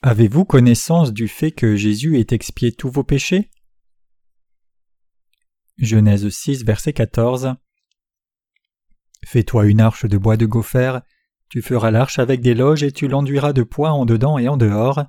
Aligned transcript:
Avez-vous 0.00 0.44
connaissance 0.44 1.12
du 1.12 1.26
fait 1.26 1.50
que 1.50 1.74
Jésus 1.74 2.20
ait 2.20 2.26
expié 2.30 2.70
tous 2.70 2.88
vos 2.88 3.02
péchés? 3.02 3.50
Genèse 5.76 6.28
6, 6.28 6.64
verset 6.64 6.92
14 6.92 7.54
Fais-toi 9.26 9.66
une 9.66 9.80
arche 9.80 10.06
de 10.06 10.16
bois 10.16 10.36
de 10.36 10.46
gopher, 10.46 11.00
tu 11.48 11.62
feras 11.62 11.90
l'arche 11.90 12.20
avec 12.20 12.40
des 12.42 12.54
loges 12.54 12.84
et 12.84 12.92
tu 12.92 13.08
l'enduiras 13.08 13.52
de 13.52 13.64
poids 13.64 13.90
en 13.90 14.06
dedans 14.06 14.38
et 14.38 14.46
en 14.46 14.56
dehors. 14.56 15.04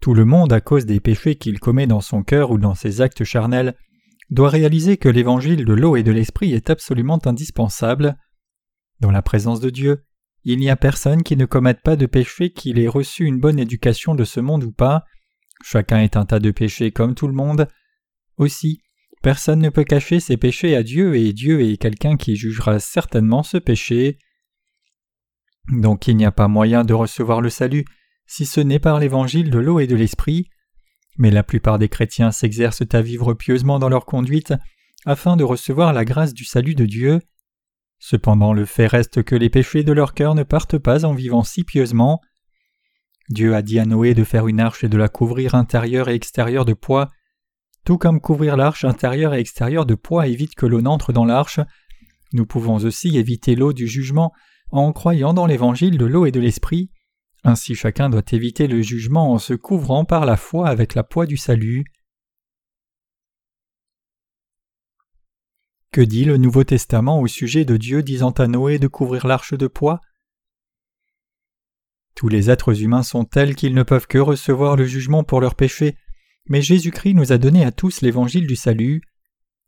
Tout 0.00 0.14
le 0.14 0.24
monde, 0.24 0.54
à 0.54 0.62
cause 0.62 0.86
des 0.86 1.00
péchés 1.00 1.36
qu'il 1.36 1.60
commet 1.60 1.86
dans 1.86 2.00
son 2.00 2.22
cœur 2.22 2.50
ou 2.50 2.56
dans 2.56 2.74
ses 2.74 3.02
actes 3.02 3.24
charnels, 3.24 3.76
doit 4.30 4.48
réaliser 4.48 4.96
que 4.96 5.10
l'évangile 5.10 5.66
de 5.66 5.72
l'eau 5.74 5.96
et 5.96 6.02
de 6.02 6.12
l'esprit 6.12 6.54
est 6.54 6.70
absolument 6.70 7.20
indispensable. 7.26 8.16
Dans 9.00 9.10
la 9.10 9.20
présence 9.20 9.60
de 9.60 9.68
Dieu, 9.68 10.05
il 10.48 10.60
n'y 10.60 10.70
a 10.70 10.76
personne 10.76 11.24
qui 11.24 11.36
ne 11.36 11.44
commette 11.44 11.82
pas 11.82 11.96
de 11.96 12.06
péché 12.06 12.50
qu'il 12.50 12.78
ait 12.78 12.86
reçu 12.86 13.24
une 13.24 13.40
bonne 13.40 13.58
éducation 13.58 14.14
de 14.14 14.22
ce 14.22 14.38
monde 14.38 14.62
ou 14.62 14.70
pas. 14.70 15.04
Chacun 15.60 15.98
est 15.98 16.16
un 16.16 16.24
tas 16.24 16.38
de 16.38 16.52
péchés 16.52 16.92
comme 16.92 17.16
tout 17.16 17.26
le 17.26 17.34
monde. 17.34 17.66
Aussi, 18.36 18.80
personne 19.22 19.58
ne 19.58 19.70
peut 19.70 19.82
cacher 19.82 20.20
ses 20.20 20.36
péchés 20.36 20.76
à 20.76 20.84
Dieu 20.84 21.16
et 21.16 21.32
Dieu 21.32 21.62
est 21.62 21.78
quelqu'un 21.78 22.16
qui 22.16 22.36
jugera 22.36 22.78
certainement 22.78 23.42
ce 23.42 23.56
péché. 23.56 24.18
Donc 25.72 26.06
il 26.06 26.16
n'y 26.16 26.24
a 26.24 26.30
pas 26.30 26.46
moyen 26.46 26.84
de 26.84 26.94
recevoir 26.94 27.40
le 27.40 27.50
salut 27.50 27.84
si 28.28 28.46
ce 28.46 28.60
n'est 28.60 28.78
par 28.78 29.00
l'évangile 29.00 29.50
de 29.50 29.58
l'eau 29.58 29.80
et 29.80 29.88
de 29.88 29.96
l'esprit. 29.96 30.48
Mais 31.18 31.32
la 31.32 31.42
plupart 31.42 31.80
des 31.80 31.88
chrétiens 31.88 32.30
s'exercent 32.30 32.84
à 32.92 33.02
vivre 33.02 33.34
pieusement 33.34 33.80
dans 33.80 33.88
leur 33.88 34.06
conduite 34.06 34.54
afin 35.06 35.36
de 35.36 35.42
recevoir 35.42 35.92
la 35.92 36.04
grâce 36.04 36.34
du 36.34 36.44
salut 36.44 36.76
de 36.76 36.86
Dieu. 36.86 37.20
Cependant 37.98 38.52
le 38.52 38.64
fait 38.64 38.86
reste 38.86 39.22
que 39.22 39.34
les 39.34 39.50
péchés 39.50 39.82
de 39.82 39.92
leur 39.92 40.14
cœur 40.14 40.34
ne 40.34 40.42
partent 40.42 40.78
pas 40.78 41.04
en 41.04 41.14
vivant 41.14 41.42
si 41.42 41.64
pieusement. 41.64 42.20
Dieu 43.28 43.54
a 43.54 43.62
dit 43.62 43.78
à 43.78 43.84
Noé 43.84 44.14
de 44.14 44.24
faire 44.24 44.46
une 44.46 44.60
arche 44.60 44.84
et 44.84 44.88
de 44.88 44.96
la 44.96 45.08
couvrir 45.08 45.54
intérieure 45.54 46.08
et 46.08 46.14
extérieure 46.14 46.64
de 46.64 46.74
poids, 46.74 47.10
tout 47.86 47.98
comme 47.98 48.20
couvrir 48.20 48.56
l'arche 48.56 48.84
intérieure 48.84 49.32
et 49.34 49.38
extérieure 49.38 49.86
de 49.86 49.94
poids 49.94 50.26
évite 50.26 50.56
que 50.56 50.66
l'eau 50.66 50.80
n'entre 50.80 51.12
dans 51.12 51.24
l'arche, 51.24 51.60
nous 52.32 52.44
pouvons 52.44 52.76
aussi 52.78 53.16
éviter 53.16 53.54
l'eau 53.54 53.72
du 53.72 53.86
jugement 53.86 54.32
en 54.72 54.92
croyant 54.92 55.32
dans 55.32 55.46
l'évangile 55.46 55.96
de 55.96 56.04
l'eau 56.04 56.26
et 56.26 56.32
de 56.32 56.40
l'esprit. 56.40 56.90
Ainsi 57.44 57.76
chacun 57.76 58.10
doit 58.10 58.24
éviter 58.32 58.66
le 58.66 58.82
jugement 58.82 59.32
en 59.32 59.38
se 59.38 59.54
couvrant 59.54 60.04
par 60.04 60.26
la 60.26 60.36
foi 60.36 60.68
avec 60.68 60.96
la 60.96 61.04
poids 61.04 61.26
du 61.26 61.36
salut. 61.36 61.84
Que 65.96 66.02
dit 66.02 66.26
le 66.26 66.36
Nouveau 66.36 66.62
Testament 66.62 67.22
au 67.22 67.26
sujet 67.26 67.64
de 67.64 67.78
Dieu 67.78 68.02
disant 68.02 68.32
à 68.32 68.46
Noé 68.48 68.78
de 68.78 68.86
couvrir 68.86 69.26
l'arche 69.26 69.54
de 69.54 69.66
poids? 69.66 70.02
Tous 72.14 72.28
les 72.28 72.50
êtres 72.50 72.82
humains 72.82 73.02
sont 73.02 73.24
tels 73.24 73.54
qu'ils 73.54 73.72
ne 73.72 73.82
peuvent 73.82 74.06
que 74.06 74.18
recevoir 74.18 74.76
le 74.76 74.84
jugement 74.84 75.24
pour 75.24 75.40
leurs 75.40 75.54
péchés, 75.54 75.96
mais 76.50 76.60
Jésus-Christ 76.60 77.14
nous 77.14 77.32
a 77.32 77.38
donné 77.38 77.64
à 77.64 77.72
tous 77.72 78.02
l'évangile 78.02 78.46
du 78.46 78.56
salut. 78.56 79.00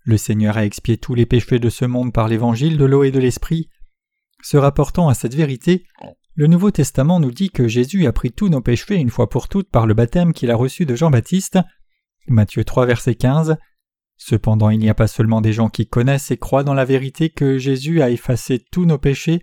Le 0.05 0.19
Seigneur 0.19 0.59
a 0.59 0.67
expié 0.67 0.99
tous 0.99 1.15
les 1.15 1.25
péchés 1.25 1.61
de 1.61 1.71
ce 1.71 1.87
monde 1.87 2.13
par 2.13 2.29
l'évangile 2.29 2.77
de 2.77 2.85
l'eau 2.85 3.05
et 3.05 3.11
de 3.11 3.21
l'esprit. 3.21 3.71
Se 4.43 4.59
rapportant 4.59 5.09
à 5.09 5.15
cette 5.15 5.35
vérité, 5.35 5.87
le 6.35 6.47
Nouveau 6.47 6.71
Testament 6.71 7.21
nous 7.21 7.33
dit 7.33 7.49
que 7.49 7.69
Jésus 7.69 8.07
a 8.07 8.13
pris 8.13 8.33
tous 8.33 8.51
nos 8.51 8.61
péchés 8.61 8.97
une 8.97 9.09
fois 9.09 9.31
pour 9.31 9.49
toutes 9.49 9.71
par 9.71 9.87
le 9.87 9.95
baptême 9.95 10.35
qu'il 10.35 10.51
a 10.51 10.57
reçu 10.57 10.85
de 10.85 10.95
Jean-Baptiste. 10.95 11.59
Matthieu 12.27 12.65
3, 12.65 12.85
verset 12.85 13.15
15. 13.15 13.57
Cependant 14.19 14.69
il 14.69 14.81
n'y 14.81 14.91
a 14.91 14.95
pas 14.95 15.07
seulement 15.07 15.41
des 15.41 15.53
gens 15.53 15.71
qui 15.71 15.87
connaissent 15.87 16.31
et 16.31 16.37
croient 16.37 16.65
dans 16.65 16.75
la 16.75 16.85
vérité 16.85 17.31
que 17.31 17.57
Jésus 17.57 18.03
a 18.03 18.11
effacé 18.11 18.59
tous 18.59 18.85
nos 18.85 18.99
péchés, 18.99 19.43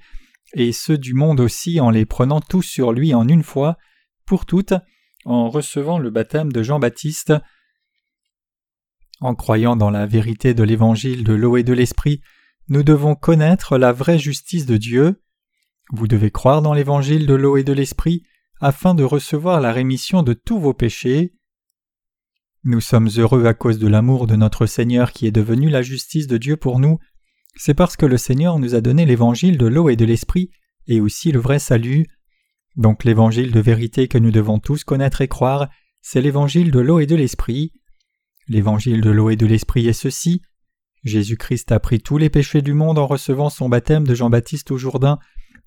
et 0.53 0.71
ceux 0.71 0.97
du 0.97 1.13
monde 1.13 1.39
aussi 1.39 1.79
en 1.79 1.89
les 1.89 2.05
prenant 2.05 2.41
tous 2.41 2.61
sur 2.61 2.91
lui 2.91 3.13
en 3.13 3.27
une 3.27 3.43
fois, 3.43 3.77
pour 4.25 4.45
toutes, 4.45 4.73
en 5.23 5.49
recevant 5.49 5.97
le 5.97 6.09
baptême 6.09 6.51
de 6.51 6.61
Jean-Baptiste. 6.61 7.33
En 9.21 9.33
croyant 9.33 9.75
dans 9.75 9.89
la 9.89 10.05
vérité 10.05 10.53
de 10.53 10.63
l'évangile 10.63 11.23
de 11.23 11.33
l'eau 11.33 11.57
et 11.57 11.63
de 11.63 11.73
l'esprit, 11.73 12.21
nous 12.67 12.83
devons 12.83 13.15
connaître 13.15 13.77
la 13.77 13.91
vraie 13.91 14.19
justice 14.19 14.65
de 14.65 14.77
Dieu. 14.77 15.21
Vous 15.91 16.07
devez 16.07 16.31
croire 16.31 16.61
dans 16.61 16.73
l'évangile 16.73 17.27
de 17.27 17.33
l'eau 17.33 17.57
et 17.57 17.63
de 17.63 17.73
l'esprit 17.73 18.23
afin 18.59 18.95
de 18.95 19.03
recevoir 19.03 19.61
la 19.61 19.71
rémission 19.71 20.23
de 20.23 20.33
tous 20.33 20.59
vos 20.59 20.73
péchés. 20.73 21.34
Nous 22.67 22.81
sommes 22.81 23.09
heureux 23.17 23.45
à 23.45 23.53
cause 23.53 23.77
de 23.77 23.87
l'amour 23.87 24.25
de 24.25 24.35
notre 24.35 24.65
Seigneur 24.65 25.11
qui 25.11 25.27
est 25.27 25.31
devenu 25.31 25.69
la 25.69 25.83
justice 25.83 26.25
de 26.25 26.37
Dieu 26.37 26.57
pour 26.57 26.79
nous. 26.79 26.97
C'est 27.55 27.75
parce 27.75 27.95
que 27.95 28.07
le 28.07 28.17
Seigneur 28.17 28.57
nous 28.57 28.73
a 28.73 28.81
donné 28.81 29.05
l'évangile 29.05 29.59
de 29.59 29.67
l'eau 29.67 29.87
et 29.87 29.95
de 29.95 30.03
l'esprit, 30.03 30.49
et 30.87 30.99
aussi 30.99 31.31
le 31.31 31.39
vrai 31.39 31.59
salut. 31.59 32.07
Donc 32.75 33.03
l'évangile 33.03 33.51
de 33.51 33.59
vérité 33.59 34.07
que 34.07 34.17
nous 34.17 34.31
devons 34.31 34.57
tous 34.57 34.83
connaître 34.83 35.21
et 35.21 35.27
croire, 35.27 35.69
c'est 36.01 36.21
l'évangile 36.21 36.71
de 36.71 36.79
l'eau 36.79 36.99
et 36.99 37.05
de 37.05 37.15
l'esprit. 37.15 37.71
L'évangile 38.47 38.99
de 38.99 39.11
l'eau 39.11 39.29
et 39.29 39.35
de 39.35 39.45
l'esprit 39.45 39.87
est 39.87 39.93
ceci. 39.93 40.41
Jésus-Christ 41.03 41.71
a 41.71 41.79
pris 41.79 41.99
tous 41.99 42.17
les 42.17 42.31
péchés 42.31 42.63
du 42.63 42.73
monde 42.73 42.97
en 42.97 43.05
recevant 43.05 43.51
son 43.51 43.69
baptême 43.69 44.07
de 44.07 44.15
Jean-Baptiste 44.15 44.71
au 44.71 44.77
Jourdain 44.77 45.19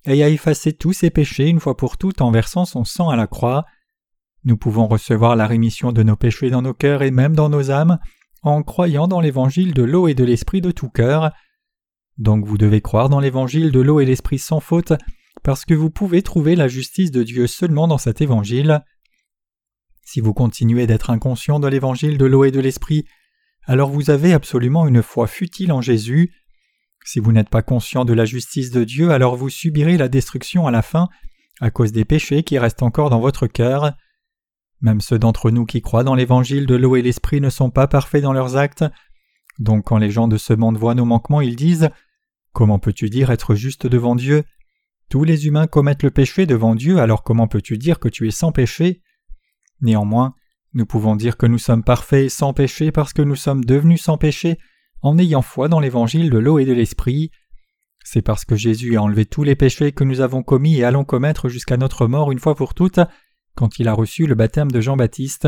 et 0.05 0.21
a 0.21 0.27
effacé 0.27 0.73
tous 0.73 0.91
ses 0.91 1.11
péchés 1.11 1.47
une 1.47 1.61
fois 1.61 1.77
pour 1.77 1.97
toutes 1.97 2.19
en 2.19 2.29
versant 2.29 2.65
son 2.65 2.83
sang 2.83 3.07
à 3.07 3.15
la 3.15 3.25
croix. 3.25 3.63
Nous 4.43 4.57
pouvons 4.57 4.87
recevoir 4.87 5.35
la 5.35 5.47
rémission 5.47 5.91
de 5.91 6.03
nos 6.03 6.15
péchés 6.15 6.49
dans 6.49 6.61
nos 6.61 6.73
cœurs 6.73 7.01
et 7.01 7.11
même 7.11 7.35
dans 7.35 7.49
nos 7.49 7.71
âmes 7.71 7.99
en 8.41 8.63
croyant 8.63 9.07
dans 9.07 9.19
l'évangile 9.19 9.73
de 9.73 9.83
l'eau 9.83 10.07
et 10.07 10.13
de 10.13 10.23
l'esprit 10.23 10.61
de 10.61 10.71
tout 10.71 10.89
cœur. 10.89 11.31
Donc 12.17 12.45
vous 12.45 12.57
devez 12.57 12.81
croire 12.81 13.09
dans 13.09 13.19
l'évangile 13.19 13.71
de 13.71 13.79
l'eau 13.79 13.99
et 13.99 14.05
l'esprit 14.05 14.39
sans 14.39 14.59
faute, 14.59 14.93
parce 15.43 15.65
que 15.65 15.73
vous 15.73 15.89
pouvez 15.89 16.21
trouver 16.21 16.55
la 16.55 16.67
justice 16.67 17.11
de 17.11 17.23
Dieu 17.23 17.47
seulement 17.47 17.87
dans 17.87 17.97
cet 17.97 18.21
évangile. 18.21 18.81
Si 20.03 20.21
vous 20.21 20.33
continuez 20.33 20.87
d'être 20.87 21.09
inconscient 21.09 21.59
de 21.59 21.67
l'évangile 21.67 22.17
de 22.17 22.25
l'eau 22.25 22.43
et 22.43 22.51
de 22.51 22.59
l'esprit, 22.59 23.05
alors 23.65 23.89
vous 23.89 24.09
avez 24.09 24.33
absolument 24.33 24.87
une 24.87 25.03
foi 25.03 25.27
futile 25.27 25.71
en 25.71 25.81
Jésus. 25.81 26.33
Si 27.05 27.19
vous 27.19 27.31
n'êtes 27.31 27.49
pas 27.49 27.61
conscient 27.61 28.05
de 28.05 28.13
la 28.13 28.25
justice 28.25 28.71
de 28.71 28.83
Dieu, 28.83 29.11
alors 29.11 29.35
vous 29.35 29.49
subirez 29.49 29.97
la 29.97 30.07
destruction 30.07 30.67
à 30.67 30.71
la 30.71 30.81
fin 30.81 31.07
à 31.61 31.71
cause 31.71 31.91
des 31.91 32.05
péchés 32.05 32.43
qui 32.43 32.57
restent 32.57 32.83
encore 32.83 33.09
dans 33.09 33.19
votre 33.19 33.47
cœur. 33.47 33.93
Même 34.81 35.01
ceux 35.01 35.19
d'entre 35.19 35.51
nous 35.51 35.65
qui 35.65 35.81
croient 35.81 36.03
dans 36.03 36.15
l'évangile 36.15 36.65
de 36.65 36.75
l'eau 36.75 36.95
et 36.95 37.01
l'esprit 37.01 37.41
ne 37.41 37.49
sont 37.49 37.69
pas 37.69 37.87
parfaits 37.87 38.23
dans 38.23 38.33
leurs 38.33 38.55
actes. 38.55 38.85
Donc 39.59 39.85
quand 39.85 39.97
les 39.97 40.09
gens 40.09 40.27
de 40.27 40.37
ce 40.37 40.53
monde 40.53 40.77
voient 40.77 40.95
nos 40.95 41.05
manquements, 41.05 41.41
ils 41.41 41.55
disent 41.55 41.89
Comment 42.53 42.79
peux-tu 42.79 43.09
dire 43.09 43.29
être 43.29 43.55
juste 43.55 43.87
devant 43.87 44.15
Dieu? 44.15 44.43
Tous 45.09 45.23
les 45.23 45.47
humains 45.47 45.67
commettent 45.67 46.03
le 46.03 46.11
péché 46.11 46.45
devant 46.45 46.75
Dieu, 46.75 46.99
alors 46.99 47.23
comment 47.23 47.47
peux-tu 47.47 47.77
dire 47.77 47.99
que 47.99 48.09
tu 48.09 48.27
es 48.27 48.31
sans 48.31 48.51
péché? 48.51 49.01
Néanmoins, 49.81 50.35
nous 50.73 50.85
pouvons 50.85 51.15
dire 51.15 51.35
que 51.35 51.45
nous 51.45 51.57
sommes 51.57 51.83
parfaits 51.83 52.29
sans 52.29 52.53
péché 52.53 52.91
parce 52.91 53.13
que 53.13 53.21
nous 53.21 53.35
sommes 53.35 53.65
devenus 53.65 54.01
sans 54.01 54.17
péché 54.17 54.59
en 55.01 55.17
ayant 55.17 55.41
foi 55.41 55.67
dans 55.67 55.79
l'évangile 55.79 56.29
de 56.29 56.37
l'eau 56.37 56.59
et 56.59 56.65
de 56.65 56.73
l'esprit. 56.73 57.31
C'est 58.03 58.21
parce 58.21 58.45
que 58.45 58.55
Jésus 58.55 58.97
a 58.97 59.01
enlevé 59.01 59.25
tous 59.25 59.43
les 59.43 59.55
péchés 59.55 59.91
que 59.91 60.03
nous 60.03 60.21
avons 60.21 60.43
commis 60.43 60.77
et 60.77 60.83
allons 60.83 61.05
commettre 61.05 61.49
jusqu'à 61.49 61.77
notre 61.77 62.07
mort 62.07 62.31
une 62.31 62.39
fois 62.39 62.55
pour 62.55 62.73
toutes 62.73 62.99
quand 63.55 63.79
il 63.79 63.87
a 63.87 63.93
reçu 63.93 64.25
le 64.25 64.35
baptême 64.35 64.71
de 64.71 64.81
Jean-Baptiste. 64.81 65.47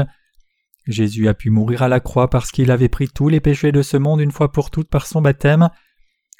Jésus 0.87 1.27
a 1.27 1.33
pu 1.33 1.49
mourir 1.49 1.83
à 1.83 1.87
la 1.87 1.99
croix 1.99 2.29
parce 2.29 2.51
qu'il 2.51 2.71
avait 2.71 2.89
pris 2.89 3.07
tous 3.07 3.29
les 3.29 3.39
péchés 3.39 3.71
de 3.71 3.81
ce 3.81 3.97
monde 3.97 4.21
une 4.21 4.31
fois 4.31 4.51
pour 4.51 4.71
toutes 4.71 4.89
par 4.89 5.05
son 5.05 5.21
baptême. 5.21 5.69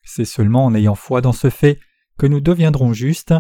C'est 0.04 0.26
seulement 0.26 0.66
en 0.66 0.74
ayant 0.74 0.96
foi 0.96 1.22
dans 1.22 1.34
ce 1.34 1.50
fait 1.50 1.80
que 2.18 2.26
nous 2.26 2.42
deviendrons 2.42 2.94
justes. 2.94 3.34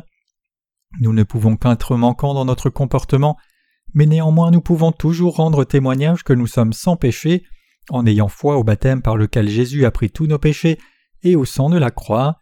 Nous 0.99 1.13
ne 1.13 1.23
pouvons 1.23 1.57
qu'être 1.57 1.95
manquants 1.95 2.33
dans 2.33 2.45
notre 2.45 2.69
comportement, 2.69 3.37
mais 3.93 4.05
néanmoins 4.05 4.51
nous 4.51 4.61
pouvons 4.61 4.91
toujours 4.91 5.37
rendre 5.37 5.63
témoignage 5.63 6.23
que 6.23 6.33
nous 6.33 6.47
sommes 6.47 6.73
sans 6.73 6.97
péché 6.97 7.43
en 7.89 8.05
ayant 8.05 8.27
foi 8.27 8.57
au 8.57 8.63
baptême 8.63 9.01
par 9.01 9.17
lequel 9.17 9.49
Jésus 9.49 9.85
a 9.85 9.91
pris 9.91 10.11
tous 10.11 10.27
nos 10.27 10.37
péchés 10.37 10.77
et 11.23 11.35
au 11.35 11.45
sang 11.45 11.69
de 11.69 11.77
la 11.77 11.91
croix. 11.91 12.40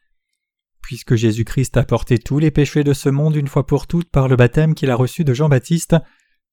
Puisque 0.89 1.13
Jésus-Christ 1.13 1.77
a 1.77 1.83
porté 1.83 2.18
tous 2.18 2.39
les 2.39 2.50
péchés 2.50 2.83
de 2.83 2.94
ce 2.94 3.09
monde 3.09 3.36
une 3.36 3.47
fois 3.47 3.68
pour 3.68 3.86
toutes 3.86 4.09
par 4.09 4.27
le 4.27 4.36
baptême 4.36 4.74
qu'il 4.74 4.89
a 4.89 4.95
reçu 4.95 5.24
de 5.24 5.36
Jean-Baptiste, 5.36 5.95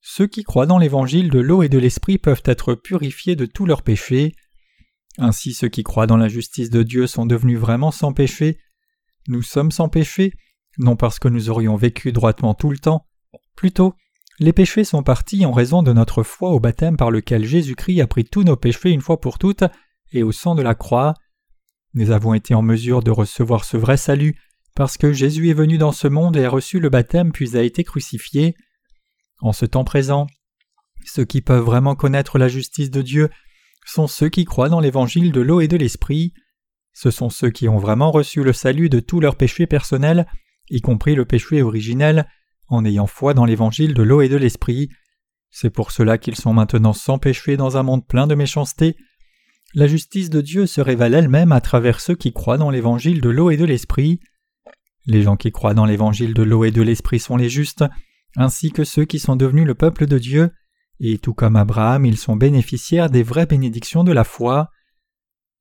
ceux 0.02 0.26
qui 0.26 0.44
croient 0.44 0.66
dans 0.66 0.76
l'évangile 0.76 1.30
de 1.30 1.38
l'eau 1.38 1.62
et 1.62 1.70
de 1.70 1.78
l'esprit 1.78 2.18
peuvent 2.18 2.42
être 2.44 2.74
purifiés 2.74 3.34
de 3.34 3.46
tous 3.46 3.64
leurs 3.64 3.80
péchés. 3.80 4.34
Ainsi 5.16 5.54
ceux 5.54 5.68
qui 5.68 5.82
croient 5.84 6.06
dans 6.06 6.18
la 6.18 6.28
justice 6.28 6.68
de 6.68 6.82
Dieu 6.82 7.06
sont 7.06 7.24
devenus 7.24 7.58
vraiment 7.58 7.90
sans 7.90 8.12
péché. 8.12 8.58
Nous 9.26 9.40
sommes 9.40 9.70
sans 9.70 9.88
péché, 9.88 10.34
non 10.76 10.96
parce 10.96 11.18
que 11.18 11.28
nous 11.28 11.48
aurions 11.48 11.76
vécu 11.76 12.12
droitement 12.12 12.52
tout 12.52 12.68
le 12.68 12.76
temps, 12.76 13.06
plutôt 13.56 13.94
les 14.38 14.52
péchés 14.52 14.84
sont 14.84 15.02
partis 15.02 15.46
en 15.46 15.52
raison 15.52 15.82
de 15.82 15.94
notre 15.94 16.22
foi 16.22 16.50
au 16.50 16.60
baptême 16.60 16.98
par 16.98 17.10
lequel 17.10 17.46
Jésus-Christ 17.46 18.02
a 18.02 18.06
pris 18.06 18.24
tous 18.24 18.44
nos 18.44 18.56
péchés 18.56 18.90
une 18.90 19.00
fois 19.00 19.18
pour 19.18 19.38
toutes 19.38 19.64
et 20.12 20.22
au 20.22 20.30
sang 20.30 20.54
de 20.54 20.60
la 20.60 20.74
croix. 20.74 21.14
Nous 21.96 22.10
avons 22.10 22.34
été 22.34 22.54
en 22.54 22.60
mesure 22.60 23.02
de 23.02 23.10
recevoir 23.10 23.64
ce 23.64 23.78
vrai 23.78 23.96
salut 23.96 24.38
parce 24.75 24.98
que 24.98 25.14
Jésus 25.14 25.48
est 25.48 25.54
venu 25.54 25.78
dans 25.78 25.93
ce 25.93 26.06
monde 26.06 26.37
et 26.37 26.44
a 26.44 26.50
reçu 26.50 26.78
le 26.78 26.90
baptême 26.90 27.32
puis 27.32 27.56
a 27.56 27.62
été 27.62 27.84
crucifié. 27.84 28.54
En 29.40 29.54
ce 29.54 29.64
temps 29.64 29.82
présent, 29.82 30.26
ceux 31.06 31.25
qui 31.25 31.40
peuvent 31.40 31.64
vraiment 31.64 31.94
connaître 31.94 32.38
la 32.38 32.48
justice 32.48 32.90
de 32.90 33.00
Dieu 33.00 33.31
sont 33.87 34.08
ceux 34.08 34.28
qui 34.28 34.44
croient 34.44 34.69
dans 34.69 34.81
l'évangile 34.81 35.32
de 35.32 35.40
l'eau 35.40 35.62
et 35.62 35.69
de 35.69 35.76
l'esprit. 35.78 36.34
Ce 36.93 37.10
sont 37.10 37.31
ceux 37.31 37.48
qui 37.48 37.66
ont 37.66 37.78
vraiment 37.78 38.10
reçu 38.10 38.44
le 38.44 38.52
salut 38.52 38.90
de 38.90 39.00
tous 39.00 39.20
leurs 39.20 39.37
péchés 39.37 39.66
personnels, 39.66 40.26
y 40.69 40.82
compris 40.82 41.14
le 41.14 41.25
péché 41.25 41.62
originel, 41.62 42.28
en 42.69 42.84
ayant 42.84 43.06
foi 43.06 43.32
dans 43.32 43.46
l'évangile 43.46 43.94
de 43.94 44.02
l'eau 44.02 44.20
et 44.20 44.28
de 44.28 44.37
l'esprit. 44.37 44.90
C'est 45.50 45.70
pour 45.70 45.93
cela 45.93 46.19
qu'ils 46.19 46.37
sont 46.37 46.52
maintenant 46.52 46.93
sans 46.93 47.19
péché 47.19 47.56
dans 47.56 47.78
un 47.78 47.82
monde 47.82 48.06
plein 48.06 48.26
de 48.26 48.34
méchanceté. 48.34 48.96
La 49.76 49.87
justice 49.87 50.31
de 50.31 50.40
Dieu 50.40 50.64
se 50.64 50.81
révèle 50.81 51.12
elle-même 51.12 51.52
à 51.52 51.61
travers 51.61 52.00
ceux 52.00 52.14
qui 52.14 52.32
croient 52.32 52.56
dans 52.56 52.70
l'évangile 52.70 53.20
de 53.20 53.28
l'eau 53.28 53.50
et 53.50 53.58
de 53.58 53.67
l'esprit. 53.67 54.20
Les 55.05 55.20
gens 55.20 55.37
qui 55.37 55.52
croient 55.52 55.75
dans 55.75 55.84
l'évangile 55.84 56.32
de 56.32 56.43
l'eau 56.43 56.64
et 56.64 56.70
de 56.70 56.81
l'esprit 56.81 57.20
sont 57.20 57.37
les 57.37 57.50
justes, 57.50 57.84
ainsi 58.37 58.70
que 58.70 58.84
ceux 58.84 59.05
qui 59.05 59.19
sont 59.19 59.37
devenus 59.37 59.67
le 59.67 59.75
peuple 59.75 60.06
de 60.06 60.17
Dieu, 60.17 60.50
et 60.99 61.19
tout 61.19 61.34
comme 61.34 61.56
Abraham, 61.56 62.06
ils 62.06 62.17
sont 62.17 62.37
bénéficiaires 62.37 63.11
des 63.11 63.23
vraies 63.23 63.44
bénédictions 63.44 64.02
de 64.02 64.12
la 64.12 64.25
foi. 64.25 64.70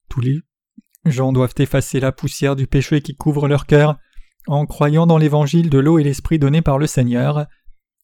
Tous 0.08 0.22
les 0.22 0.40
gens 1.04 1.34
doivent 1.34 1.56
effacer 1.58 2.00
la 2.00 2.14
poussière 2.14 2.56
du 2.56 2.68
péché 2.68 3.02
qui 3.02 3.16
couvre 3.16 3.50
leur 3.50 3.66
cœur 3.66 3.98
en 4.48 4.66
croyant 4.66 5.08
dans 5.08 5.18
l'évangile 5.18 5.70
de 5.70 5.78
l'eau 5.78 6.00
et 6.00 6.06
l'esprit 6.06 6.40
donné 6.40 6.62
par 6.62 6.78
le 6.78 6.88
Seigneur. 6.88 7.48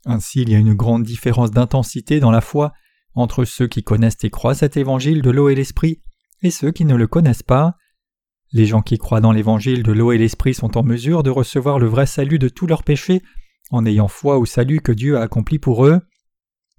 Ainsi 0.05 0.41
il 0.41 0.49
y 0.49 0.55
a 0.55 0.59
une 0.59 0.73
grande 0.73 1.03
différence 1.03 1.51
d'intensité 1.51 2.19
dans 2.19 2.31
la 2.31 2.41
foi 2.41 2.73
entre 3.15 3.45
ceux 3.45 3.67
qui 3.67 3.83
connaissent 3.83 4.23
et 4.23 4.29
croient 4.29 4.55
cet 4.55 4.77
évangile 4.77 5.21
de 5.21 5.29
l'eau 5.29 5.49
et 5.49 5.55
l'esprit 5.55 6.01
et 6.41 6.51
ceux 6.51 6.71
qui 6.71 6.85
ne 6.85 6.95
le 6.95 7.07
connaissent 7.07 7.43
pas. 7.43 7.75
Les 8.51 8.65
gens 8.65 8.81
qui 8.81 8.97
croient 8.97 9.21
dans 9.21 9.31
l'évangile 9.31 9.83
de 9.83 9.91
l'eau 9.91 10.11
et 10.11 10.17
l'esprit 10.17 10.53
sont 10.53 10.77
en 10.77 10.83
mesure 10.83 11.23
de 11.23 11.29
recevoir 11.29 11.79
le 11.79 11.87
vrai 11.87 12.05
salut 12.05 12.39
de 12.39 12.49
tous 12.49 12.67
leurs 12.67 12.83
péchés 12.83 13.21
en 13.71 13.85
ayant 13.85 14.07
foi 14.07 14.37
au 14.37 14.45
salut 14.45 14.81
que 14.81 14.91
Dieu 14.91 15.17
a 15.17 15.21
accompli 15.21 15.59
pour 15.59 15.85
eux. 15.85 16.01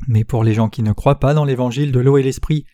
Mais 0.08 0.24
pour 0.24 0.44
les 0.44 0.54
gens 0.54 0.68
qui 0.68 0.82
ne 0.82 0.92
croient 0.92 1.20
pas 1.20 1.34
dans 1.34 1.44
l'évangile 1.44 1.92
de 1.92 2.00
l'eau 2.00 2.18
et 2.18 2.22
l'esprit, 2.22 2.64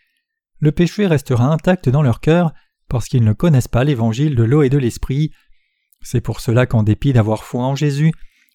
le 0.61 0.73
péché 0.73 1.07
restera 1.07 1.53
intact 1.53 1.89
dans 1.89 2.03
leur 2.03 2.21
cœur 2.21 2.53
parce 2.89 3.07
qu'ils 3.07 3.25
ne 3.25 3.33
connaissent 3.33 3.69
pas 3.69 3.85
l'évangile 3.85 4.35
de 4.35 4.43
l'eau 4.43 4.63
et 4.63 4.71
de 4.71 4.79
l'esprit. 4.79 5.31
C'est 6.01 6.21
pour 6.21 6.41
cela 6.41 6.67
qu'en 6.67 6.83
dépit 6.83 7.13
d'avoir 7.13 7.45
foi 7.45 7.65
en 7.65 7.77
Jésus, 7.77 8.13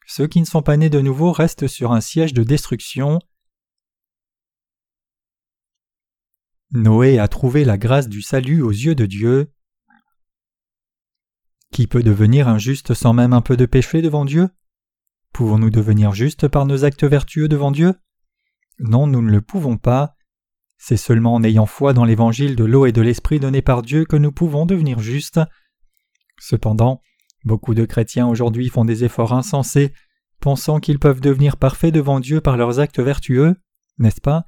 ceux 0.07 0.27
qui 0.27 0.41
ne 0.41 0.45
sont 0.45 0.61
pas 0.61 0.75
nés 0.75 0.89
de 0.89 0.99
nouveau 0.99 1.31
restent 1.31 1.67
sur 1.67 1.93
un 1.93 2.01
siège 2.01 2.33
de 2.33 2.43
destruction. 2.43 3.19
Noé 6.73 7.19
a 7.19 7.27
trouvé 7.27 7.63
la 7.63 7.77
grâce 7.77 8.09
du 8.09 8.21
salut 8.21 8.61
aux 8.61 8.71
yeux 8.71 8.95
de 8.95 9.05
Dieu. 9.05 9.51
Qui 11.71 11.87
peut 11.87 12.03
devenir 12.03 12.47
injuste 12.47 12.93
sans 12.93 13.13
même 13.13 13.33
un 13.33 13.41
peu 13.41 13.55
de 13.55 13.65
péché 13.65 14.01
devant 14.01 14.25
Dieu? 14.25 14.49
Pouvons-nous 15.31 15.69
devenir 15.69 16.13
justes 16.13 16.47
par 16.47 16.65
nos 16.65 16.83
actes 16.83 17.03
vertueux 17.03 17.47
devant 17.47 17.71
Dieu? 17.71 17.93
Non, 18.79 19.07
nous 19.07 19.21
ne 19.21 19.31
le 19.31 19.41
pouvons 19.41 19.77
pas. 19.77 20.15
C'est 20.77 20.97
seulement 20.97 21.35
en 21.35 21.43
ayant 21.43 21.65
foi 21.65 21.93
dans 21.93 22.05
l'évangile 22.05 22.55
de 22.55 22.65
l'eau 22.65 22.85
et 22.85 22.91
de 22.91 23.01
l'esprit 23.01 23.39
donné 23.39 23.61
par 23.61 23.81
Dieu 23.81 24.05
que 24.05 24.17
nous 24.17 24.31
pouvons 24.31 24.65
devenir 24.65 24.99
justes. 24.99 25.39
Cependant, 26.39 27.01
Beaucoup 27.45 27.73
de 27.73 27.85
chrétiens 27.85 28.27
aujourd'hui 28.27 28.69
font 28.69 28.85
des 28.85 29.03
efforts 29.03 29.33
insensés, 29.33 29.93
pensant 30.39 30.79
qu'ils 30.79 30.99
peuvent 30.99 31.19
devenir 31.19 31.57
parfaits 31.57 31.93
devant 31.93 32.19
Dieu 32.19 32.39
par 32.39 32.55
leurs 32.55 32.79
actes 32.79 32.99
vertueux, 32.99 33.55
n'est-ce 33.97 34.21
pas? 34.21 34.45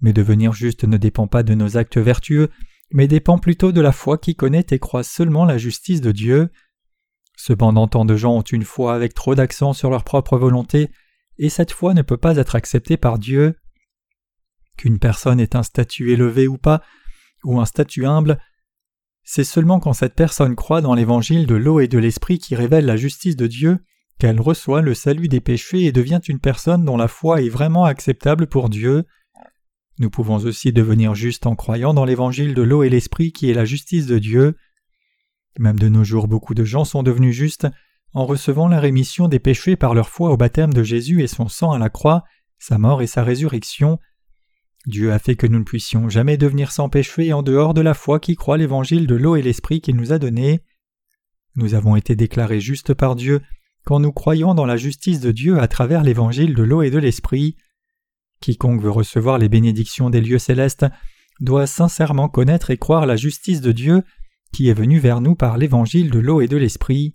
Mais 0.00 0.12
devenir 0.12 0.52
juste 0.52 0.84
ne 0.84 0.96
dépend 0.96 1.26
pas 1.26 1.42
de 1.42 1.54
nos 1.54 1.76
actes 1.76 1.98
vertueux, 1.98 2.50
mais 2.92 3.06
dépend 3.06 3.38
plutôt 3.38 3.72
de 3.72 3.80
la 3.80 3.92
foi 3.92 4.18
qui 4.18 4.34
connaît 4.34 4.66
et 4.70 4.78
croit 4.78 5.02
seulement 5.02 5.44
la 5.44 5.58
justice 5.58 6.00
de 6.00 6.12
Dieu. 6.12 6.50
Cependant, 7.36 7.88
tant 7.88 8.04
de 8.04 8.16
gens 8.16 8.36
ont 8.36 8.42
une 8.42 8.64
foi 8.64 8.94
avec 8.94 9.14
trop 9.14 9.34
d'accent 9.34 9.72
sur 9.72 9.90
leur 9.90 10.04
propre 10.04 10.38
volonté, 10.38 10.90
et 11.38 11.48
cette 11.48 11.72
foi 11.72 11.94
ne 11.94 12.02
peut 12.02 12.16
pas 12.16 12.36
être 12.36 12.56
acceptée 12.56 12.96
par 12.96 13.18
Dieu. 13.18 13.56
Qu'une 14.76 14.98
personne 14.98 15.40
ait 15.40 15.56
un 15.56 15.62
statut 15.62 16.12
élevé 16.12 16.48
ou 16.48 16.58
pas, 16.58 16.82
ou 17.44 17.60
un 17.60 17.64
statut 17.64 18.06
humble, 18.06 18.38
c'est 19.22 19.44
seulement 19.44 19.80
quand 19.80 19.92
cette 19.92 20.14
personne 20.14 20.56
croit 20.56 20.80
dans 20.80 20.94
l'évangile 20.94 21.46
de 21.46 21.54
l'eau 21.54 21.80
et 21.80 21.88
de 21.88 21.98
l'esprit 21.98 22.38
qui 22.38 22.54
révèle 22.54 22.86
la 22.86 22.96
justice 22.96 23.36
de 23.36 23.46
Dieu 23.46 23.78
qu'elle 24.20 24.40
reçoit 24.40 24.82
le 24.82 24.94
salut 24.94 25.28
des 25.28 25.40
péchés 25.40 25.84
et 25.84 25.92
devient 25.92 26.20
une 26.28 26.40
personne 26.40 26.84
dont 26.84 26.98
la 26.98 27.08
foi 27.08 27.40
est 27.40 27.48
vraiment 27.48 27.84
acceptable 27.84 28.46
pour 28.46 28.68
Dieu. 28.68 29.04
Nous 30.00 30.10
pouvons 30.10 30.38
aussi 30.38 30.72
devenir 30.72 31.14
justes 31.14 31.46
en 31.46 31.54
croyant 31.54 31.94
dans 31.94 32.04
l'évangile 32.04 32.54
de 32.54 32.62
l'eau 32.62 32.82
et 32.82 32.88
l'esprit 32.88 33.30
qui 33.32 33.50
est 33.50 33.54
la 33.54 33.64
justice 33.64 34.06
de 34.06 34.18
Dieu. 34.18 34.56
Même 35.58 35.78
de 35.78 35.88
nos 35.88 36.02
jours 36.04 36.26
beaucoup 36.26 36.54
de 36.54 36.64
gens 36.64 36.84
sont 36.84 37.04
devenus 37.04 37.36
justes 37.36 37.68
en 38.12 38.26
recevant 38.26 38.66
la 38.66 38.80
rémission 38.80 39.28
des 39.28 39.38
péchés 39.38 39.76
par 39.76 39.94
leur 39.94 40.08
foi 40.08 40.30
au 40.30 40.36
baptême 40.36 40.72
de 40.72 40.82
Jésus 40.82 41.22
et 41.22 41.28
son 41.28 41.48
sang 41.48 41.70
à 41.70 41.78
la 41.78 41.90
croix, 41.90 42.24
sa 42.58 42.78
mort 42.78 43.02
et 43.02 43.06
sa 43.06 43.22
résurrection, 43.22 44.00
Dieu 44.86 45.12
a 45.12 45.18
fait 45.18 45.36
que 45.36 45.46
nous 45.46 45.58
ne 45.58 45.64
puissions 45.64 46.08
jamais 46.08 46.38
devenir 46.38 46.72
sans 46.72 46.88
péché 46.88 47.32
en 47.34 47.42
dehors 47.42 47.74
de 47.74 47.82
la 47.82 47.92
foi 47.92 48.18
qui 48.18 48.34
croit 48.34 48.56
l'évangile 48.56 49.06
de 49.06 49.14
l'eau 49.14 49.36
et 49.36 49.42
l'esprit 49.42 49.82
qu'il 49.82 49.96
nous 49.96 50.12
a 50.12 50.18
donné. 50.18 50.60
Nous 51.54 51.74
avons 51.74 51.96
été 51.96 52.16
déclarés 52.16 52.60
justes 52.60 52.94
par 52.94 53.16
Dieu 53.16 53.42
quand 53.84 54.00
nous 54.00 54.12
croyons 54.12 54.54
dans 54.54 54.66
la 54.66 54.78
justice 54.78 55.20
de 55.20 55.32
Dieu 55.32 55.58
à 55.60 55.68
travers 55.68 56.02
l'évangile 56.02 56.54
de 56.54 56.62
l'eau 56.62 56.80
et 56.80 56.90
de 56.90 56.98
l'esprit. 56.98 57.56
Quiconque 58.40 58.80
veut 58.80 58.90
recevoir 58.90 59.38
les 59.38 59.48
bénédictions 59.48 60.10
des 60.10 60.20
lieux 60.20 60.38
célestes 60.38 60.86
doit 61.40 61.66
sincèrement 61.66 62.28
connaître 62.28 62.70
et 62.70 62.76
croire 62.76 63.06
la 63.06 63.16
justice 63.16 63.60
de 63.60 63.72
Dieu 63.72 64.02
qui 64.52 64.68
est 64.68 64.74
venue 64.74 64.98
vers 64.98 65.20
nous 65.20 65.34
par 65.34 65.58
l'évangile 65.58 66.10
de 66.10 66.18
l'eau 66.18 66.40
et 66.40 66.48
de 66.48 66.56
l'esprit. 66.56 67.14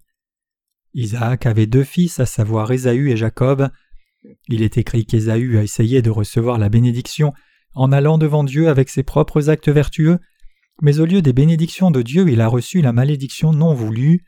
Isaac 0.94 1.46
avait 1.46 1.68
deux 1.68 1.84
fils, 1.84 2.20
à 2.20 2.26
savoir 2.26 2.72
Ésaü 2.72 3.12
et 3.12 3.18
Jacob. 3.18 3.70
Il 4.48 4.64
est 4.64 4.78
écrit 4.78 5.06
qu'Ésaü 5.06 5.58
a 5.58 5.64
essayé 5.64 6.02
de 6.02 6.10
recevoir 6.10 6.58
la 6.58 6.70
bénédiction 6.70 7.34
en 7.74 7.92
allant 7.92 8.18
devant 8.18 8.44
Dieu 8.44 8.70
avec 8.70 8.90
ses 8.90 9.04
propres 9.04 9.50
actes 9.50 9.70
vertueux, 9.70 10.20
mais 10.82 11.00
au 11.00 11.06
lieu 11.06 11.22
des 11.22 11.34
bénédictions 11.34 11.92
de 11.92 12.02
Dieu, 12.02 12.30
il 12.30 12.40
a 12.40 12.48
reçu 12.48 12.82
la 12.82 12.94
malédiction 12.94 13.52
non 13.52 13.74
voulue. 13.74 14.26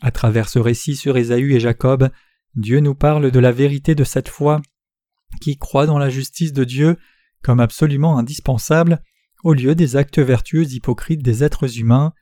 À 0.00 0.10
travers 0.10 0.48
ce 0.48 0.58
récit 0.58 0.96
sur 0.96 1.16
Ésaü 1.16 1.54
et 1.54 1.60
Jacob, 1.60 2.08
Dieu 2.54 2.80
nous 2.80 2.94
parle 2.94 3.30
de 3.30 3.38
la 3.38 3.52
vérité 3.52 3.94
de 3.94 4.04
cette 4.04 4.28
foi 4.28 4.62
qui 5.40 5.56
croit 5.56 5.86
dans 5.86 5.98
la 5.98 6.10
justice 6.10 6.52
de 6.52 6.64
Dieu 6.64 6.96
comme 7.42 7.60
absolument 7.60 8.18
indispensable 8.18 9.02
au 9.42 9.52
lieu 9.52 9.74
des 9.74 9.96
actes 9.96 10.18
vertueux 10.18 10.72
hypocrites 10.72 11.22
des 11.22 11.44
êtres 11.44 11.78
humains. 11.78 12.14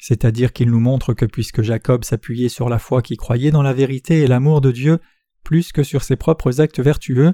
C'est-à-dire 0.00 0.52
qu'il 0.52 0.70
nous 0.70 0.80
montre 0.80 1.14
que 1.14 1.24
puisque 1.24 1.62
Jacob 1.62 2.02
s'appuyait 2.04 2.48
sur 2.48 2.68
la 2.68 2.80
foi 2.80 3.02
qui 3.02 3.16
croyait 3.16 3.52
dans 3.52 3.62
la 3.62 3.72
vérité 3.72 4.20
et 4.20 4.26
l'amour 4.26 4.60
de 4.60 4.72
Dieu 4.72 4.98
plus 5.44 5.72
que 5.72 5.82
sur 5.82 6.02
ses 6.02 6.16
propres 6.16 6.60
actes 6.60 6.80
vertueux, 6.80 7.32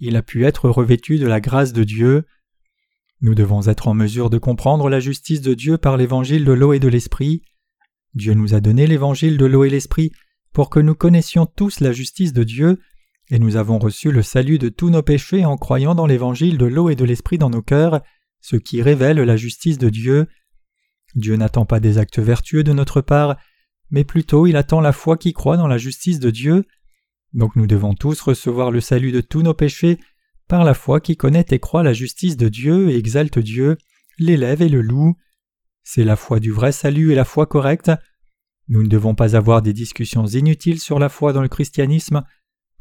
il 0.00 0.16
a 0.16 0.22
pu 0.22 0.44
être 0.44 0.68
revêtu 0.68 1.18
de 1.18 1.26
la 1.26 1.40
grâce 1.40 1.72
de 1.72 1.84
Dieu. 1.84 2.24
Nous 3.20 3.34
devons 3.34 3.66
être 3.68 3.88
en 3.88 3.94
mesure 3.94 4.30
de 4.30 4.38
comprendre 4.38 4.88
la 4.88 5.00
justice 5.00 5.40
de 5.40 5.54
Dieu 5.54 5.78
par 5.78 5.96
l'évangile 5.96 6.44
de 6.44 6.52
l'eau 6.52 6.72
et 6.72 6.78
de 6.78 6.88
l'esprit. 6.88 7.42
Dieu 8.14 8.34
nous 8.34 8.54
a 8.54 8.60
donné 8.60 8.86
l'évangile 8.86 9.36
de 9.36 9.46
l'eau 9.46 9.64
et 9.64 9.70
l'esprit 9.70 10.12
pour 10.52 10.70
que 10.70 10.80
nous 10.80 10.94
connaissions 10.94 11.44
tous 11.44 11.80
la 11.80 11.92
justice 11.92 12.32
de 12.32 12.44
Dieu, 12.44 12.78
et 13.30 13.38
nous 13.38 13.56
avons 13.56 13.78
reçu 13.78 14.12
le 14.12 14.22
salut 14.22 14.58
de 14.58 14.68
tous 14.68 14.90
nos 14.90 15.02
péchés 15.02 15.44
en 15.44 15.56
croyant 15.56 15.94
dans 15.94 16.06
l'évangile 16.06 16.58
de 16.58 16.66
l'eau 16.66 16.90
et 16.90 16.96
de 16.96 17.04
l'esprit 17.04 17.38
dans 17.38 17.50
nos 17.50 17.62
cœurs, 17.62 18.02
ce 18.40 18.56
qui 18.56 18.82
révèle 18.82 19.18
la 19.18 19.36
justice 19.36 19.78
de 19.78 19.88
Dieu. 19.88 20.26
Dieu 21.14 21.36
n'attend 21.36 21.66
pas 21.66 21.80
des 21.80 21.98
actes 21.98 22.18
vertueux 22.18 22.62
de 22.62 22.72
notre 22.72 23.00
part, 23.00 23.36
mais 23.90 24.04
plutôt 24.04 24.46
il 24.46 24.56
attend 24.56 24.80
la 24.80 24.92
foi 24.92 25.16
qui 25.16 25.32
croit 25.32 25.56
dans 25.56 25.66
la 25.66 25.78
justice 25.78 26.20
de 26.20 26.30
Dieu, 26.30 26.64
donc 27.36 27.54
nous 27.54 27.66
devons 27.66 27.94
tous 27.94 28.20
recevoir 28.22 28.70
le 28.70 28.80
salut 28.80 29.12
de 29.12 29.20
tous 29.20 29.42
nos 29.42 29.54
péchés 29.54 29.98
par 30.48 30.64
la 30.64 30.74
foi 30.74 31.00
qui 31.00 31.16
connaît 31.16 31.44
et 31.50 31.58
croit 31.58 31.82
la 31.82 31.92
justice 31.92 32.36
de 32.36 32.48
Dieu 32.48 32.90
et 32.90 32.96
exalte 32.96 33.38
Dieu, 33.38 33.76
l'élève 34.18 34.62
et 34.62 34.68
le 34.68 34.80
loue. 34.80 35.16
C'est 35.82 36.04
la 36.04 36.16
foi 36.16 36.40
du 36.40 36.50
vrai 36.50 36.72
salut 36.72 37.12
et 37.12 37.14
la 37.14 37.24
foi 37.24 37.46
correcte. 37.46 37.90
Nous 38.68 38.82
ne 38.82 38.88
devons 38.88 39.14
pas 39.14 39.36
avoir 39.36 39.60
des 39.60 39.72
discussions 39.72 40.26
inutiles 40.26 40.80
sur 40.80 40.98
la 40.98 41.08
foi 41.08 41.32
dans 41.32 41.42
le 41.42 41.48
christianisme. 41.48 42.24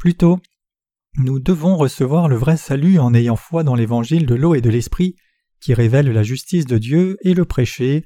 Plutôt, 0.05 0.39
nous 1.17 1.39
devons 1.39 1.75
recevoir 1.77 2.27
le 2.27 2.35
vrai 2.35 2.57
salut 2.57 3.00
en 3.00 3.15
ayant 3.15 3.35
foi 3.35 3.63
dans 3.63 3.74
l'évangile 3.74 4.27
de 4.27 4.35
l'eau 4.35 4.53
et 4.53 4.62
de 4.62 4.69
l'esprit 4.69 5.15
qui 5.59 5.74
révèle 5.74 6.12
la 6.12 6.21
justice 6.21 6.67
de 6.67 6.77
Dieu 6.77 7.17
et 7.21 7.33
le 7.33 7.43
prêcher. 7.43 8.05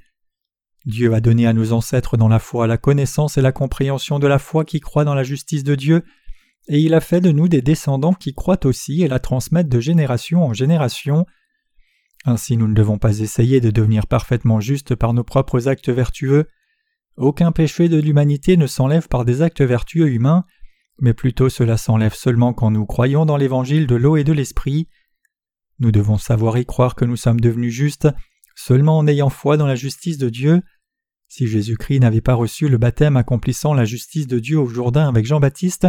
Dieu 0.85 1.13
a 1.13 1.19
donné 1.19 1.45
à 1.45 1.51
nos 1.51 1.73
ancêtres 1.73 2.15
dans 2.15 2.29
la 2.29 2.39
foi 2.39 2.67
la 2.67 2.77
connaissance 2.77 3.37
et 3.37 3.41
la 3.41 3.51
compréhension 3.51 4.17
de 4.17 4.27
la 4.27 4.39
foi 4.39 4.63
qui 4.63 4.79
croit 4.79 5.03
dans 5.03 5.13
la 5.13 5.23
justice 5.23 5.65
de 5.65 5.75
Dieu 5.75 6.05
et 6.69 6.79
il 6.79 6.93
a 6.93 7.01
fait 7.01 7.19
de 7.19 7.31
nous 7.31 7.49
des 7.49 7.61
descendants 7.61 8.13
qui 8.13 8.33
croient 8.33 8.65
aussi 8.65 9.01
et 9.01 9.09
la 9.09 9.19
transmettent 9.19 9.67
de 9.67 9.81
génération 9.81 10.45
en 10.45 10.53
génération. 10.53 11.25
Ainsi 12.23 12.55
nous 12.55 12.69
ne 12.69 12.75
devons 12.75 12.97
pas 12.97 13.19
essayer 13.19 13.59
de 13.59 13.71
devenir 13.71 14.07
parfaitement 14.07 14.61
justes 14.61 14.95
par 14.95 15.13
nos 15.13 15.25
propres 15.25 15.67
actes 15.67 15.89
vertueux. 15.89 16.47
Aucun 17.17 17.51
péché 17.51 17.89
de 17.89 17.99
l'humanité 17.99 18.55
ne 18.55 18.67
s'enlève 18.67 19.09
par 19.09 19.25
des 19.25 19.41
actes 19.41 19.61
vertueux 19.61 20.07
humains, 20.07 20.45
mais 21.01 21.13
plutôt 21.13 21.49
cela 21.49 21.77
s'enlève 21.77 22.13
seulement 22.13 22.53
quand 22.53 22.71
nous 22.71 22.85
croyons 22.85 23.25
dans 23.25 23.37
l'évangile 23.37 23.87
de 23.87 23.95
l'eau 23.95 24.17
et 24.17 24.23
de 24.23 24.33
l'esprit. 24.33 24.87
Nous 25.79 25.91
devons 25.91 26.17
savoir 26.17 26.57
y 26.57 26.65
croire 26.65 26.95
que 26.95 27.05
nous 27.05 27.15
sommes 27.15 27.39
devenus 27.39 27.73
justes 27.73 28.07
seulement 28.55 28.97
en 28.97 29.07
ayant 29.07 29.29
foi 29.29 29.55
dans 29.55 29.67
la 29.67 29.75
justice 29.75 30.17
de 30.17 30.29
Dieu. 30.29 30.61
Si 31.29 31.47
Jésus-Christ 31.47 32.01
n'avait 32.01 32.19
pas 32.19 32.33
reçu 32.33 32.67
le 32.67 32.77
baptême 32.77 33.15
accomplissant 33.15 33.73
la 33.73 33.85
justice 33.85 34.27
de 34.27 34.39
Dieu 34.39 34.59
au 34.59 34.67
Jourdain 34.67 35.07
avec 35.07 35.25
Jean-Baptiste, 35.25 35.87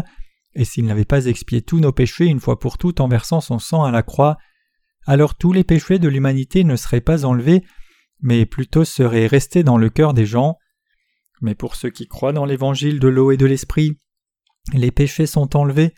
et 0.55 0.64
s'il 0.64 0.85
n'avait 0.85 1.05
pas 1.05 1.26
expié 1.26 1.62
tous 1.62 1.81
nos 1.81 1.93
péchés 1.93 2.26
une 2.26 2.40
fois 2.40 2.59
pour 2.59 2.79
toutes 2.79 3.00
en 3.00 3.09
versant 3.09 3.40
son 3.40 3.59
sang 3.59 3.83
à 3.83 3.90
la 3.90 4.02
croix, 4.02 4.37
alors 5.07 5.35
tous 5.35 5.52
les 5.52 5.64
péchés 5.64 5.99
de 5.99 6.09
l'humanité 6.09 6.62
ne 6.62 6.76
seraient 6.76 7.00
pas 7.00 7.25
enlevés, 7.25 7.64
mais 8.21 8.47
plutôt 8.47 8.85
seraient 8.85 9.26
restés 9.26 9.64
dans 9.64 9.79
le 9.79 9.90
cœur 9.90 10.14
des 10.14 10.26
gens. 10.26 10.57
Mais 11.40 11.55
pour 11.55 11.75
ceux 11.75 11.90
qui 11.90 12.07
croient 12.07 12.33
dans 12.33 12.45
l'évangile 12.45 13.00
de 13.00 13.09
l'eau 13.09 13.33
et 13.33 13.37
de 13.37 13.47
l'esprit, 13.47 13.99
les 14.73 14.90
péchés 14.90 15.26
sont 15.26 15.57
enlevés, 15.57 15.95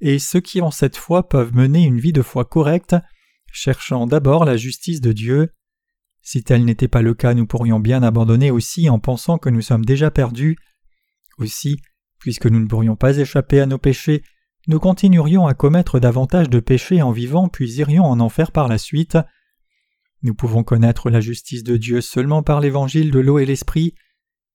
et 0.00 0.18
ceux 0.18 0.40
qui 0.40 0.60
ont 0.60 0.70
cette 0.70 0.96
foi 0.96 1.28
peuvent 1.28 1.54
mener 1.54 1.82
une 1.82 2.00
vie 2.00 2.12
de 2.12 2.22
foi 2.22 2.44
correcte, 2.44 2.96
cherchant 3.52 4.06
d'abord 4.06 4.44
la 4.44 4.56
justice 4.56 5.00
de 5.00 5.12
Dieu. 5.12 5.50
Si 6.22 6.42
tel 6.42 6.64
n'était 6.64 6.88
pas 6.88 7.02
le 7.02 7.14
cas, 7.14 7.34
nous 7.34 7.46
pourrions 7.46 7.80
bien 7.80 8.02
abandonner 8.02 8.50
aussi 8.50 8.88
en 8.88 8.98
pensant 8.98 9.38
que 9.38 9.50
nous 9.50 9.62
sommes 9.62 9.84
déjà 9.84 10.10
perdus. 10.10 10.56
Aussi, 11.38 11.76
puisque 12.18 12.46
nous 12.46 12.60
ne 12.60 12.66
pourrions 12.66 12.96
pas 12.96 13.18
échapper 13.18 13.60
à 13.60 13.66
nos 13.66 13.78
péchés, 13.78 14.22
nous 14.66 14.80
continuerions 14.80 15.46
à 15.46 15.52
commettre 15.52 16.00
davantage 16.00 16.48
de 16.48 16.60
péchés 16.60 17.02
en 17.02 17.12
vivant 17.12 17.48
puis 17.48 17.74
irions 17.74 18.04
en 18.04 18.20
enfer 18.20 18.50
par 18.50 18.68
la 18.68 18.78
suite. 18.78 19.18
Nous 20.22 20.34
pouvons 20.34 20.64
connaître 20.64 21.10
la 21.10 21.20
justice 21.20 21.62
de 21.62 21.76
Dieu 21.76 22.00
seulement 22.00 22.42
par 22.42 22.60
l'évangile 22.60 23.10
de 23.10 23.18
l'eau 23.18 23.38
et 23.38 23.44
l'esprit. 23.44 23.94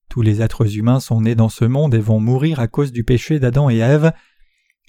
Tous 0.10 0.22
les 0.22 0.42
êtres 0.42 0.78
humains 0.78 1.00
sont 1.00 1.22
nés 1.22 1.36
dans 1.36 1.50
ce 1.50 1.66
monde 1.66 1.94
et 1.94 2.00
vont 2.00 2.20
mourir 2.20 2.60
à 2.60 2.68
cause 2.68 2.92
du 2.92 3.04
péché 3.04 3.40
d'Adam 3.40 3.70
et 3.70 3.78
Ève. 3.78 4.12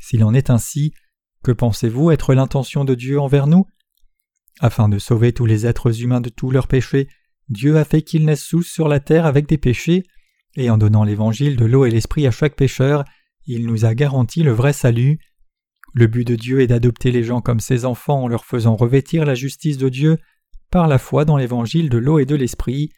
S'il 0.00 0.24
en 0.24 0.32
est 0.32 0.48
ainsi, 0.48 0.92
que 1.44 1.52
pensez-vous 1.52 2.10
être 2.10 2.34
l'intention 2.34 2.84
de 2.84 2.94
Dieu 2.94 3.20
envers 3.20 3.46
nous? 3.46 3.66
Afin 4.60 4.88
de 4.88 4.98
sauver 4.98 5.32
tous 5.32 5.46
les 5.46 5.66
êtres 5.66 6.02
humains 6.02 6.20
de 6.20 6.30
tous 6.30 6.50
leurs 6.50 6.68
péchés, 6.68 7.08
Dieu 7.48 7.76
a 7.76 7.84
fait 7.84 8.02
qu'ils 8.02 8.24
naissent 8.24 8.44
sous 8.44 8.62
sur 8.62 8.88
la 8.88 9.00
terre 9.00 9.26
avec 9.26 9.46
des 9.46 9.58
péchés, 9.58 10.04
et 10.56 10.70
en 10.70 10.78
donnant 10.78 11.04
l'évangile 11.04 11.56
de 11.56 11.64
l'eau 11.64 11.84
et 11.84 11.90
l'esprit 11.90 12.26
à 12.26 12.30
chaque 12.30 12.56
pécheur, 12.56 13.04
il 13.46 13.66
nous 13.66 13.84
a 13.84 13.94
garanti 13.94 14.42
le 14.42 14.52
vrai 14.52 14.72
salut. 14.72 15.18
Le 15.92 16.06
but 16.06 16.26
de 16.26 16.36
Dieu 16.36 16.60
est 16.60 16.68
d'adopter 16.68 17.10
les 17.10 17.24
gens 17.24 17.40
comme 17.40 17.60
ses 17.60 17.84
enfants 17.84 18.22
en 18.22 18.28
leur 18.28 18.44
faisant 18.44 18.76
revêtir 18.76 19.24
la 19.24 19.34
justice 19.34 19.76
de 19.76 19.88
Dieu 19.88 20.18
par 20.70 20.88
la 20.88 20.98
foi 20.98 21.24
dans 21.24 21.36
l'évangile 21.36 21.88
de 21.88 21.98
l'eau 21.98 22.18
et 22.18 22.26
de 22.26 22.36
l'esprit. 22.36 22.90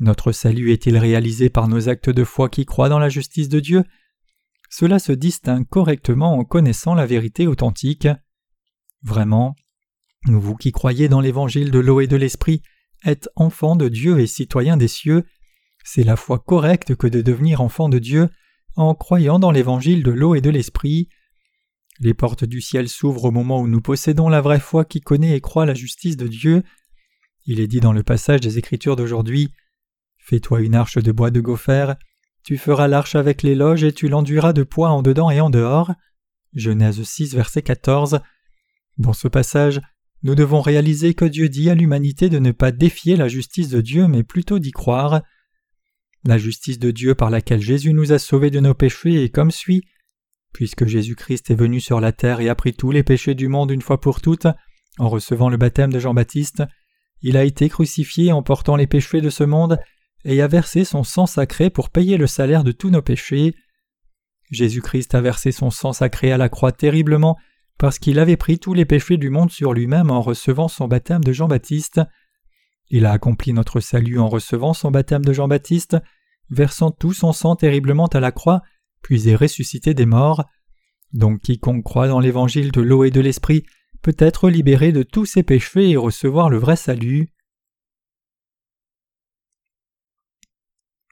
Notre 0.00 0.30
salut 0.30 0.72
est-il 0.72 0.96
réalisé 0.96 1.50
par 1.50 1.66
nos 1.66 1.88
actes 1.88 2.10
de 2.10 2.22
foi 2.22 2.48
qui 2.48 2.64
croient 2.64 2.88
dans 2.88 3.00
la 3.00 3.08
justice 3.08 3.48
de 3.48 3.58
Dieu? 3.58 3.84
Cela 4.70 5.00
se 5.00 5.12
distingue 5.12 5.66
correctement 5.66 6.38
en 6.38 6.44
connaissant 6.44 6.94
la 6.94 7.06
vérité 7.06 7.48
authentique. 7.48 8.06
Vraiment, 9.02 9.56
vous 10.26 10.54
qui 10.54 10.70
croyez 10.70 11.08
dans 11.08 11.20
l'évangile 11.20 11.72
de 11.72 11.78
l'eau 11.80 12.00
et 12.00 12.06
de 12.06 12.16
l'esprit 12.16 12.62
êtes 13.04 13.28
enfants 13.34 13.76
de 13.76 13.88
Dieu 13.88 14.20
et 14.20 14.26
citoyens 14.26 14.76
des 14.76 14.88
cieux. 14.88 15.24
C'est 15.84 16.04
la 16.04 16.16
foi 16.16 16.38
correcte 16.38 16.94
que 16.94 17.06
de 17.06 17.20
devenir 17.20 17.60
enfant 17.60 17.88
de 17.88 17.98
Dieu 17.98 18.28
en 18.76 18.94
croyant 18.94 19.40
dans 19.40 19.50
l'évangile 19.50 20.04
de 20.04 20.12
l'eau 20.12 20.36
et 20.36 20.40
de 20.40 20.50
l'esprit. 20.50 21.08
Les 21.98 22.14
portes 22.14 22.44
du 22.44 22.60
ciel 22.60 22.88
s'ouvrent 22.88 23.24
au 23.24 23.30
moment 23.32 23.60
où 23.60 23.66
nous 23.66 23.80
possédons 23.80 24.28
la 24.28 24.40
vraie 24.40 24.60
foi 24.60 24.84
qui 24.84 25.00
connaît 25.00 25.36
et 25.36 25.40
croit 25.40 25.66
la 25.66 25.74
justice 25.74 26.16
de 26.16 26.28
Dieu. 26.28 26.62
Il 27.46 27.58
est 27.58 27.66
dit 27.66 27.80
dans 27.80 27.92
le 27.92 28.04
passage 28.04 28.40
des 28.40 28.58
Écritures 28.58 28.94
d'aujourd'hui 28.94 29.52
Fais-toi 30.28 30.60
une 30.60 30.74
arche 30.74 30.98
de 30.98 31.10
bois 31.10 31.30
de 31.30 31.40
gopher, 31.40 31.94
tu 32.44 32.58
feras 32.58 32.86
l'arche 32.86 33.14
avec 33.14 33.42
les 33.42 33.54
loges 33.54 33.82
et 33.82 33.92
tu 33.92 34.08
l'enduiras 34.08 34.52
de 34.52 34.62
poids 34.62 34.90
en 34.90 35.00
dedans 35.00 35.30
et 35.30 35.40
en 35.40 35.48
dehors. 35.48 35.94
Genèse 36.54 37.02
6, 37.02 37.34
verset 37.34 37.62
14. 37.62 38.20
Dans 38.98 39.14
ce 39.14 39.26
passage, 39.26 39.80
nous 40.22 40.34
devons 40.34 40.60
réaliser 40.60 41.14
que 41.14 41.24
Dieu 41.24 41.48
dit 41.48 41.70
à 41.70 41.74
l'humanité 41.74 42.28
de 42.28 42.38
ne 42.38 42.52
pas 42.52 42.72
défier 42.72 43.16
la 43.16 43.26
justice 43.26 43.70
de 43.70 43.80
Dieu, 43.80 44.06
mais 44.06 44.22
plutôt 44.22 44.58
d'y 44.58 44.70
croire. 44.70 45.22
La 46.24 46.36
justice 46.36 46.78
de 46.78 46.90
Dieu 46.90 47.14
par 47.14 47.30
laquelle 47.30 47.62
Jésus 47.62 47.94
nous 47.94 48.12
a 48.12 48.18
sauvés 48.18 48.50
de 48.50 48.60
nos 48.60 48.74
péchés 48.74 49.24
est 49.24 49.30
comme 49.30 49.50
suit. 49.50 49.82
Puisque 50.52 50.84
Jésus-Christ 50.84 51.50
est 51.50 51.54
venu 51.54 51.80
sur 51.80 52.00
la 52.00 52.12
terre 52.12 52.40
et 52.40 52.50
a 52.50 52.54
pris 52.54 52.74
tous 52.74 52.90
les 52.90 53.02
péchés 53.02 53.34
du 53.34 53.48
monde 53.48 53.70
une 53.70 53.80
fois 53.80 53.98
pour 53.98 54.20
toutes, 54.20 54.46
en 54.98 55.08
recevant 55.08 55.48
le 55.48 55.56
baptême 55.56 55.92
de 55.92 55.98
Jean-Baptiste, 55.98 56.64
il 57.22 57.38
a 57.38 57.44
été 57.44 57.70
crucifié 57.70 58.30
en 58.30 58.42
portant 58.42 58.76
les 58.76 58.86
péchés 58.86 59.22
de 59.22 59.30
ce 59.30 59.44
monde 59.44 59.78
et 60.24 60.42
a 60.42 60.48
versé 60.48 60.84
son 60.84 61.04
sang 61.04 61.26
sacré 61.26 61.70
pour 61.70 61.90
payer 61.90 62.16
le 62.16 62.26
salaire 62.26 62.64
de 62.64 62.72
tous 62.72 62.90
nos 62.90 63.02
péchés. 63.02 63.54
Jésus-Christ 64.50 65.14
a 65.14 65.20
versé 65.20 65.52
son 65.52 65.70
sang 65.70 65.92
sacré 65.92 66.32
à 66.32 66.38
la 66.38 66.48
croix 66.48 66.72
terriblement 66.72 67.36
parce 67.78 67.98
qu'il 67.98 68.18
avait 68.18 68.36
pris 68.36 68.58
tous 68.58 68.74
les 68.74 68.84
péchés 68.84 69.16
du 69.16 69.30
monde 69.30 69.50
sur 69.50 69.72
lui-même 69.72 70.10
en 70.10 70.20
recevant 70.20 70.68
son 70.68 70.88
baptême 70.88 71.22
de 71.22 71.32
Jean-Baptiste. 71.32 72.00
Il 72.90 73.06
a 73.06 73.12
accompli 73.12 73.52
notre 73.52 73.80
salut 73.80 74.18
en 74.18 74.28
recevant 74.28 74.74
son 74.74 74.90
baptême 74.90 75.24
de 75.24 75.32
Jean-Baptiste, 75.32 75.96
versant 76.50 76.90
tout 76.90 77.12
son 77.12 77.32
sang 77.32 77.54
terriblement 77.54 78.06
à 78.06 78.20
la 78.20 78.32
croix, 78.32 78.62
puis 79.02 79.28
est 79.28 79.36
ressuscité 79.36 79.94
des 79.94 80.06
morts. 80.06 80.44
Donc 81.12 81.40
quiconque 81.40 81.84
croit 81.84 82.08
dans 82.08 82.20
l'évangile 82.20 82.72
de 82.72 82.80
l'eau 82.80 83.04
et 83.04 83.10
de 83.10 83.20
l'esprit 83.20 83.64
peut 84.02 84.16
être 84.18 84.48
libéré 84.48 84.92
de 84.92 85.02
tous 85.02 85.26
ses 85.26 85.42
péchés 85.42 85.90
et 85.90 85.96
recevoir 85.96 86.50
le 86.50 86.58
vrai 86.58 86.76
salut. 86.76 87.32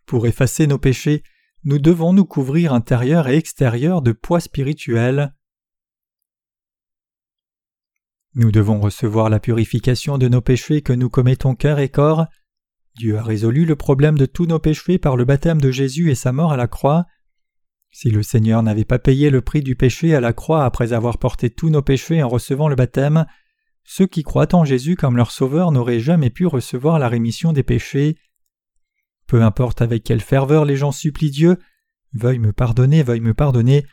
Pour 0.06 0.26
effacer 0.26 0.66
nos 0.66 0.78
péchés, 0.78 1.22
nous 1.64 1.78
devons 1.80 2.12
nous 2.12 2.24
couvrir 2.24 2.72
intérieur 2.72 3.28
et 3.28 3.36
extérieur 3.36 4.02
de 4.02 4.12
poids 4.12 4.40
spirituels. 4.40 5.34
Nous 8.34 8.52
devons 8.52 8.78
recevoir 8.78 9.30
la 9.30 9.40
purification 9.40 10.16
de 10.16 10.28
nos 10.28 10.40
péchés 10.40 10.82
que 10.82 10.92
nous 10.92 11.10
commettons 11.10 11.54
cœur 11.54 11.80
et 11.80 11.88
corps. 11.88 12.26
Dieu 12.94 13.18
a 13.18 13.22
résolu 13.22 13.64
le 13.64 13.74
problème 13.74 14.16
de 14.16 14.26
tous 14.26 14.46
nos 14.46 14.58
péchés 14.58 14.98
par 14.98 15.16
le 15.16 15.24
baptême 15.24 15.60
de 15.60 15.70
Jésus 15.70 16.10
et 16.10 16.14
sa 16.14 16.32
mort 16.32 16.52
à 16.52 16.56
la 16.56 16.68
croix. 16.68 17.06
Si 17.90 18.10
le 18.10 18.22
Seigneur 18.22 18.62
n'avait 18.62 18.84
pas 18.84 18.98
payé 18.98 19.30
le 19.30 19.40
prix 19.40 19.62
du 19.62 19.74
péché 19.74 20.14
à 20.14 20.20
la 20.20 20.32
croix 20.32 20.64
après 20.64 20.92
avoir 20.92 21.18
porté 21.18 21.50
tous 21.50 21.70
nos 21.70 21.82
péchés 21.82 22.22
en 22.22 22.28
recevant 22.28 22.68
le 22.68 22.76
baptême, 22.76 23.26
ceux 23.84 24.06
qui 24.06 24.22
croient 24.22 24.54
en 24.54 24.64
Jésus 24.64 24.96
comme 24.96 25.16
leur 25.16 25.30
Sauveur 25.30 25.72
n'auraient 25.72 25.98
jamais 25.98 26.30
pu 26.30 26.46
recevoir 26.46 26.98
la 26.98 27.08
rémission 27.08 27.52
des 27.52 27.62
péchés. 27.62 28.18
Peu 29.26 29.42
importe 29.42 29.82
avec 29.82 30.04
quelle 30.04 30.20
ferveur 30.20 30.64
les 30.64 30.76
gens 30.76 30.92
supplient 30.92 31.30
Dieu, 31.30 31.58
veuille 32.12 32.38
me 32.38 32.52
pardonner, 32.52 33.02
veuille 33.02 33.20
me 33.20 33.34
pardonner, 33.34 33.84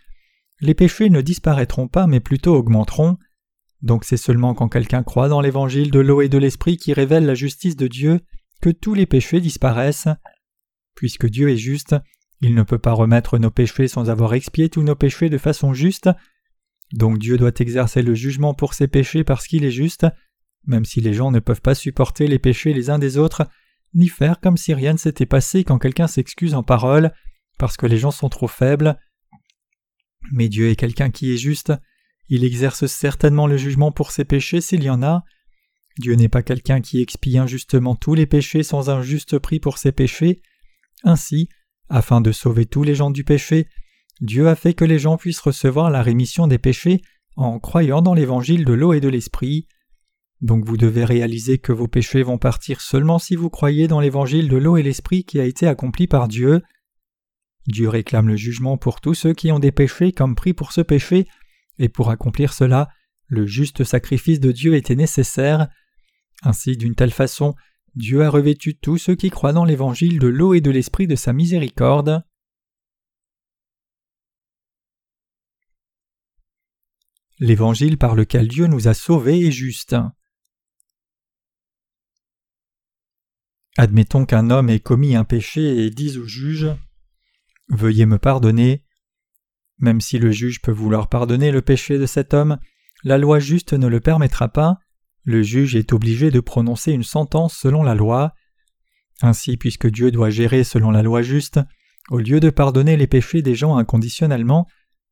les 0.62 0.74
péchés 0.74 1.10
ne 1.10 1.22
disparaîtront 1.22 1.88
pas 1.88 2.08
mais 2.08 2.20
plutôt 2.20 2.56
augmenteront. 2.56 3.18
Donc 3.82 4.06
c'est 4.06 4.18
seulement 4.18 4.54
quand 4.54 4.70
quelqu'un 4.70 5.04
croit 5.04 5.28
dans 5.28 5.42
l'évangile 5.42 5.92
de 5.92 6.00
l'eau 6.00 6.22
et 6.22 6.30
de 6.30 6.38
l'esprit 6.38 6.78
qui 6.78 6.94
révèle 6.94 7.26
la 7.26 7.36
justice 7.36 7.76
de 7.76 7.88
Dieu 7.88 8.22
que 8.62 8.70
tous 8.70 8.94
les 8.94 9.06
péchés 9.06 9.42
disparaissent. 9.42 10.08
Puisque 10.96 11.28
Dieu 11.28 11.50
est 11.50 11.58
juste, 11.58 11.96
il 12.40 12.56
ne 12.56 12.64
peut 12.64 12.78
pas 12.78 12.94
remettre 12.94 13.38
nos 13.40 13.52
péchés 13.52 13.88
sans 13.88 14.10
avoir 14.10 14.34
expié 14.34 14.70
tous 14.70 14.84
nos 14.84 14.96
péchés 14.96 15.30
de 15.30 15.38
façon 15.38 15.74
juste. 15.74 16.10
Donc 16.94 17.18
Dieu 17.18 17.38
doit 17.38 17.52
exercer 17.60 18.02
le 18.02 18.16
jugement 18.16 18.54
pour 18.54 18.74
ses 18.74 18.88
péchés 18.88 19.24
parce 19.24 19.48
qu'il 19.48 19.66
est 19.66 19.72
juste, 19.72 20.06
même 20.66 20.86
si 20.86 21.02
les 21.02 21.14
gens 21.14 21.32
ne 21.32 21.40
peuvent 21.40 21.62
pas 21.62 21.76
supporter 21.76 22.28
les 22.28 22.40
péchés 22.40 22.74
les 22.74 22.90
uns 22.90 23.00
des 23.00 23.18
autres, 23.18 23.48
ni 23.94 24.08
faire 24.08 24.40
comme 24.40 24.58
si 24.58 24.74
rien 24.74 24.94
ne 24.94 24.98
s'était 24.98 25.26
passé 25.26 25.64
quand 25.64 25.80
quelqu'un 25.80 26.08
s'excuse 26.08 26.56
en 26.56 26.64
parole, 26.64 27.14
parce 27.58 27.78
que 27.78 27.86
les 27.86 27.98
gens 27.98 28.12
sont 28.12 28.30
trop 28.30 28.48
faibles. 28.48 28.98
Mais 30.32 30.50
Dieu 30.50 30.70
est 30.70 30.76
quelqu'un 30.76 31.10
qui 31.10 31.34
est 31.34 31.38
juste, 31.38 31.74
il 32.30 32.44
exerce 32.44 32.86
certainement 32.86 33.48
le 33.48 33.58
jugement 33.58 33.92
pour 33.92 34.12
ses 34.12 34.26
péchés 34.26 34.62
s'il 34.62 34.84
y 34.84 34.90
en 34.90 35.04
a. 35.04 35.24
Dieu 36.00 36.16
n'est 36.16 36.30
pas 36.30 36.42
quelqu'un 36.42 36.82
qui 36.82 37.02
expie 37.02 37.38
injustement 37.38 37.96
tous 37.96 38.16
les 38.16 38.26
péchés 38.26 38.64
sans 38.64 38.90
un 38.90 39.02
juste 39.02 39.38
prix 39.38 39.60
pour 39.60 39.78
ses 39.78 39.92
péchés. 39.92 40.42
Ainsi, 41.04 41.50
afin 41.90 42.22
de 42.22 42.32
sauver 42.32 42.66
tous 42.66 42.84
les 42.84 42.96
gens 42.96 43.12
du 43.12 43.24
péché, 43.24 43.68
Dieu 44.22 44.48
a 44.48 44.56
fait 44.56 44.74
que 44.74 44.86
les 44.86 45.00
gens 45.00 45.18
puissent 45.18 45.40
recevoir 45.40 45.92
la 45.92 46.02
rémission 46.02 46.48
des 46.48 46.58
péchés 46.58 47.02
en 47.36 47.60
croyant 47.60 48.02
dans 48.02 48.14
l'évangile 48.14 48.66
de 48.66 48.74
l'eau 48.74 48.94
et 48.94 49.00
de 49.00 49.10
l'esprit. 49.10 49.68
Donc 50.44 50.66
vous 50.66 50.76
devez 50.76 51.06
réaliser 51.06 51.58
que 51.58 51.72
vos 51.72 51.88
péchés 51.88 52.22
vont 52.22 52.38
partir 52.38 52.82
seulement 52.82 53.18
si 53.18 53.38
vous 53.38 53.50
croyez 53.50 53.88
dans 53.88 54.02
l'évangile 54.02 54.50
de 54.50 54.58
l'eau 54.58 54.76
et 54.76 54.84
l'esprit 54.84 55.24
qui 55.24 55.40
a 55.40 55.46
été 55.46 55.68
accompli 55.68 56.06
par 56.06 56.28
Dieu. 56.28 56.62
Dieu 57.68 57.88
réclame 57.88 58.28
le 58.28 58.36
jugement 58.36 58.78
pour 58.78 59.00
tous 59.00 59.14
ceux 59.14 59.34
qui 59.34 59.54
ont 59.54 59.60
des 59.60 59.72
péchés 59.72 60.12
comme 60.12 60.36
prix 60.36 60.54
pour 60.54 60.74
ce 60.74 60.82
péché, 60.82 61.30
et 61.80 61.88
pour 61.88 62.10
accomplir 62.10 62.52
cela, 62.52 62.90
le 63.28 63.46
juste 63.46 63.86
sacrifice 63.86 64.42
de 64.42 64.52
Dieu 64.52 64.76
était 64.76 64.98
nécessaire. 64.98 65.70
Ainsi, 66.42 66.76
d'une 66.76 66.94
telle 66.94 67.12
façon, 67.12 67.56
Dieu 67.96 68.22
a 68.22 68.30
revêtu 68.30 68.76
tous 68.76 68.98
ceux 68.98 69.16
qui 69.16 69.30
croient 69.30 69.54
dans 69.54 69.64
l'évangile 69.64 70.20
de 70.20 70.28
l'eau 70.28 70.54
et 70.54 70.62
de 70.62 70.72
l'esprit 70.72 71.08
de 71.08 71.16
sa 71.16 71.32
miséricorde. 71.32 72.22
L'évangile 77.40 77.98
par 77.98 78.14
lequel 78.14 78.50
Dieu 78.50 78.68
nous 78.68 78.90
a 78.90 78.94
sauvés 78.94 79.48
est 79.48 79.52
juste. 79.52 79.96
Admettons 83.78 84.26
qu'un 84.26 84.52
homme 84.52 84.70
ait 84.70 84.80
commis 84.80 85.16
un 85.16 85.24
péché 85.24 85.86
et 85.86 85.90
dise 85.90 86.18
au 86.18 86.26
juge 86.26 86.68
Veuillez 87.70 88.06
me 88.06 88.20
pardonner. 88.20 88.84
Même 89.80 90.00
si 90.00 90.20
le 90.20 90.32
juge 90.32 90.62
peut 90.62 90.72
vouloir 90.72 91.10
pardonner 91.10 91.52
le 91.52 91.62
péché 91.62 91.98
de 91.98 92.06
cet 92.06 92.34
homme, 92.34 92.60
la 93.04 93.18
loi 93.18 93.40
juste 93.40 93.74
ne 93.74 93.88
le 93.88 94.00
permettra 94.00 94.48
pas. 94.48 94.78
Le 95.24 95.42
juge 95.42 95.76
est 95.76 95.92
obligé 95.92 96.30
de 96.30 96.40
prononcer 96.40 96.92
une 96.92 97.04
sentence 97.04 97.58
selon 97.58 97.82
la 97.82 97.96
loi. 97.96 98.34
Ainsi, 99.22 99.58
puisque 99.58 99.88
Dieu 99.88 100.12
doit 100.12 100.30
gérer 100.30 100.64
selon 100.64 100.92
la 100.92 101.02
loi 101.02 101.22
juste, 101.22 101.60
au 102.10 102.20
lieu 102.20 102.40
de 102.40 102.50
pardonner 102.50 102.98
les 102.98 103.08
péchés 103.08 103.42
des 103.42 103.56
gens 103.56 103.78
inconditionnellement, 103.78 104.68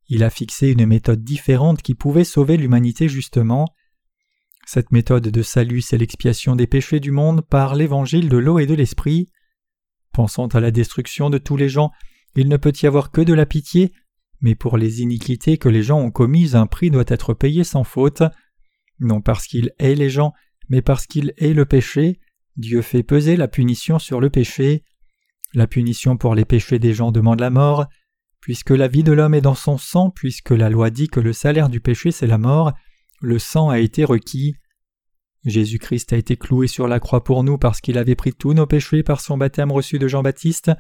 il 0.08 0.24
a 0.24 0.30
fixé 0.30 0.70
une 0.70 0.86
méthode 0.86 1.24
différente 1.24 1.82
qui 1.82 1.96
pouvait 1.96 2.26
sauver 2.26 2.58
l'humanité 2.58 3.08
justement. 3.08 3.74
Cette 4.66 4.92
méthode 4.92 5.28
de 5.28 5.42
salut, 5.42 5.82
c'est 5.82 5.98
l'expiation 5.98 6.56
des 6.56 6.68
péchés 6.68 7.00
du 7.00 7.12
monde 7.12 7.42
par 7.42 7.76
l'évangile 7.76 8.30
de 8.30 8.38
l'eau 8.38 8.60
et 8.60 8.66
de 8.66 8.76
l'esprit. 8.76 9.28
Pensant 10.14 10.48
à 10.48 10.60
la 10.60 10.72
destruction 10.72 11.30
de 11.30 11.38
tous 11.38 11.58
les 11.58 11.70
gens, 11.70 11.92
il 12.36 12.48
ne 12.48 12.58
peut 12.58 12.74
y 12.82 12.86
avoir 12.86 13.12
que 13.12 13.22
de 13.22 13.34
la 13.34 13.46
pitié, 13.46 13.92
mais 14.40 14.56
pour 14.56 14.78
les 14.78 15.02
iniquités 15.02 15.58
que 15.58 15.70
les 15.70 15.84
gens 15.84 16.00
ont 16.00 16.12
commises 16.12 16.56
un 16.56 16.68
prix 16.68 16.90
doit 16.92 17.04
être 17.08 17.34
payé 17.34 17.64
sans 17.64 17.84
faute. 17.84 18.24
Non 19.00 19.22
parce 19.22 19.48
qu'il 19.48 19.72
hait 19.80 19.96
les 19.96 20.10
gens, 20.10 20.34
mais 20.70 20.82
parce 20.82 21.08
qu'il 21.08 21.34
hait 21.38 21.54
le 21.54 21.66
péché, 21.66 22.20
Dieu 22.56 22.82
fait 22.82 23.04
peser 23.04 23.36
la 23.36 23.48
punition 23.48 24.00
sur 24.00 24.22
le 24.22 24.30
péché. 24.30 24.84
La 25.54 25.68
punition 25.68 26.18
pour 26.18 26.36
les 26.36 26.46
péchés 26.46 26.80
des 26.80 26.94
gens 26.94 27.12
demande 27.12 27.40
la 27.40 27.50
mort, 27.50 27.88
puisque 28.40 28.72
la 28.72 28.88
vie 28.88 29.04
de 29.04 29.12
l'homme 29.12 29.34
est 29.34 29.42
dans 29.42 29.56
son 29.56 29.78
sang, 29.78 30.10
puisque 30.10 30.52
la 30.52 30.70
loi 30.70 30.90
dit 30.90 31.08
que 31.08 31.20
le 31.20 31.34
salaire 31.34 31.70
du 31.70 31.82
péché 31.82 32.12
c'est 32.12 32.28
la 32.28 32.38
mort, 32.38 32.74
le 33.22 33.40
sang 33.40 33.70
a 33.70 33.80
été 33.80 34.04
requis. 34.04 34.56
Jésus-Christ 35.46 36.12
a 36.14 36.18
été 36.18 36.36
cloué 36.36 36.68
sur 36.68 36.88
la 36.88 37.00
croix 37.00 37.24
pour 37.24 37.44
nous 37.44 37.58
parce 37.58 37.82
qu'il 37.82 37.98
avait 37.98 38.16
pris 38.16 38.34
tous 38.34 38.54
nos 38.54 38.68
péchés 38.68 39.04
par 39.04 39.22
son 39.22 39.38
baptême 39.38 39.72
reçu 39.72 40.00
de 40.00 40.08
Jean-Baptiste. 40.08 40.72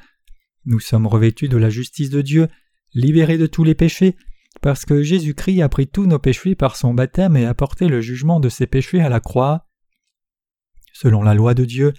Nous 0.65 0.79
sommes 0.79 1.07
revêtus 1.07 1.49
de 1.49 1.57
la 1.57 1.69
justice 1.69 2.09
de 2.09 2.21
Dieu, 2.21 2.47
libérés 2.93 3.37
de 3.37 3.47
tous 3.47 3.63
les 3.63 3.75
péchés, 3.75 4.15
parce 4.61 4.85
que 4.85 5.01
Jésus-Christ 5.01 5.61
a 5.61 5.69
pris 5.69 5.87
tous 5.87 6.05
nos 6.05 6.19
péchés 6.19 6.55
par 6.55 6.75
son 6.75 6.93
baptême 6.93 7.37
et 7.37 7.45
a 7.45 7.53
porté 7.53 7.87
le 7.87 8.01
jugement 8.01 8.39
de 8.39 8.49
ses 8.49 8.67
péchés 8.67 9.01
à 9.01 9.09
la 9.09 9.19
croix. 9.19 9.67
Selon 10.93 11.23
la 11.23 11.33
loi 11.33 11.53
de 11.53 11.65
Dieu, 11.65 11.93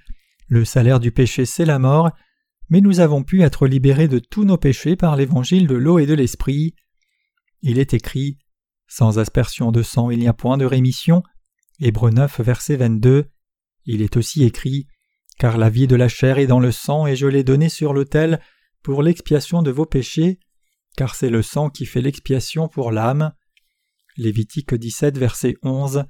le 0.49 0.64
salaire 0.64 1.00
du 1.00 1.12
péché 1.12 1.44
c'est 1.46 1.64
la 1.64 1.78
mort, 1.78 2.11
mais 2.68 2.80
nous 2.80 3.00
avons 3.00 3.22
pu 3.22 3.42
être 3.42 3.66
libérés 3.66 4.08
de 4.08 4.18
tous 4.18 4.44
nos 4.44 4.58
péchés 4.58 4.96
par 4.96 5.16
l'évangile 5.16 5.66
de 5.66 5.75
l'eau 5.75 5.99
et 5.99 6.06
de 6.06 6.14
l'esprit. 6.14 6.75
Il 7.62 7.78
est 7.78 7.94
écrit 7.94 8.38
Sans 8.94 9.18
aspersion 9.18 9.72
de 9.72 9.82
sang 9.82 10.11
il 10.11 10.18
n'y 10.18 10.28
a 10.28 10.34
point 10.34 10.58
de 10.58 10.66
rémission. 10.66 11.22
Hébreu 11.80 12.11
9, 12.11 12.42
verset 12.42 12.76
22. 12.76 13.25
Il 13.87 14.02
est 14.02 14.18
aussi 14.18 14.44
écrit 14.44 14.87
Car 15.38 15.56
la 15.56 15.70
vie 15.70 15.87
de 15.87 15.96
la 15.96 16.08
chair 16.08 16.37
est 16.37 16.46
dans 16.46 16.61
le 16.61 16.72
sang 16.72 17.06
et 17.06 17.16
je 17.16 17.26
l'ai 17.26 17.42
donné 17.42 17.70
sur 17.70 17.94
l'autel 17.94 18.38
pour 18.82 19.02
l'expiation 19.02 19.62
de 19.62 19.70
vos 19.70 19.87
péchés, 19.87 20.40
car 20.94 21.14
c'est 21.14 21.30
le 21.30 21.40
sang 21.40 21.70
qui 21.70 21.87
fait 21.87 22.02
l'expiation 22.02 22.68
pour 22.68 22.92
l'âme. 22.92 23.32
Lévitique 24.18 24.75
17, 24.75 25.16
verset 25.16 25.54
11. 25.62 26.04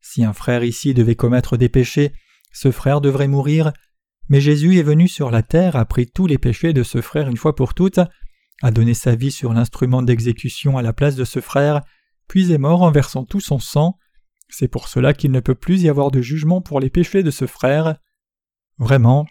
Si 0.00 0.24
un 0.24 0.32
frère 0.32 0.64
ici 0.64 0.94
devait 0.94 1.14
commettre 1.14 1.56
des 1.56 1.68
péchés, 1.68 2.12
ce 2.52 2.72
frère 2.72 3.02
devrait 3.02 3.28
mourir, 3.28 3.72
mais 4.28 4.40
Jésus 4.40 4.80
est 4.80 4.82
venu 4.82 5.06
sur 5.06 5.30
la 5.30 5.44
terre, 5.44 5.76
a 5.76 5.84
pris 5.84 6.08
tous 6.08 6.26
les 6.26 6.38
péchés 6.38 6.72
de 6.72 6.82
ce 6.82 7.00
frère 7.00 7.28
une 7.28 7.36
fois 7.36 7.54
pour 7.54 7.72
toutes, 7.72 8.00
a 8.62 8.70
donné 8.70 8.94
sa 8.94 9.14
vie 9.14 9.30
sur 9.32 9.52
l'instrument 9.52 10.02
d'exécution 10.02 10.78
à 10.78 10.82
la 10.82 10.92
place 10.92 11.16
de 11.16 11.24
ce 11.24 11.40
frère, 11.40 11.82
puis 12.28 12.52
est 12.52 12.58
mort 12.58 12.82
en 12.82 12.90
versant 12.90 13.24
tout 13.24 13.40
son 13.40 13.58
sang. 13.58 13.98
C'est 14.48 14.68
pour 14.68 14.88
cela 14.88 15.14
qu'il 15.14 15.30
ne 15.30 15.40
peut 15.40 15.54
plus 15.54 15.82
y 15.82 15.88
avoir 15.88 16.10
de 16.10 16.22
jugement 16.22 16.60
pour 16.60 16.80
les 16.80 16.90
péchés 16.90 17.22
de 17.22 17.30
ce 17.30 17.46
frère. 17.46 17.96
Vraiment, 18.78 19.26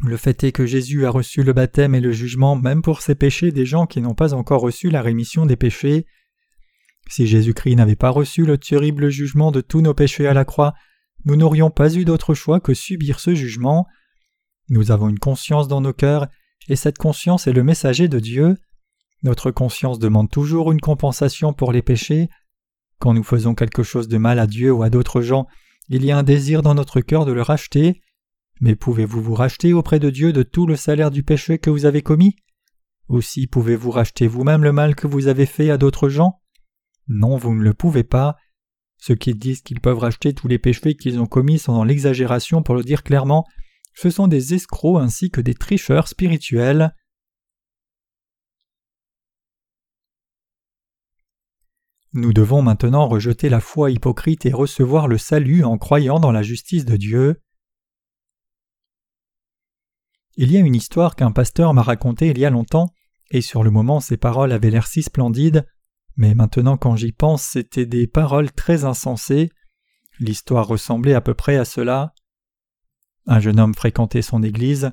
le 0.00 0.16
fait 0.16 0.44
est 0.44 0.52
que 0.52 0.66
Jésus 0.66 1.06
a 1.06 1.10
reçu 1.10 1.42
le 1.42 1.52
baptême 1.52 1.94
et 1.94 2.00
le 2.00 2.12
jugement 2.12 2.56
même 2.56 2.82
pour 2.82 3.02
ces 3.02 3.14
péchés 3.14 3.50
des 3.50 3.66
gens 3.66 3.86
qui 3.86 4.00
n'ont 4.00 4.14
pas 4.14 4.32
encore 4.32 4.60
reçu 4.60 4.90
la 4.90 5.02
rémission 5.02 5.44
des 5.44 5.56
péchés. 5.56 6.06
Si 7.08 7.26
Jésus-Christ 7.26 7.76
n'avait 7.76 7.96
pas 7.96 8.10
reçu 8.10 8.44
le 8.44 8.58
terrible 8.58 9.08
jugement 9.08 9.50
de 9.50 9.60
tous 9.60 9.80
nos 9.80 9.94
péchés 9.94 10.26
à 10.26 10.34
la 10.34 10.44
croix, 10.44 10.74
nous 11.24 11.36
n'aurions 11.36 11.70
pas 11.70 11.94
eu 11.94 12.04
d'autre 12.04 12.34
choix 12.34 12.60
que 12.60 12.74
subir 12.74 13.18
ce 13.18 13.34
jugement. 13.34 13.86
Nous 14.68 14.92
avons 14.92 15.08
une 15.08 15.18
conscience 15.18 15.66
dans 15.66 15.80
nos 15.80 15.92
cœurs, 15.92 16.28
et 16.68 16.76
cette 16.76 16.98
conscience 16.98 17.46
est 17.46 17.52
le 17.52 17.64
messager 17.64 18.08
de 18.08 18.18
Dieu. 18.18 18.56
Notre 19.22 19.50
conscience 19.50 19.98
demande 19.98 20.30
toujours 20.30 20.70
une 20.70 20.80
compensation 20.80 21.52
pour 21.52 21.72
les 21.72 21.82
péchés. 21.82 22.28
Quand 22.98 23.14
nous 23.14 23.24
faisons 23.24 23.54
quelque 23.54 23.82
chose 23.82 24.08
de 24.08 24.18
mal 24.18 24.38
à 24.38 24.46
Dieu 24.46 24.72
ou 24.72 24.82
à 24.82 24.90
d'autres 24.90 25.22
gens, 25.22 25.46
il 25.88 26.04
y 26.04 26.10
a 26.10 26.18
un 26.18 26.22
désir 26.22 26.62
dans 26.62 26.74
notre 26.74 27.00
cœur 27.00 27.24
de 27.24 27.32
le 27.32 27.42
racheter. 27.42 28.00
Mais 28.60 28.76
pouvez-vous 28.76 29.22
vous 29.22 29.34
racheter 29.34 29.72
auprès 29.72 29.98
de 29.98 30.10
Dieu 30.10 30.32
de 30.32 30.42
tout 30.42 30.66
le 30.66 30.76
salaire 30.76 31.10
du 31.10 31.22
péché 31.22 31.58
que 31.58 31.70
vous 31.70 31.86
avez 31.86 32.02
commis? 32.02 32.36
Aussi 33.08 33.46
pouvez-vous 33.46 33.90
racheter 33.90 34.26
vous-même 34.26 34.62
le 34.62 34.72
mal 34.72 34.94
que 34.94 35.06
vous 35.06 35.28
avez 35.28 35.46
fait 35.46 35.70
à 35.70 35.78
d'autres 35.78 36.08
gens? 36.08 36.40
Non, 37.08 37.36
vous 37.36 37.54
ne 37.54 37.62
le 37.62 37.72
pouvez 37.72 38.04
pas. 38.04 38.36
Ceux 38.98 39.14
qui 39.14 39.32
disent 39.32 39.62
qu'ils 39.62 39.80
peuvent 39.80 39.98
racheter 39.98 40.34
tous 40.34 40.48
les 40.48 40.58
péchés 40.58 40.94
qu'ils 40.94 41.20
ont 41.20 41.26
commis 41.26 41.58
sont 41.58 41.72
dans 41.72 41.84
l'exagération 41.84 42.62
pour 42.62 42.74
le 42.74 42.82
dire 42.82 43.02
clairement, 43.02 43.46
ce 44.00 44.10
sont 44.10 44.28
des 44.28 44.54
escrocs 44.54 45.00
ainsi 45.00 45.28
que 45.28 45.40
des 45.40 45.54
tricheurs 45.54 46.06
spirituels. 46.06 46.94
Nous 52.12 52.32
devons 52.32 52.62
maintenant 52.62 53.08
rejeter 53.08 53.48
la 53.48 53.58
foi 53.58 53.90
hypocrite 53.90 54.46
et 54.46 54.52
recevoir 54.52 55.08
le 55.08 55.18
salut 55.18 55.64
en 55.64 55.78
croyant 55.78 56.20
dans 56.20 56.30
la 56.30 56.42
justice 56.42 56.84
de 56.84 56.96
Dieu. 56.96 57.42
Il 60.36 60.52
y 60.52 60.56
a 60.56 60.60
une 60.60 60.76
histoire 60.76 61.16
qu'un 61.16 61.32
pasteur 61.32 61.74
m'a 61.74 61.82
racontée 61.82 62.28
il 62.28 62.38
y 62.38 62.44
a 62.44 62.50
longtemps, 62.50 62.94
et 63.32 63.40
sur 63.40 63.64
le 63.64 63.72
moment 63.72 63.98
ces 63.98 64.16
paroles 64.16 64.52
avaient 64.52 64.70
l'air 64.70 64.86
si 64.86 65.02
splendides, 65.02 65.66
mais 66.16 66.36
maintenant 66.36 66.76
quand 66.76 66.94
j'y 66.94 67.10
pense 67.10 67.42
c'étaient 67.42 67.84
des 67.84 68.06
paroles 68.06 68.52
très 68.52 68.84
insensées. 68.84 69.50
L'histoire 70.20 70.68
ressemblait 70.68 71.14
à 71.14 71.20
peu 71.20 71.34
près 71.34 71.56
à 71.56 71.64
cela. 71.64 72.14
Un 73.28 73.38
jeune 73.38 73.60
homme 73.60 73.74
fréquentait 73.74 74.22
son 74.22 74.42
église. 74.42 74.90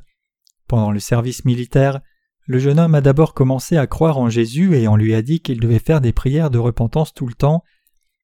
Pendant 0.67 0.91
le 0.91 0.99
service 0.99 1.45
militaire, 1.45 2.01
le 2.45 2.59
jeune 2.59 2.79
homme 2.79 2.93
a 2.93 3.01
d'abord 3.01 3.33
commencé 3.33 3.77
à 3.77 3.87
croire 3.87 4.19
en 4.19 4.29
Jésus 4.29 4.75
et 4.75 4.87
on 4.87 4.97
lui 4.97 5.15
a 5.15 5.23
dit 5.23 5.39
qu'il 5.39 5.59
devait 5.59 5.79
faire 5.79 6.01
des 6.01 6.13
prières 6.13 6.51
de 6.51 6.59
repentance 6.59 7.13
tout 7.13 7.27
le 7.27 7.33
temps. 7.33 7.63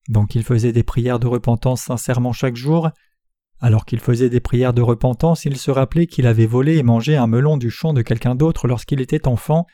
Donc 0.09 0.35
il 0.35 0.43
faisait 0.43 0.73
des 0.73 0.83
prières 0.83 1.17
de 1.17 1.27
repentance 1.27 1.83
sincèrement 1.83 2.33
chaque 2.33 2.57
jour, 2.57 2.91
alors 3.61 3.85
qu'il 3.85 3.99
faisait 3.99 4.29
des 4.29 4.39
prières 4.39 4.73
de 4.73 4.81
repentance, 4.81 5.45
il 5.45 5.55
se 5.55 5.71
rappelait 5.71 6.07
qu'il 6.07 6.27
avait 6.27 6.45
volé 6.45 6.77
et 6.77 6.83
mangé 6.83 7.15
un 7.15 7.27
melon 7.27 7.57
du 7.57 7.69
champ 7.69 7.93
de 7.93 8.01
quelqu'un 8.01 8.35
d'autre 8.35 8.67
lorsqu'il 8.67 8.99
était 8.99 9.27
enfant. 9.27 9.65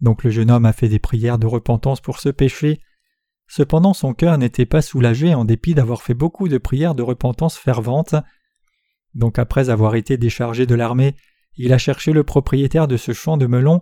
Donc 0.00 0.22
le 0.22 0.30
jeune 0.30 0.50
homme 0.50 0.66
a 0.66 0.74
fait 0.74 0.88
des 0.88 0.98
prières 0.98 1.38
de 1.38 1.46
repentance 1.46 2.00
pour 2.00 2.20
ce 2.20 2.28
péché. 2.28 2.78
Cependant 3.48 3.94
son 3.94 4.12
cœur 4.12 4.36
n'était 4.36 4.66
pas 4.66 4.82
soulagé 4.82 5.34
en 5.34 5.44
dépit 5.44 5.74
d'avoir 5.74 6.02
fait 6.02 6.14
beaucoup 6.14 6.48
de 6.48 6.58
prières 6.58 6.94
de 6.94 7.02
repentance 7.02 7.56
ferventes. 7.56 8.14
Donc 9.16 9.40
après 9.40 9.68
avoir 9.68 9.96
été 9.96 10.16
déchargé 10.16 10.64
de 10.64 10.76
l'armée, 10.76 11.16
il 11.56 11.72
a 11.72 11.78
cherché 11.78 12.12
le 12.12 12.22
propriétaire 12.22 12.86
de 12.86 12.96
ce 12.96 13.12
champ 13.12 13.36
de 13.36 13.46
melon, 13.46 13.80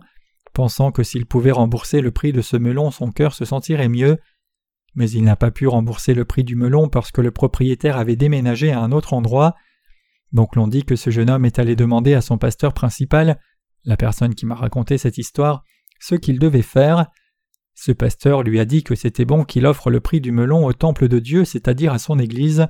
pensant 0.53 0.91
que 0.91 1.03
s'il 1.03 1.27
pouvait 1.27 1.51
rembourser 1.51 2.01
le 2.01 2.09
prix 2.09 2.33
de 2.33 2.41
ce 2.41 2.57
melon 2.57 2.89
son 2.89 3.11
cœur 3.11 3.33
se 3.33 3.45
sentirait 3.45 3.89
mieux 3.89 4.17
mais 4.95 5.09
il 5.11 5.23
n'a 5.23 5.35
pas 5.35 5.51
pu 5.51 5.67
rembourser 5.67 6.13
le 6.13 6.25
prix 6.25 6.43
du 6.43 6.55
melon 6.55 6.89
parce 6.89 7.11
que 7.11 7.21
le 7.21 7.31
propriétaire 7.31 7.97
avait 7.97 8.15
déménagé 8.15 8.71
à 8.71 8.79
un 8.79 8.91
autre 8.91 9.13
endroit. 9.13 9.55
Donc 10.31 10.55
l'on 10.55 10.67
dit 10.67 10.83
que 10.83 10.95
ce 10.95 11.09
jeune 11.09 11.29
homme 11.29 11.45
est 11.45 11.59
allé 11.59 11.75
demander 11.75 12.13
à 12.13 12.21
son 12.21 12.37
pasteur 12.37 12.73
principal, 12.73 13.39
la 13.83 13.97
personne 13.97 14.33
qui 14.33 14.45
m'a 14.45 14.55
raconté 14.55 14.97
cette 14.97 15.17
histoire, 15.17 15.63
ce 15.99 16.15
qu'il 16.15 16.39
devait 16.39 16.61
faire. 16.61 17.07
Ce 17.73 17.91
pasteur 17.91 18.41
lui 18.41 18.59
a 18.59 18.65
dit 18.65 18.83
que 18.83 18.95
c'était 18.95 19.25
bon 19.25 19.43
qu'il 19.43 19.65
offre 19.65 19.89
le 19.89 19.99
prix 19.99 20.21
du 20.21 20.31
melon 20.31 20.65
au 20.65 20.73
temple 20.73 21.09
de 21.09 21.19
Dieu, 21.19 21.43
c'est-à-dire 21.43 21.93
à 21.93 21.99
son 21.99 22.17
église. 22.17 22.67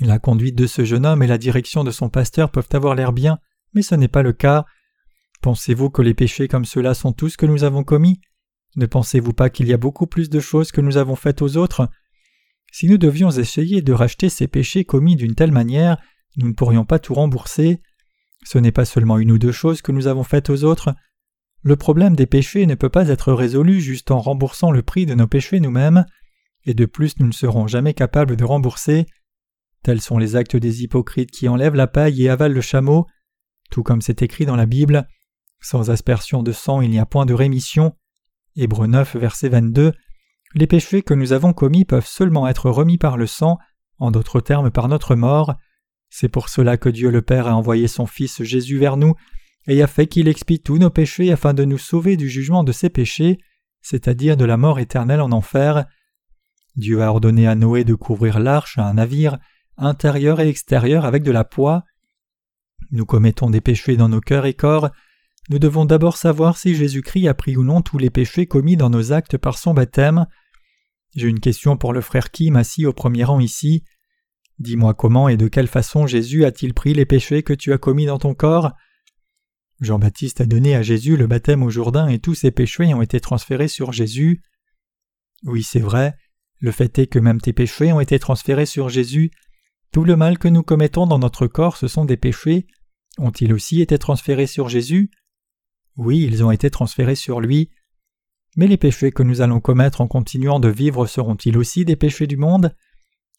La 0.00 0.18
conduite 0.18 0.56
de 0.56 0.66
ce 0.66 0.84
jeune 0.84 1.06
homme 1.06 1.22
et 1.22 1.26
la 1.26 1.38
direction 1.38 1.84
de 1.84 1.90
son 1.90 2.08
pasteur 2.08 2.50
peuvent 2.50 2.68
avoir 2.72 2.94
l'air 2.94 3.12
bien, 3.12 3.38
mais 3.74 3.82
ce 3.82 3.94
n'est 3.94 4.08
pas 4.08 4.22
le 4.22 4.32
cas. 4.32 4.64
Pensez-vous 5.42 5.90
que 5.90 6.02
les 6.02 6.14
péchés 6.14 6.48
comme 6.48 6.64
ceux-là 6.64 6.94
sont 6.94 7.12
tous 7.12 7.36
que 7.36 7.46
nous 7.46 7.64
avons 7.64 7.84
commis? 7.84 8.20
Ne 8.76 8.86
pensez-vous 8.86 9.32
pas 9.32 9.50
qu'il 9.50 9.68
y 9.68 9.72
a 9.72 9.78
beaucoup 9.78 10.06
plus 10.06 10.30
de 10.30 10.40
choses 10.40 10.72
que 10.72 10.80
nous 10.80 10.96
avons 10.96 11.16
faites 11.16 11.42
aux 11.42 11.56
autres? 11.56 11.88
Si 12.72 12.88
nous 12.88 12.96
devions 12.96 13.30
essayer 13.30 13.82
de 13.82 13.92
racheter 13.92 14.30
ces 14.30 14.48
péchés 14.48 14.84
commis 14.84 15.14
d'une 15.14 15.34
telle 15.34 15.52
manière, 15.52 15.98
nous 16.36 16.48
ne 16.48 16.54
pourrions 16.54 16.86
pas 16.86 16.98
tout 16.98 17.12
rembourser. 17.12 17.82
Ce 18.44 18.58
n'est 18.58 18.72
pas 18.72 18.86
seulement 18.86 19.18
une 19.18 19.30
ou 19.30 19.38
deux 19.38 19.52
choses 19.52 19.82
que 19.82 19.92
nous 19.92 20.06
avons 20.06 20.24
faites 20.24 20.48
aux 20.48 20.64
autres. 20.64 20.94
Le 21.62 21.76
problème 21.76 22.16
des 22.16 22.26
péchés 22.26 22.66
ne 22.66 22.74
peut 22.74 22.88
pas 22.88 23.08
être 23.08 23.32
résolu 23.32 23.80
juste 23.80 24.10
en 24.10 24.20
remboursant 24.20 24.70
le 24.70 24.82
prix 24.82 25.06
de 25.06 25.14
nos 25.14 25.26
péchés 25.26 25.60
nous-mêmes, 25.60 26.06
et 26.64 26.74
de 26.74 26.86
plus 26.86 27.20
nous 27.20 27.26
ne 27.26 27.32
serons 27.32 27.66
jamais 27.66 27.94
capables 27.94 28.36
de 28.36 28.44
rembourser. 28.44 29.06
Tels 29.82 30.00
sont 30.00 30.18
les 30.18 30.36
actes 30.36 30.56
des 30.56 30.82
hypocrites 30.82 31.30
qui 31.30 31.48
enlèvent 31.48 31.74
la 31.74 31.88
paille 31.88 32.22
et 32.22 32.28
avalent 32.28 32.54
le 32.54 32.60
chameau, 32.60 33.06
tout 33.70 33.82
comme 33.82 34.00
c'est 34.00 34.22
écrit 34.22 34.46
dans 34.46 34.56
la 34.56 34.66
Bible. 34.66 35.08
Sans 35.60 35.90
aspersion 35.90 36.42
de 36.42 36.52
sang 36.52 36.80
il 36.80 36.90
n'y 36.90 36.98
a 36.98 37.06
point 37.06 37.26
de 37.26 37.34
rémission. 37.34 37.94
Hébreu 38.54 38.86
9, 38.86 39.16
verset 39.16 39.48
22 39.48 39.92
Les 40.54 40.66
péchés 40.66 41.02
que 41.02 41.14
nous 41.14 41.32
avons 41.32 41.52
commis 41.52 41.84
peuvent 41.84 42.06
seulement 42.06 42.46
être 42.46 42.70
remis 42.70 42.98
par 42.98 43.16
le 43.16 43.26
sang, 43.26 43.58
en 43.98 44.10
d'autres 44.10 44.40
termes 44.40 44.70
par 44.70 44.88
notre 44.88 45.14
mort. 45.14 45.54
C'est 46.10 46.28
pour 46.28 46.48
cela 46.48 46.76
que 46.76 46.88
Dieu 46.88 47.10
le 47.10 47.22
Père 47.22 47.46
a 47.46 47.56
envoyé 47.56 47.88
son 47.88 48.06
Fils 48.06 48.42
Jésus 48.42 48.78
vers 48.78 48.96
nous, 48.96 49.14
et 49.66 49.82
a 49.82 49.86
fait 49.86 50.06
qu'il 50.06 50.28
expie 50.28 50.60
tous 50.60 50.78
nos 50.78 50.90
péchés 50.90 51.32
afin 51.32 51.54
de 51.54 51.64
nous 51.64 51.78
sauver 51.78 52.16
du 52.16 52.28
jugement 52.28 52.64
de 52.64 52.72
ses 52.72 52.90
péchés, 52.90 53.38
c'est-à-dire 53.80 54.36
de 54.36 54.44
la 54.44 54.56
mort 54.56 54.78
éternelle 54.78 55.20
en 55.20 55.32
enfer. 55.32 55.86
Dieu 56.76 57.02
a 57.02 57.10
ordonné 57.10 57.46
à 57.46 57.54
Noé 57.54 57.84
de 57.84 57.94
couvrir 57.94 58.38
l'arche 58.38 58.78
à 58.78 58.86
un 58.86 58.94
navire, 58.94 59.38
intérieur 59.82 60.40
et 60.40 60.48
extérieur, 60.48 61.04
avec 61.04 61.22
de 61.22 61.30
la 61.30 61.44
poix. 61.44 61.84
Nous 62.90 63.06
commettons 63.06 63.50
des 63.50 63.60
péchés 63.60 63.96
dans 63.96 64.08
nos 64.08 64.20
cœurs 64.20 64.46
et 64.46 64.54
corps, 64.54 64.90
nous 65.50 65.58
devons 65.58 65.84
d'abord 65.84 66.16
savoir 66.16 66.56
si 66.56 66.74
Jésus-Christ 66.74 67.26
a 67.26 67.34
pris 67.34 67.56
ou 67.56 67.64
non 67.64 67.82
tous 67.82 67.98
les 67.98 68.10
péchés 68.10 68.46
commis 68.46 68.76
dans 68.76 68.90
nos 68.90 69.12
actes 69.12 69.36
par 69.36 69.58
son 69.58 69.74
baptême. 69.74 70.26
J'ai 71.16 71.28
une 71.28 71.40
question 71.40 71.76
pour 71.76 71.92
le 71.92 72.00
frère 72.00 72.30
Kim 72.30 72.54
assis 72.54 72.86
au 72.86 72.92
premier 72.92 73.24
rang 73.24 73.40
ici. 73.40 73.82
Dis-moi 74.60 74.94
comment 74.94 75.28
et 75.28 75.36
de 75.36 75.48
quelle 75.48 75.66
façon 75.66 76.06
Jésus 76.06 76.44
a-t-il 76.44 76.74
pris 76.74 76.94
les 76.94 77.06
péchés 77.06 77.42
que 77.42 77.52
tu 77.52 77.72
as 77.72 77.78
commis 77.78 78.06
dans 78.06 78.18
ton 78.18 78.34
corps? 78.34 78.70
Jean-Baptiste 79.80 80.40
a 80.40 80.46
donné 80.46 80.76
à 80.76 80.82
Jésus 80.82 81.16
le 81.16 81.26
baptême 81.26 81.64
au 81.64 81.70
Jourdain 81.70 82.06
et 82.06 82.20
tous 82.20 82.36
ses 82.36 82.52
péchés 82.52 82.94
ont 82.94 83.02
été 83.02 83.18
transférés 83.18 83.66
sur 83.66 83.90
Jésus. 83.90 84.42
Oui, 85.42 85.64
c'est 85.64 85.80
vrai, 85.80 86.14
le 86.60 86.70
fait 86.70 86.96
est 87.00 87.08
que 87.08 87.18
même 87.18 87.40
tes 87.40 87.52
péchés 87.52 87.92
ont 87.92 87.98
été 87.98 88.20
transférés 88.20 88.66
sur 88.66 88.88
Jésus. 88.88 89.32
Tout 89.92 90.04
le 90.04 90.16
mal 90.16 90.38
que 90.38 90.48
nous 90.48 90.62
commettons 90.62 91.06
dans 91.06 91.18
notre 91.18 91.46
corps, 91.46 91.76
ce 91.76 91.86
sont 91.86 92.06
des 92.06 92.16
péchés. 92.16 92.66
Ont-ils 93.18 93.52
aussi 93.52 93.82
été 93.82 93.98
transférés 93.98 94.46
sur 94.46 94.70
Jésus? 94.70 95.10
Oui, 95.96 96.20
ils 96.20 96.42
ont 96.42 96.50
été 96.50 96.70
transférés 96.70 97.14
sur 97.14 97.40
lui. 97.40 97.70
Mais 98.56 98.66
les 98.66 98.78
péchés 98.78 99.12
que 99.12 99.22
nous 99.22 99.42
allons 99.42 99.60
commettre 99.60 100.00
en 100.00 100.08
continuant 100.08 100.60
de 100.60 100.68
vivre 100.68 101.06
seront-ils 101.06 101.58
aussi 101.58 101.84
des 101.84 101.96
péchés 101.96 102.26
du 102.26 102.38
monde? 102.38 102.74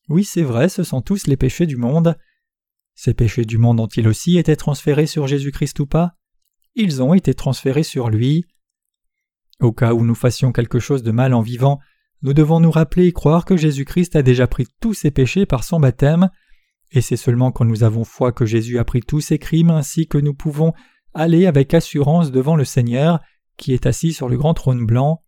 Oui, 0.09 0.23
c'est 0.23 0.43
vrai, 0.43 0.69
ce 0.69 0.83
sont 0.83 1.01
tous 1.01 1.25
les 1.25 1.37
péchés 1.37 1.65
du 1.65 1.75
monde. 1.75 2.17
Ces 2.93 3.15
péchés 3.15 3.45
du 3.45 3.57
monde 3.57 3.79
ont-ils 3.79 4.07
aussi 4.07 4.37
été 4.37 4.55
transférés 4.55 5.07
sur 5.07 5.25
Jésus-Christ 5.25 5.79
ou 5.79 5.87
pas? 5.87 6.17
Ils 6.75 7.01
ont 7.01 7.15
été 7.15 7.33
transférés 7.33 7.83
sur 7.83 8.09
lui. 8.09 8.45
Au 9.59 9.71
cas 9.71 9.93
où 9.93 10.05
nous 10.05 10.15
fassions 10.15 10.51
quelque 10.51 10.79
chose 10.79 11.01
de 11.01 11.11
mal 11.11 11.33
en 11.33 11.41
vivant, 11.41 11.79
nous 12.21 12.33
devons 12.33 12.59
nous 12.59 12.71
rappeler 12.71 13.07
et 13.07 13.11
croire 13.11 13.45
que 13.45 13.57
Jésus-Christ 13.57 14.15
a 14.15 14.21
déjà 14.21 14.45
pris 14.45 14.67
tous 14.81 14.93
ses 14.93 15.11
péchés 15.11 15.45
par 15.47 15.63
son 15.63 15.79
baptême, 15.79 16.29
et 16.93 17.01
c'est 17.01 17.17
seulement 17.17 17.51
quand 17.51 17.65
nous 17.65 17.83
avons 17.83 18.03
foi 18.03 18.31
que 18.31 18.45
Jésus 18.45 18.77
a 18.77 18.85
pris 18.85 19.01
tous 19.01 19.19
ses 19.19 19.39
crimes 19.39 19.71
ainsi 19.71 20.07
que 20.07 20.19
nous 20.19 20.35
pouvons 20.35 20.73
aller 21.13 21.47
avec 21.47 21.73
assurance 21.73 22.31
devant 22.31 22.55
le 22.55 22.65
Seigneur, 22.65 23.19
qui 23.57 23.73
est 23.73 23.87
assis 23.87 24.13
sur 24.13 24.29
le 24.29 24.37
grand 24.37 24.53
trône 24.53 24.85
blanc. 24.85 25.23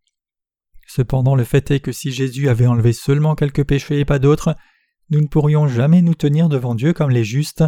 Cependant 0.87 1.35
le 1.35 1.43
fait 1.43 1.71
est 1.71 1.79
que 1.79 1.91
si 1.91 2.11
Jésus 2.11 2.49
avait 2.49 2.67
enlevé 2.67 2.93
seulement 2.93 3.35
quelques 3.35 3.63
péchés 3.63 3.99
et 3.99 4.05
pas 4.05 4.19
d'autres, 4.19 4.55
nous 5.09 5.21
ne 5.21 5.27
pourrions 5.27 5.67
jamais 5.67 6.01
nous 6.01 6.13
tenir 6.13 6.49
devant 6.49 6.75
Dieu 6.75 6.93
comme 6.93 7.09
les 7.09 7.23
justes. 7.23 7.63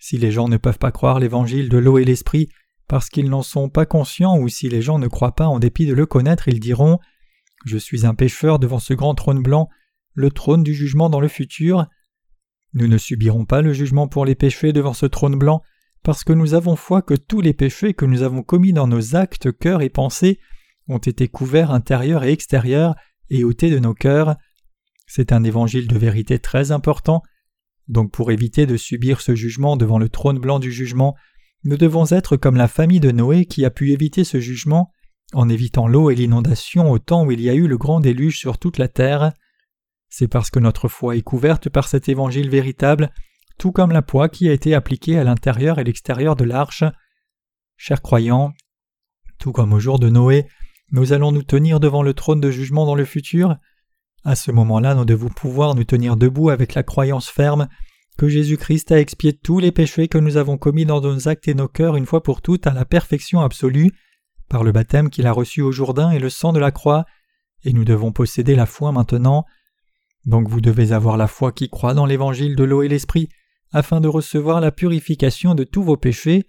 Si 0.00 0.18
les 0.18 0.32
gens 0.32 0.48
ne 0.48 0.56
peuvent 0.56 0.78
pas 0.78 0.92
croire 0.92 1.20
l'évangile 1.20 1.68
de 1.68 1.78
l'eau 1.78 1.98
et 1.98 2.04
l'esprit 2.04 2.48
parce 2.88 3.10
qu'ils 3.10 3.28
n'en 3.28 3.42
sont 3.42 3.68
pas 3.68 3.86
conscients 3.86 4.38
ou 4.38 4.48
si 4.48 4.68
les 4.68 4.82
gens 4.82 4.98
ne 4.98 5.08
croient 5.08 5.34
pas 5.34 5.46
en 5.46 5.58
dépit 5.58 5.86
de 5.86 5.94
le 5.94 6.06
connaître, 6.06 6.48
ils 6.48 6.60
diront 6.60 6.98
Je 7.64 7.78
suis 7.78 8.06
un 8.06 8.14
pécheur 8.14 8.58
devant 8.58 8.78
ce 8.78 8.94
grand 8.94 9.14
trône 9.14 9.42
blanc, 9.42 9.68
le 10.14 10.30
trône 10.30 10.62
du 10.62 10.74
jugement 10.74 11.10
dans 11.10 11.20
le 11.20 11.28
futur. 11.28 11.86
Nous 12.74 12.86
ne 12.86 12.98
subirons 12.98 13.44
pas 13.44 13.62
le 13.62 13.72
jugement 13.72 14.08
pour 14.08 14.24
les 14.24 14.34
péchés 14.34 14.72
devant 14.72 14.92
ce 14.92 15.06
trône 15.06 15.36
blanc 15.36 15.62
parce 16.02 16.24
que 16.24 16.32
nous 16.32 16.54
avons 16.54 16.76
foi 16.76 17.02
que 17.02 17.14
tous 17.14 17.40
les 17.40 17.52
péchés 17.52 17.94
que 17.94 18.04
nous 18.04 18.22
avons 18.22 18.42
commis 18.42 18.72
dans 18.72 18.86
nos 18.86 19.16
actes, 19.16 19.52
cœurs 19.52 19.82
et 19.82 19.88
pensées 19.88 20.38
ont 20.86 20.98
été 20.98 21.28
couverts 21.28 21.70
intérieurs 21.70 22.24
et 22.24 22.32
extérieurs 22.32 22.94
et 23.30 23.44
ôtés 23.44 23.70
de 23.70 23.78
nos 23.78 23.94
cœurs. 23.94 24.36
C'est 25.06 25.32
un 25.32 25.44
évangile 25.44 25.86
de 25.86 25.98
vérité 25.98 26.38
très 26.38 26.72
important. 26.72 27.22
Donc 27.88 28.12
pour 28.12 28.30
éviter 28.30 28.66
de 28.66 28.76
subir 28.76 29.20
ce 29.20 29.34
jugement 29.34 29.76
devant 29.76 29.98
le 29.98 30.08
trône 30.08 30.38
blanc 30.38 30.58
du 30.58 30.70
jugement, 30.70 31.14
nous 31.64 31.76
devons 31.76 32.06
être 32.06 32.36
comme 32.36 32.56
la 32.56 32.68
famille 32.68 33.00
de 33.00 33.10
Noé 33.10 33.46
qui 33.46 33.64
a 33.64 33.70
pu 33.70 33.92
éviter 33.92 34.24
ce 34.24 34.40
jugement 34.40 34.92
en 35.32 35.48
évitant 35.48 35.88
l'eau 35.88 36.10
et 36.10 36.14
l'inondation 36.14 36.90
au 36.90 36.98
temps 36.98 37.26
où 37.26 37.32
il 37.32 37.40
y 37.40 37.50
a 37.50 37.54
eu 37.54 37.66
le 37.66 37.76
grand 37.76 38.00
déluge 38.00 38.38
sur 38.38 38.58
toute 38.58 38.78
la 38.78 38.88
terre. 38.88 39.32
C'est 40.18 40.26
parce 40.26 40.50
que 40.50 40.58
notre 40.58 40.88
foi 40.88 41.14
est 41.14 41.22
couverte 41.22 41.68
par 41.68 41.86
cet 41.86 42.08
évangile 42.08 42.50
véritable, 42.50 43.12
tout 43.56 43.70
comme 43.70 43.92
la 43.92 44.02
poix 44.02 44.28
qui 44.28 44.48
a 44.48 44.52
été 44.52 44.74
appliquée 44.74 45.16
à 45.16 45.22
l'intérieur 45.22 45.78
et 45.78 45.84
l'extérieur 45.84 46.34
de 46.34 46.42
l'arche. 46.42 46.82
Chers 47.76 48.02
croyants, 48.02 48.52
tout 49.38 49.52
comme 49.52 49.72
au 49.72 49.78
jour 49.78 50.00
de 50.00 50.08
Noé, 50.08 50.48
nous 50.90 51.12
allons 51.12 51.30
nous 51.30 51.44
tenir 51.44 51.78
devant 51.78 52.02
le 52.02 52.14
trône 52.14 52.40
de 52.40 52.50
jugement 52.50 52.84
dans 52.84 52.96
le 52.96 53.04
futur, 53.04 53.58
à 54.24 54.34
ce 54.34 54.50
moment-là, 54.50 54.96
nous 54.96 55.04
devons 55.04 55.28
pouvoir 55.28 55.76
nous 55.76 55.84
tenir 55.84 56.16
debout 56.16 56.50
avec 56.50 56.74
la 56.74 56.82
croyance 56.82 57.28
ferme 57.28 57.68
que 58.16 58.26
Jésus-Christ 58.26 58.90
a 58.90 58.98
expié 58.98 59.32
tous 59.32 59.60
les 59.60 59.70
péchés 59.70 60.08
que 60.08 60.18
nous 60.18 60.36
avons 60.36 60.58
commis 60.58 60.84
dans 60.84 61.00
nos 61.00 61.28
actes 61.28 61.46
et 61.46 61.54
nos 61.54 61.68
cœurs 61.68 61.94
une 61.94 62.06
fois 62.06 62.24
pour 62.24 62.42
toutes 62.42 62.66
à 62.66 62.72
la 62.72 62.84
perfection 62.84 63.40
absolue, 63.40 63.92
par 64.48 64.64
le 64.64 64.72
baptême 64.72 65.10
qu'il 65.10 65.28
a 65.28 65.32
reçu 65.32 65.62
au 65.62 65.70
Jourdain 65.70 66.10
et 66.10 66.18
le 66.18 66.28
sang 66.28 66.52
de 66.52 66.58
la 66.58 66.72
croix, 66.72 67.04
et 67.62 67.72
nous 67.72 67.84
devons 67.84 68.10
posséder 68.10 68.56
la 68.56 68.66
foi 68.66 68.90
maintenant. 68.90 69.46
Donc 70.28 70.46
vous 70.46 70.60
devez 70.60 70.92
avoir 70.92 71.16
la 71.16 71.26
foi 71.26 71.52
qui 71.52 71.70
croit 71.70 71.94
dans 71.94 72.04
l'évangile 72.04 72.54
de 72.54 72.62
l'eau 72.62 72.82
et 72.82 72.88
l'esprit, 72.88 73.30
afin 73.72 73.98
de 73.98 74.08
recevoir 74.08 74.60
la 74.60 74.70
purification 74.70 75.54
de 75.54 75.64
tous 75.64 75.82
vos 75.82 75.96
péchés, 75.96 76.44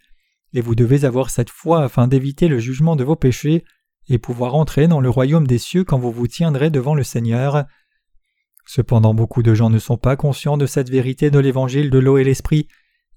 et 0.52 0.60
vous 0.60 0.76
devez 0.76 1.06
avoir 1.06 1.30
cette 1.30 1.50
foi 1.50 1.82
afin 1.86 2.10
d'éviter 2.10 2.50
le 2.50 2.60
jugement 2.60 2.98
de 2.98 3.06
vos 3.06 3.16
péchés, 3.16 3.64
et 4.10 4.18
pouvoir 4.18 4.56
entrer 4.56 4.90
dans 4.90 5.00
le 5.00 5.10
royaume 5.10 5.48
des 5.48 5.60
cieux 5.60 5.86
quand 5.86 5.98
vous 5.98 6.12
vous 6.12 6.28
tiendrez 6.28 6.70
devant 6.70 6.94
le 6.94 7.04
Seigneur. 7.04 7.64
Cependant 8.66 9.14
beaucoup 9.14 9.44
de 9.44 9.54
gens 9.54 9.70
ne 9.70 9.80
sont 9.80 9.98
pas 9.98 10.18
conscients 10.18 10.58
de 10.58 10.66
cette 10.66 10.90
vérité 10.90 11.32
de 11.32 11.40
l'évangile 11.40 11.90
de 11.90 12.00
l'eau 12.00 12.18
et 12.18 12.26
l'esprit, 12.26 12.68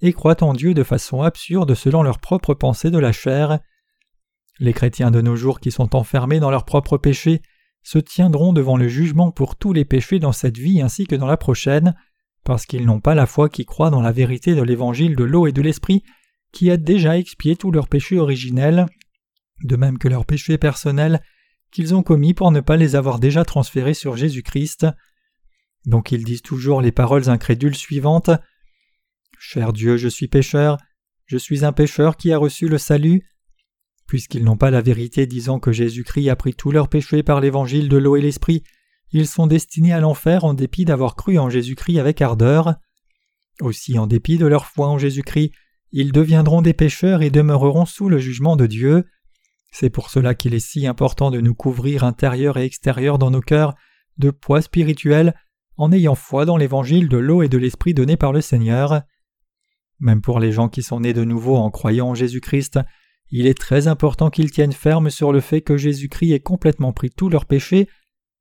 et 0.01 0.13
croient 0.13 0.45
en 0.45 0.53
Dieu 0.53 0.75
de 0.75 0.85
façon 0.85 1.23
absurde 1.23 1.75
selon 1.75 2.05
leurs 2.05 2.21
propres 2.21 2.55
pensées 2.55 2.93
de 2.93 2.99
la 3.01 3.11
chair. 3.11 3.59
Les 4.61 4.73
chrétiens 4.73 5.11
de 5.11 5.23
nos 5.23 5.35
jours 5.35 5.59
qui 5.59 5.73
sont 5.73 5.97
enfermés 5.97 6.39
dans 6.39 6.53
leurs 6.53 6.67
propres 6.67 6.99
péchés 6.99 7.43
se 7.83 7.99
tiendront 7.99 8.53
devant 8.53 8.77
le 8.77 8.89
jugement 8.89 9.31
pour 9.31 9.57
tous 9.57 9.73
les 9.73 9.85
péchés 9.85 10.19
dans 10.19 10.33
cette 10.33 10.59
vie 10.59 10.81
ainsi 10.81 11.07
que 11.07 11.17
dans 11.17 11.27
la 11.27 11.37
prochaine, 11.37 11.95
parce 12.45 12.67
qu'ils 12.67 12.87
n'ont 12.87 13.01
pas 13.01 13.15
la 13.15 13.27
foi 13.27 13.49
qui 13.49 13.65
croit 13.65 13.91
dans 13.91 14.03
la 14.03 14.13
vérité 14.13 14.55
de 14.55 14.63
l'évangile 14.63 15.17
de 15.17 15.25
l'eau 15.25 15.47
et 15.47 15.53
de 15.53 15.63
l'esprit, 15.63 16.03
qui 16.53 16.71
a 16.71 16.77
déjà 16.77 17.19
expié 17.19 17.57
tous 17.57 17.71
leurs 17.71 17.89
péchés 17.89 18.19
originels 18.19 18.87
de 19.65 19.77
même 19.77 19.99
que 19.99 20.09
leurs 20.09 20.27
péchés 20.27 20.59
personnels 20.59 21.23
qu'ils 21.71 21.95
ont 21.95 22.03
commis 22.03 22.35
pour 22.35 22.51
ne 22.51 22.61
pas 22.61 22.77
les 22.77 22.97
avoir 22.97 23.19
déjà 23.19 23.45
transférés 23.45 23.95
sur 23.95 24.17
Jésus-Christ. 24.17 24.87
Donc 25.87 26.13
ils 26.13 26.25
disent 26.25 26.43
toujours 26.43 26.83
les 26.83 26.93
paroles 26.93 27.31
incrédules 27.31 27.77
suivantes 27.77 28.31
Cher 29.39 29.73
Dieu, 29.73 29.97
je 29.97 30.09
suis 30.09 30.29
pécheur, 30.29 30.79
je 31.27 31.37
suis 31.37 31.65
un 31.65 31.73
pécheur 31.73 32.17
qui 32.17 32.33
a 32.33 32.39
reçu 32.39 32.69
le 32.69 32.79
salut. 32.79 33.29
Puisqu'ils 34.13 34.45
n'ont 34.45 34.59
pas 34.59 34.71
la 34.71 34.83
vérité 34.83 35.25
disant 35.27 35.59
que 35.59 35.73
Jésus-Christ 35.73 36.29
a 36.29 36.37
pris 36.37 36.53
tous 36.53 36.71
leurs 36.71 36.91
péchés 36.91 37.23
par 37.23 37.41
l'évangile 37.41 37.89
de 37.89 37.97
l'eau 37.97 38.15
et 38.15 38.21
l'esprit, 38.21 38.63
ils 39.11 39.27
sont 39.27 39.47
destinés 39.47 39.95
à 39.95 40.01
l'enfer 40.01 40.45
en 40.45 40.53
dépit 40.53 40.85
d'avoir 40.85 41.17
cru 41.17 41.39
en 41.39 41.49
Jésus-Christ 41.49 41.99
avec 41.99 42.21
ardeur. 42.21 42.75
Aussi, 43.63 43.99
en 43.99 44.07
dépit 44.07 44.37
de 44.37 44.45
leur 44.45 44.67
foi 44.67 44.89
en 44.89 44.99
Jésus-Christ, 44.99 45.53
ils 45.93 46.13
deviendront 46.13 46.61
des 46.61 46.75
pécheurs 46.75 47.23
et 47.23 47.31
demeureront 47.31 47.87
sous 47.87 48.11
le 48.11 48.19
jugement 48.19 48.55
de 48.55 48.67
Dieu. 48.67 49.07
C'est 49.71 49.89
pour 49.89 50.11
cela 50.11 50.35
qu'il 50.35 50.53
est 50.53 50.61
si 50.61 50.87
important 50.87 51.31
de 51.31 51.41
nous 51.41 51.55
couvrir 51.55 52.05
intérieur 52.05 52.59
et 52.59 52.67
extérieur 52.67 53.19
dans 53.19 53.31
nos 53.31 53.41
cœurs 53.41 53.75
de 54.19 54.31
poids 54.31 54.61
spirituel 54.61 55.35
en 55.79 55.91
ayant 55.91 56.17
foi 56.17 56.45
dans 56.45 56.59
l'évangile 56.59 57.09
de 57.09 57.17
l'eau 57.17 57.43
et 57.43 57.49
de 57.49 57.57
l'esprit 57.57 57.95
donné 57.95 58.19
par 58.19 58.35
le 58.35 58.43
Seigneur. 58.43 59.05
Même 60.01 60.21
pour 60.21 60.39
les 60.39 60.53
gens 60.53 60.69
qui 60.69 60.83
sont 60.83 61.01
nés 61.01 61.15
de 61.15 61.25
nouveau 61.25 61.57
en 61.57 61.71
croyant 61.71 62.09
en 62.09 62.15
Jésus-Christ, 62.15 62.79
il 63.33 63.47
est 63.47 63.59
très 63.59 63.89
important 63.89 64.29
qu'ils 64.29 64.51
tiennent 64.51 64.73
ferme 64.73 65.09
sur 65.09 65.33
le 65.33 65.41
fait 65.41 65.63
que 65.63 65.79
Jésus-Christ 65.79 66.33
ait 66.33 66.41
complètement 66.41 66.93
pris 66.93 67.11
tous 67.11 67.31
leurs 67.31 67.47
péchés, 67.47 67.89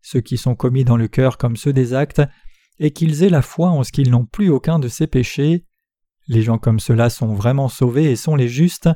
ceux 0.01 0.19
qui 0.19 0.37
sont 0.37 0.53
commis 0.53 0.83
dans 0.83 0.97
le 0.97 1.07
cœur 1.07 1.37
comme 1.37 1.55
ceux 1.55 1.71
des 1.71 1.93
actes, 1.93 2.21
et 2.77 2.91
qu'ils 2.91 3.23
aient 3.23 3.29
la 3.29 3.41
foi 3.41 3.69
en 3.69 3.83
ce 3.83 3.91
qu'ils 3.93 4.11
n'ont 4.11 4.25
plus 4.25 4.49
aucun 4.49 4.79
de 4.79 4.89
ces 4.89 5.07
péchés. 5.07 5.65
Les 6.27 6.41
gens 6.41 6.57
comme 6.57 6.79
ceux-là 6.79 7.09
sont 7.09 7.33
vraiment 7.33 7.69
sauvés 7.69 8.11
et 8.11 8.17
sont 8.17 8.35
les 8.35 8.49
justes. 8.49 8.89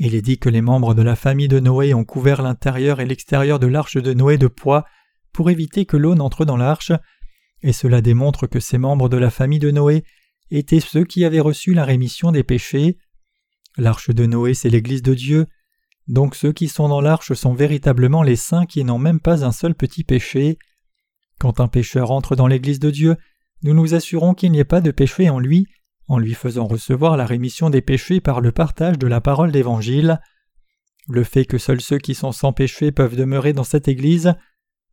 Il 0.00 0.16
est 0.16 0.22
dit 0.22 0.38
que 0.38 0.48
les 0.48 0.62
membres 0.62 0.94
de 0.94 1.02
la 1.02 1.14
famille 1.14 1.48
de 1.48 1.60
Noé 1.60 1.94
ont 1.94 2.04
couvert 2.04 2.42
l'intérieur 2.42 3.00
et 3.00 3.06
l'extérieur 3.06 3.60
de 3.60 3.66
l'arche 3.68 3.96
de 3.96 4.12
Noé 4.12 4.38
de 4.38 4.48
poids 4.48 4.84
pour 5.32 5.50
éviter 5.50 5.86
que 5.86 5.96
l'eau 5.96 6.16
n'entre 6.16 6.44
dans 6.44 6.56
l'arche, 6.56 6.90
et 7.62 7.72
cela 7.72 8.00
démontre 8.00 8.48
que 8.48 8.60
ces 8.60 8.78
membres 8.78 9.08
de 9.08 9.16
la 9.16 9.30
famille 9.30 9.58
de 9.60 9.70
Noé 9.70 10.02
étaient 10.50 10.80
ceux 10.80 11.04
qui 11.04 11.24
avaient 11.24 11.38
reçu 11.38 11.74
la 11.74 11.84
rémission 11.84 12.32
des 12.32 12.42
péchés. 12.42 12.98
L'arche 13.78 14.10
de 14.10 14.26
Noé, 14.26 14.54
c'est 14.54 14.70
l'Église 14.70 15.02
de 15.02 15.14
Dieu, 15.14 15.46
donc 16.08 16.34
ceux 16.34 16.52
qui 16.52 16.66
sont 16.66 16.88
dans 16.88 17.00
l'arche 17.00 17.32
sont 17.34 17.54
véritablement 17.54 18.24
les 18.24 18.34
saints 18.34 18.66
qui 18.66 18.82
n'ont 18.82 18.98
même 18.98 19.20
pas 19.20 19.44
un 19.44 19.52
seul 19.52 19.76
petit 19.76 20.02
péché. 20.02 20.58
Quand 21.38 21.60
un 21.60 21.68
pécheur 21.68 22.10
entre 22.10 22.34
dans 22.34 22.48
l'Église 22.48 22.80
de 22.80 22.90
Dieu, 22.90 23.16
nous 23.62 23.74
nous 23.74 23.94
assurons 23.94 24.34
qu'il 24.34 24.50
n'y 24.50 24.58
ait 24.58 24.64
pas 24.64 24.80
de 24.80 24.90
péché 24.90 25.30
en 25.30 25.38
lui, 25.38 25.68
en 26.08 26.18
lui 26.18 26.34
faisant 26.34 26.66
recevoir 26.66 27.16
la 27.16 27.24
rémission 27.24 27.70
des 27.70 27.80
péchés 27.80 28.20
par 28.20 28.40
le 28.40 28.50
partage 28.50 28.98
de 28.98 29.06
la 29.06 29.20
parole 29.20 29.52
d'Évangile. 29.52 30.20
Le 31.08 31.22
fait 31.22 31.44
que 31.44 31.58
seuls 31.58 31.80
ceux 31.80 31.98
qui 31.98 32.16
sont 32.16 32.32
sans 32.32 32.52
péché 32.52 32.90
peuvent 32.90 33.16
demeurer 33.16 33.52
dans 33.52 33.64
cette 33.64 33.86
Église, 33.86 34.34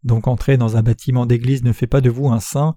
donc 0.03 0.27
entrer 0.27 0.57
dans 0.57 0.77
un 0.77 0.83
bâtiment 0.83 1.25
d'Église 1.25 1.63
ne 1.63 1.71
fait 1.71 1.87
pas 1.87 2.01
de 2.01 2.11
vous 2.11 2.27
un 2.27 2.39
saint, 2.39 2.75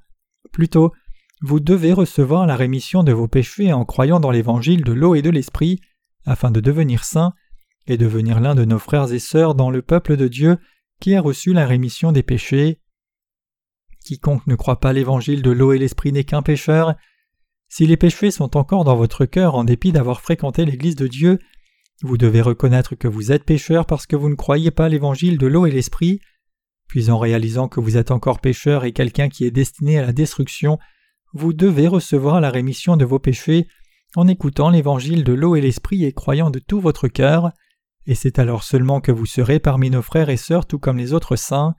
plutôt 0.52 0.94
vous 1.42 1.60
devez 1.60 1.92
recevoir 1.92 2.46
la 2.46 2.56
rémission 2.56 3.02
de 3.02 3.12
vos 3.12 3.28
péchés 3.28 3.74
en 3.74 3.84
croyant 3.84 4.20
dans 4.20 4.30
l'Évangile 4.30 4.84
de 4.84 4.92
l'eau 4.92 5.14
et 5.14 5.22
de 5.22 5.30
l'Esprit, 5.30 5.80
afin 6.26 6.50
de 6.50 6.60
devenir 6.60 7.04
saint 7.04 7.32
et 7.86 7.96
devenir 7.96 8.40
l'un 8.40 8.54
de 8.54 8.64
nos 8.64 8.78
frères 8.78 9.12
et 9.12 9.18
sœurs 9.18 9.54
dans 9.54 9.70
le 9.70 9.82
peuple 9.82 10.16
de 10.16 10.28
Dieu 10.28 10.58
qui 11.00 11.14
a 11.14 11.20
reçu 11.20 11.52
la 11.52 11.66
rémission 11.66 12.12
des 12.12 12.22
péchés. 12.22 12.80
Quiconque 14.04 14.46
ne 14.46 14.54
croit 14.54 14.80
pas 14.80 14.92
l'Évangile 14.92 15.42
de 15.42 15.50
l'eau 15.50 15.72
et 15.72 15.78
l'Esprit 15.78 16.12
n'est 16.12 16.24
qu'un 16.24 16.42
pécheur, 16.42 16.94
si 17.68 17.86
les 17.86 17.96
péchés 17.96 18.30
sont 18.30 18.56
encore 18.56 18.84
dans 18.84 18.96
votre 18.96 19.26
cœur 19.26 19.54
en 19.54 19.64
dépit 19.64 19.92
d'avoir 19.92 20.20
fréquenté 20.20 20.64
l'Église 20.64 20.96
de 20.96 21.06
Dieu, 21.06 21.38
vous 22.02 22.16
devez 22.16 22.40
reconnaître 22.40 22.94
que 22.94 23.08
vous 23.08 23.32
êtes 23.32 23.44
pécheur 23.44 23.84
parce 23.84 24.06
que 24.06 24.16
vous 24.16 24.30
ne 24.30 24.34
croyez 24.34 24.70
pas 24.70 24.88
l'Évangile 24.88 25.36
de 25.36 25.46
l'eau 25.46 25.66
et 25.66 25.70
l'Esprit, 25.70 26.20
puis 26.88 27.10
en 27.10 27.18
réalisant 27.18 27.68
que 27.68 27.80
vous 27.80 27.96
êtes 27.96 28.10
encore 28.10 28.40
pécheur 28.40 28.84
et 28.84 28.92
quelqu'un 28.92 29.28
qui 29.28 29.44
est 29.44 29.50
destiné 29.50 29.98
à 29.98 30.06
la 30.06 30.12
destruction, 30.12 30.78
vous 31.34 31.52
devez 31.52 31.86
recevoir 31.88 32.40
la 32.40 32.50
rémission 32.50 32.96
de 32.96 33.04
vos 33.04 33.18
péchés 33.18 33.68
en 34.16 34.26
écoutant 34.26 34.70
l'évangile 34.70 35.24
de 35.24 35.32
l'eau 35.32 35.56
et 35.56 35.60
l'esprit 35.60 36.04
et 36.04 36.12
croyant 36.12 36.50
de 36.50 36.58
tout 36.58 36.80
votre 36.80 37.08
cœur, 37.08 37.52
et 38.06 38.14
c'est 38.14 38.38
alors 38.38 38.62
seulement 38.62 39.00
que 39.00 39.12
vous 39.12 39.26
serez 39.26 39.60
parmi 39.60 39.90
nos 39.90 40.02
frères 40.02 40.30
et 40.30 40.38
sœurs 40.38 40.66
tout 40.66 40.78
comme 40.78 40.96
les 40.96 41.12
autres 41.12 41.36
saints. 41.36 41.74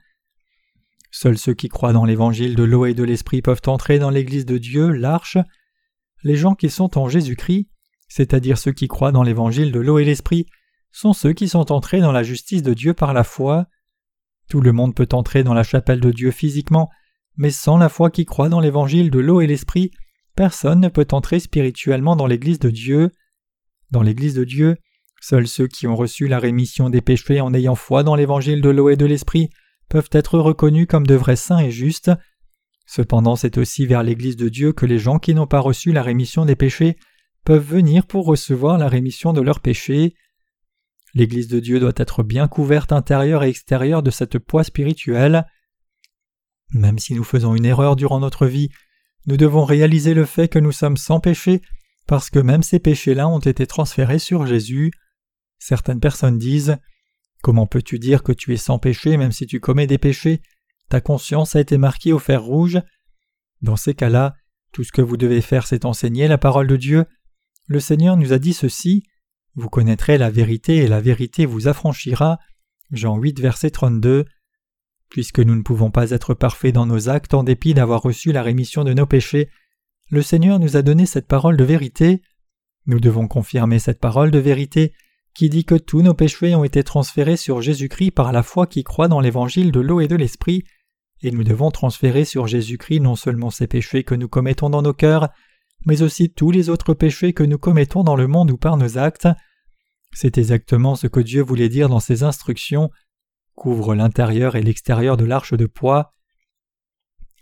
Seuls 1.10 1.38
ceux 1.38 1.54
qui 1.54 1.68
croient 1.68 1.92
dans 1.92 2.04
l'évangile 2.04 2.54
de 2.54 2.62
l'eau 2.62 2.86
et 2.86 2.94
de 2.94 3.02
l'esprit 3.02 3.42
peuvent 3.42 3.62
entrer 3.66 3.98
dans 3.98 4.10
l'Église 4.10 4.46
de 4.46 4.58
Dieu, 4.58 4.92
l'arche. 4.92 5.38
Les 6.22 6.36
gens 6.36 6.54
qui 6.54 6.70
sont 6.70 6.98
en 6.98 7.08
Jésus-Christ, 7.08 7.68
c'est-à-dire 8.08 8.58
ceux 8.58 8.72
qui 8.72 8.86
croient 8.86 9.10
dans 9.10 9.24
l'évangile 9.24 9.72
de 9.72 9.80
l'eau 9.80 9.98
et 9.98 10.04
l'esprit, 10.04 10.46
sont 10.92 11.12
ceux 11.12 11.32
qui 11.32 11.48
sont 11.48 11.72
entrés 11.72 12.00
dans 12.00 12.12
la 12.12 12.22
justice 12.22 12.62
de 12.62 12.74
Dieu 12.74 12.94
par 12.94 13.12
la 13.12 13.24
foi. 13.24 13.66
Tout 14.48 14.60
le 14.60 14.72
monde 14.72 14.94
peut 14.94 15.08
entrer 15.12 15.42
dans 15.42 15.54
la 15.54 15.62
chapelle 15.64 16.00
de 16.00 16.12
Dieu 16.12 16.30
physiquement, 16.30 16.90
mais 17.36 17.50
sans 17.50 17.76
la 17.76 17.88
foi 17.88 18.10
qui 18.10 18.24
croit 18.24 18.48
dans 18.48 18.60
l'évangile 18.60 19.10
de 19.10 19.18
l'eau 19.18 19.40
et 19.40 19.48
l'esprit, 19.48 19.90
personne 20.36 20.80
ne 20.80 20.88
peut 20.88 21.06
entrer 21.12 21.40
spirituellement 21.40 22.16
dans 22.16 22.26
l'Église 22.26 22.58
de 22.58 22.70
Dieu. 22.70 23.10
Dans 23.90 24.02
l'Église 24.02 24.34
de 24.34 24.44
Dieu, 24.44 24.76
seuls 25.20 25.48
ceux 25.48 25.66
qui 25.66 25.86
ont 25.86 25.96
reçu 25.96 26.28
la 26.28 26.38
rémission 26.38 26.90
des 26.90 27.00
péchés 27.00 27.40
en 27.40 27.52
ayant 27.54 27.74
foi 27.74 28.02
dans 28.02 28.14
l'évangile 28.14 28.60
de 28.60 28.70
l'eau 28.70 28.88
et 28.88 28.96
de 28.96 29.06
l'esprit 29.06 29.50
peuvent 29.88 30.08
être 30.12 30.38
reconnus 30.38 30.86
comme 30.88 31.06
de 31.06 31.14
vrais 31.14 31.36
saints 31.36 31.58
et 31.58 31.70
justes. 31.70 32.10
Cependant, 32.86 33.36
c'est 33.36 33.58
aussi 33.58 33.86
vers 33.86 34.02
l'Église 34.02 34.36
de 34.36 34.48
Dieu 34.48 34.72
que 34.72 34.86
les 34.86 34.98
gens 34.98 35.18
qui 35.18 35.34
n'ont 35.34 35.46
pas 35.46 35.60
reçu 35.60 35.92
la 35.92 36.02
rémission 36.02 36.44
des 36.44 36.56
péchés 36.56 36.96
peuvent 37.44 37.66
venir 37.66 38.06
pour 38.06 38.26
recevoir 38.26 38.78
la 38.78 38.88
rémission 38.88 39.32
de 39.32 39.40
leurs 39.40 39.60
péchés. 39.60 40.14
L'Église 41.14 41.48
de 41.48 41.60
Dieu 41.60 41.80
doit 41.80 41.92
être 41.96 42.22
bien 42.22 42.48
couverte 42.48 42.92
intérieure 42.92 43.42
et 43.42 43.48
extérieure 43.48 44.02
de 44.02 44.10
cette 44.10 44.38
poids 44.38 44.64
spirituelle. 44.64 45.46
Même 46.72 46.98
si 46.98 47.14
nous 47.14 47.24
faisons 47.24 47.54
une 47.54 47.64
erreur 47.64 47.96
durant 47.96 48.20
notre 48.20 48.46
vie, 48.46 48.70
nous 49.26 49.36
devons 49.36 49.64
réaliser 49.64 50.14
le 50.14 50.24
fait 50.24 50.48
que 50.48 50.58
nous 50.58 50.72
sommes 50.72 50.96
sans 50.96 51.20
péché, 51.20 51.60
parce 52.06 52.30
que 52.30 52.38
même 52.38 52.62
ces 52.62 52.78
péchés-là 52.78 53.28
ont 53.28 53.38
été 53.38 53.66
transférés 53.66 54.18
sur 54.18 54.46
Jésus. 54.46 54.90
Certaines 55.58 56.00
personnes 56.00 56.38
disent 56.38 56.78
Comment 57.42 57.66
peux-tu 57.66 57.98
dire 57.98 58.22
que 58.22 58.32
tu 58.32 58.52
es 58.52 58.58
sans 58.58 58.78
péché 58.78 59.16
même 59.16 59.32
si 59.32 59.46
tu 59.46 59.60
commets 59.60 59.86
des 59.86 59.98
péchés? 59.98 60.42
Ta 60.88 61.00
conscience 61.00 61.56
a 61.56 61.60
été 61.60 61.78
marquée 61.78 62.12
au 62.12 62.18
fer 62.18 62.42
rouge. 62.42 62.80
Dans 63.62 63.76
ces 63.76 63.94
cas-là, 63.94 64.34
tout 64.72 64.84
ce 64.84 64.92
que 64.92 65.02
vous 65.02 65.16
devez 65.16 65.40
faire, 65.40 65.66
c'est 65.66 65.84
enseigner 65.84 66.28
la 66.28 66.38
parole 66.38 66.66
de 66.66 66.76
Dieu. 66.76 67.04
Le 67.66 67.80
Seigneur 67.80 68.16
nous 68.16 68.32
a 68.32 68.38
dit 68.38 68.52
ceci 68.52 69.04
Vous 69.54 69.68
connaîtrez 69.68 70.18
la 70.18 70.30
vérité 70.30 70.78
et 70.78 70.88
la 70.88 71.00
vérité 71.00 71.46
vous 71.46 71.68
affranchira. 71.68 72.38
Jean 72.90 73.16
8, 73.16 73.40
verset 73.40 73.70
32. 73.70 74.24
Puisque 75.10 75.40
nous 75.40 75.56
ne 75.56 75.62
pouvons 75.62 75.90
pas 75.90 76.10
être 76.10 76.34
parfaits 76.34 76.74
dans 76.74 76.86
nos 76.86 77.08
actes 77.08 77.34
en 77.34 77.42
dépit 77.42 77.74
d'avoir 77.74 78.00
reçu 78.00 78.32
la 78.32 78.42
rémission 78.42 78.84
de 78.84 78.94
nos 78.94 79.06
péchés, 79.06 79.50
le 80.08 80.22
Seigneur 80.22 80.58
nous 80.58 80.76
a 80.76 80.82
donné 80.82 81.04
cette 81.04 81.26
parole 81.26 81.56
de 81.56 81.64
vérité. 81.64 82.22
Nous 82.86 83.00
devons 83.00 83.28
confirmer 83.28 83.78
cette 83.78 84.00
parole 84.00 84.30
de 84.30 84.38
vérité 84.38 84.92
qui 85.34 85.48
dit 85.48 85.64
que 85.64 85.74
tous 85.74 86.02
nos 86.02 86.14
péchés 86.14 86.54
ont 86.54 86.64
été 86.64 86.82
transférés 86.82 87.36
sur 87.36 87.60
Jésus-Christ 87.60 88.10
par 88.10 88.32
la 88.32 88.42
foi 88.42 88.66
qui 88.66 88.82
croit 88.82 89.08
dans 89.08 89.20
l'évangile 89.20 89.72
de 89.72 89.80
l'eau 89.80 90.00
et 90.00 90.08
de 90.08 90.16
l'esprit, 90.16 90.64
et 91.22 91.30
nous 91.30 91.44
devons 91.44 91.70
transférer 91.70 92.24
sur 92.24 92.46
Jésus-Christ 92.46 93.00
non 93.00 93.14
seulement 93.14 93.50
ces 93.50 93.66
péchés 93.66 94.04
que 94.04 94.14
nous 94.14 94.28
commettons 94.28 94.70
dans 94.70 94.82
nos 94.82 94.94
cœurs, 94.94 95.28
mais 95.86 96.02
aussi 96.02 96.30
tous 96.30 96.50
les 96.50 96.68
autres 96.68 96.94
péchés 96.94 97.32
que 97.32 97.42
nous 97.42 97.58
commettons 97.58 98.02
dans 98.02 98.16
le 98.16 98.26
monde 98.26 98.50
ou 98.50 98.56
par 98.56 98.76
nos 98.76 98.98
actes. 98.98 99.28
C'est 100.12 100.38
exactement 100.38 100.96
ce 100.96 101.06
que 101.06 101.20
Dieu 101.20 101.42
voulait 101.42 101.68
dire 101.68 101.88
dans 101.88 102.00
ses 102.00 102.22
instructions 102.22 102.90
couvre 103.60 103.94
l'intérieur 103.94 104.56
et 104.56 104.62
l'extérieur 104.62 105.18
de 105.18 105.26
l'arche 105.26 105.52
de 105.52 105.66
poids. 105.66 106.14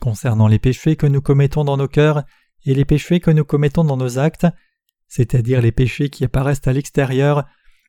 Concernant 0.01 0.49
les 0.49 0.59
péchés 0.59 0.97
que 0.97 1.07
nous 1.07 1.23
commettons 1.23 1.63
dans 1.63 1.77
nos 1.77 1.87
cœurs 1.87 2.25
et 2.65 2.75
les 2.75 2.85
péchés 2.85 3.21
que 3.21 3.31
nous 3.31 3.45
commettons 3.45 3.85
dans 3.85 3.97
nos 3.97 4.19
actes, 4.19 4.49
c'est-à-dire 5.07 5.63
les 5.63 5.71
péchés 5.71 6.11
qui 6.11 6.25
apparaissent 6.25 6.67
à 6.67 6.73
l'extérieur, 6.73 7.45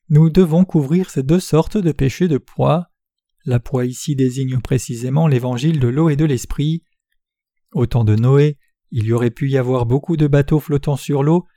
nous 0.09 0.29
devons 0.29 0.63
couvrir 0.63 1.09
ces 1.09 1.23
deux 1.23 1.39
sortes 1.39 1.77
de 1.77 1.91
péchés 1.91 2.27
de 2.27 2.37
poids. 2.37 2.91
La 3.45 3.59
poids 3.59 3.87
ici 3.87 4.15
désigne 4.15 4.61
précisément 4.61 5.27
l'évangile 5.27 5.79
de 5.79 5.87
l'eau 5.87 6.09
et 6.09 6.15
de 6.15 6.25
l'esprit. 6.25 6.83
Au 7.73 7.87
temps 7.87 8.03
de 8.03 8.15
Noé, 8.15 8.59
il 8.91 9.05
y 9.05 9.11
aurait 9.11 9.31
pu 9.31 9.49
y 9.49 9.57
avoir 9.57 9.87
beaucoup 9.87 10.17
de 10.17 10.27
bateaux 10.27 10.59
flottant 10.59 10.97
sur 10.97 11.23
l'eau. 11.23 11.47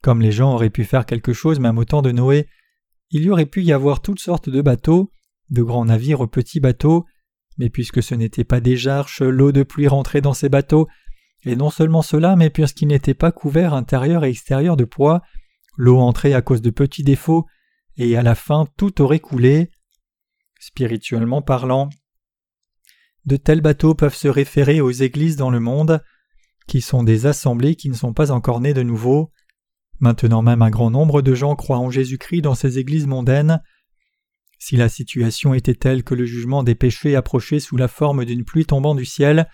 Comme 0.00 0.22
les 0.22 0.32
gens 0.32 0.54
auraient 0.54 0.70
pu 0.70 0.84
faire 0.84 1.04
quelque 1.04 1.34
chose 1.34 1.60
même 1.60 1.76
au 1.76 1.84
temps 1.84 2.02
de 2.02 2.12
Noé, 2.12 2.48
il 3.10 3.24
y 3.24 3.30
aurait 3.30 3.44
pu 3.44 3.62
y 3.62 3.72
avoir 3.72 4.00
toutes 4.00 4.20
sortes 4.20 4.48
de 4.48 4.62
bateaux, 4.62 5.10
de 5.50 5.62
grands 5.62 5.84
navires 5.84 6.20
aux 6.20 6.26
petits 6.26 6.60
bateaux, 6.60 7.04
mais 7.58 7.70
puisque 7.70 8.02
ce 8.02 8.14
n'était 8.14 8.44
pas 8.44 8.60
des 8.60 8.88
arches, 8.88 9.22
l'eau 9.22 9.52
de 9.52 9.62
pluie 9.62 9.88
rentrait 9.88 10.20
dans 10.20 10.34
ces 10.34 10.48
bateaux, 10.48 10.88
et 11.44 11.56
non 11.56 11.70
seulement 11.70 12.02
cela, 12.02 12.36
mais 12.36 12.50
puisqu'ils 12.50 12.88
n'étaient 12.88 13.14
pas 13.14 13.32
couverts 13.32 13.74
intérieur 13.74 14.24
et 14.24 14.30
extérieur 14.30 14.76
de 14.76 14.84
poids, 14.84 15.22
l'eau 15.76 15.98
entrait 15.98 16.34
à 16.34 16.42
cause 16.42 16.62
de 16.62 16.70
petits 16.70 17.04
défauts, 17.04 17.46
et 17.96 18.16
à 18.16 18.22
la 18.22 18.34
fin 18.34 18.66
tout 18.76 19.02
aurait 19.02 19.20
coulé. 19.20 19.70
Spirituellement 20.58 21.42
parlant, 21.42 21.90
de 23.26 23.36
tels 23.36 23.60
bateaux 23.60 23.94
peuvent 23.94 24.14
se 24.14 24.28
référer 24.28 24.80
aux 24.80 24.90
églises 24.90 25.36
dans 25.36 25.50
le 25.50 25.60
monde, 25.60 26.02
qui 26.66 26.80
sont 26.80 27.02
des 27.02 27.26
assemblées 27.26 27.76
qui 27.76 27.88
ne 27.88 27.94
sont 27.94 28.12
pas 28.12 28.30
encore 28.30 28.60
nées 28.60 28.74
de 28.74 28.82
nouveau. 28.82 29.30
Maintenant 30.00 30.42
même 30.42 30.62
un 30.62 30.70
grand 30.70 30.90
nombre 30.90 31.22
de 31.22 31.34
gens 31.34 31.56
croient 31.56 31.78
en 31.78 31.90
Jésus-Christ 31.90 32.42
dans 32.42 32.54
ces 32.54 32.78
églises 32.78 33.06
mondaines, 33.06 33.62
si 34.64 34.78
la 34.78 34.88
situation 34.88 35.52
était 35.52 35.74
telle 35.74 36.04
que 36.04 36.14
le 36.14 36.24
jugement 36.24 36.62
des 36.62 36.74
péchés 36.74 37.16
approchait 37.16 37.60
sous 37.60 37.76
la 37.76 37.86
forme 37.86 38.24
d'une 38.24 38.46
pluie 38.46 38.64
tombant 38.64 38.94
du 38.94 39.04
ciel, 39.04 39.46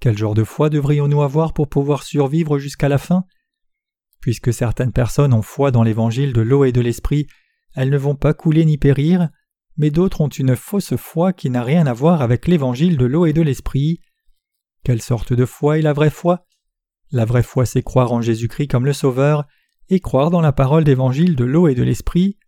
quel 0.00 0.16
genre 0.16 0.32
de 0.32 0.44
foi 0.44 0.70
devrions-nous 0.70 1.20
avoir 1.20 1.52
pour 1.52 1.68
pouvoir 1.68 2.02
survivre 2.02 2.58
jusqu'à 2.58 2.88
la 2.88 2.96
fin? 2.96 3.24
Puisque 4.22 4.54
certaines 4.54 4.92
personnes 4.92 5.34
ont 5.34 5.42
foi 5.42 5.70
dans 5.70 5.82
l'évangile 5.82 6.32
de 6.32 6.40
l'eau 6.40 6.64
et 6.64 6.72
de 6.72 6.80
l'esprit, 6.80 7.26
elles 7.74 7.90
ne 7.90 7.98
vont 7.98 8.14
pas 8.14 8.32
couler 8.32 8.64
ni 8.64 8.78
périr, 8.78 9.28
mais 9.76 9.90
d'autres 9.90 10.22
ont 10.22 10.28
une 10.28 10.56
fausse 10.56 10.96
foi 10.96 11.34
qui 11.34 11.50
n'a 11.50 11.62
rien 11.62 11.86
à 11.86 11.92
voir 11.92 12.22
avec 12.22 12.46
l'évangile 12.46 12.96
de 12.96 13.04
l'eau 13.04 13.26
et 13.26 13.34
de 13.34 13.42
l'esprit. 13.42 14.00
Quelle 14.84 15.02
sorte 15.02 15.34
de 15.34 15.44
foi 15.44 15.78
est 15.78 15.82
la 15.82 15.92
vraie 15.92 16.08
foi? 16.08 16.46
La 17.10 17.26
vraie 17.26 17.42
foi, 17.42 17.66
c'est 17.66 17.82
croire 17.82 18.10
en 18.10 18.22
Jésus-Christ 18.22 18.68
comme 18.68 18.86
le 18.86 18.94
Sauveur, 18.94 19.44
et 19.90 20.00
croire 20.00 20.30
dans 20.30 20.40
la 20.40 20.52
parole 20.52 20.84
d'évangile 20.84 21.36
de 21.36 21.44
l'eau 21.44 21.68
et 21.68 21.74
de 21.74 21.82
l'esprit, 21.82 22.38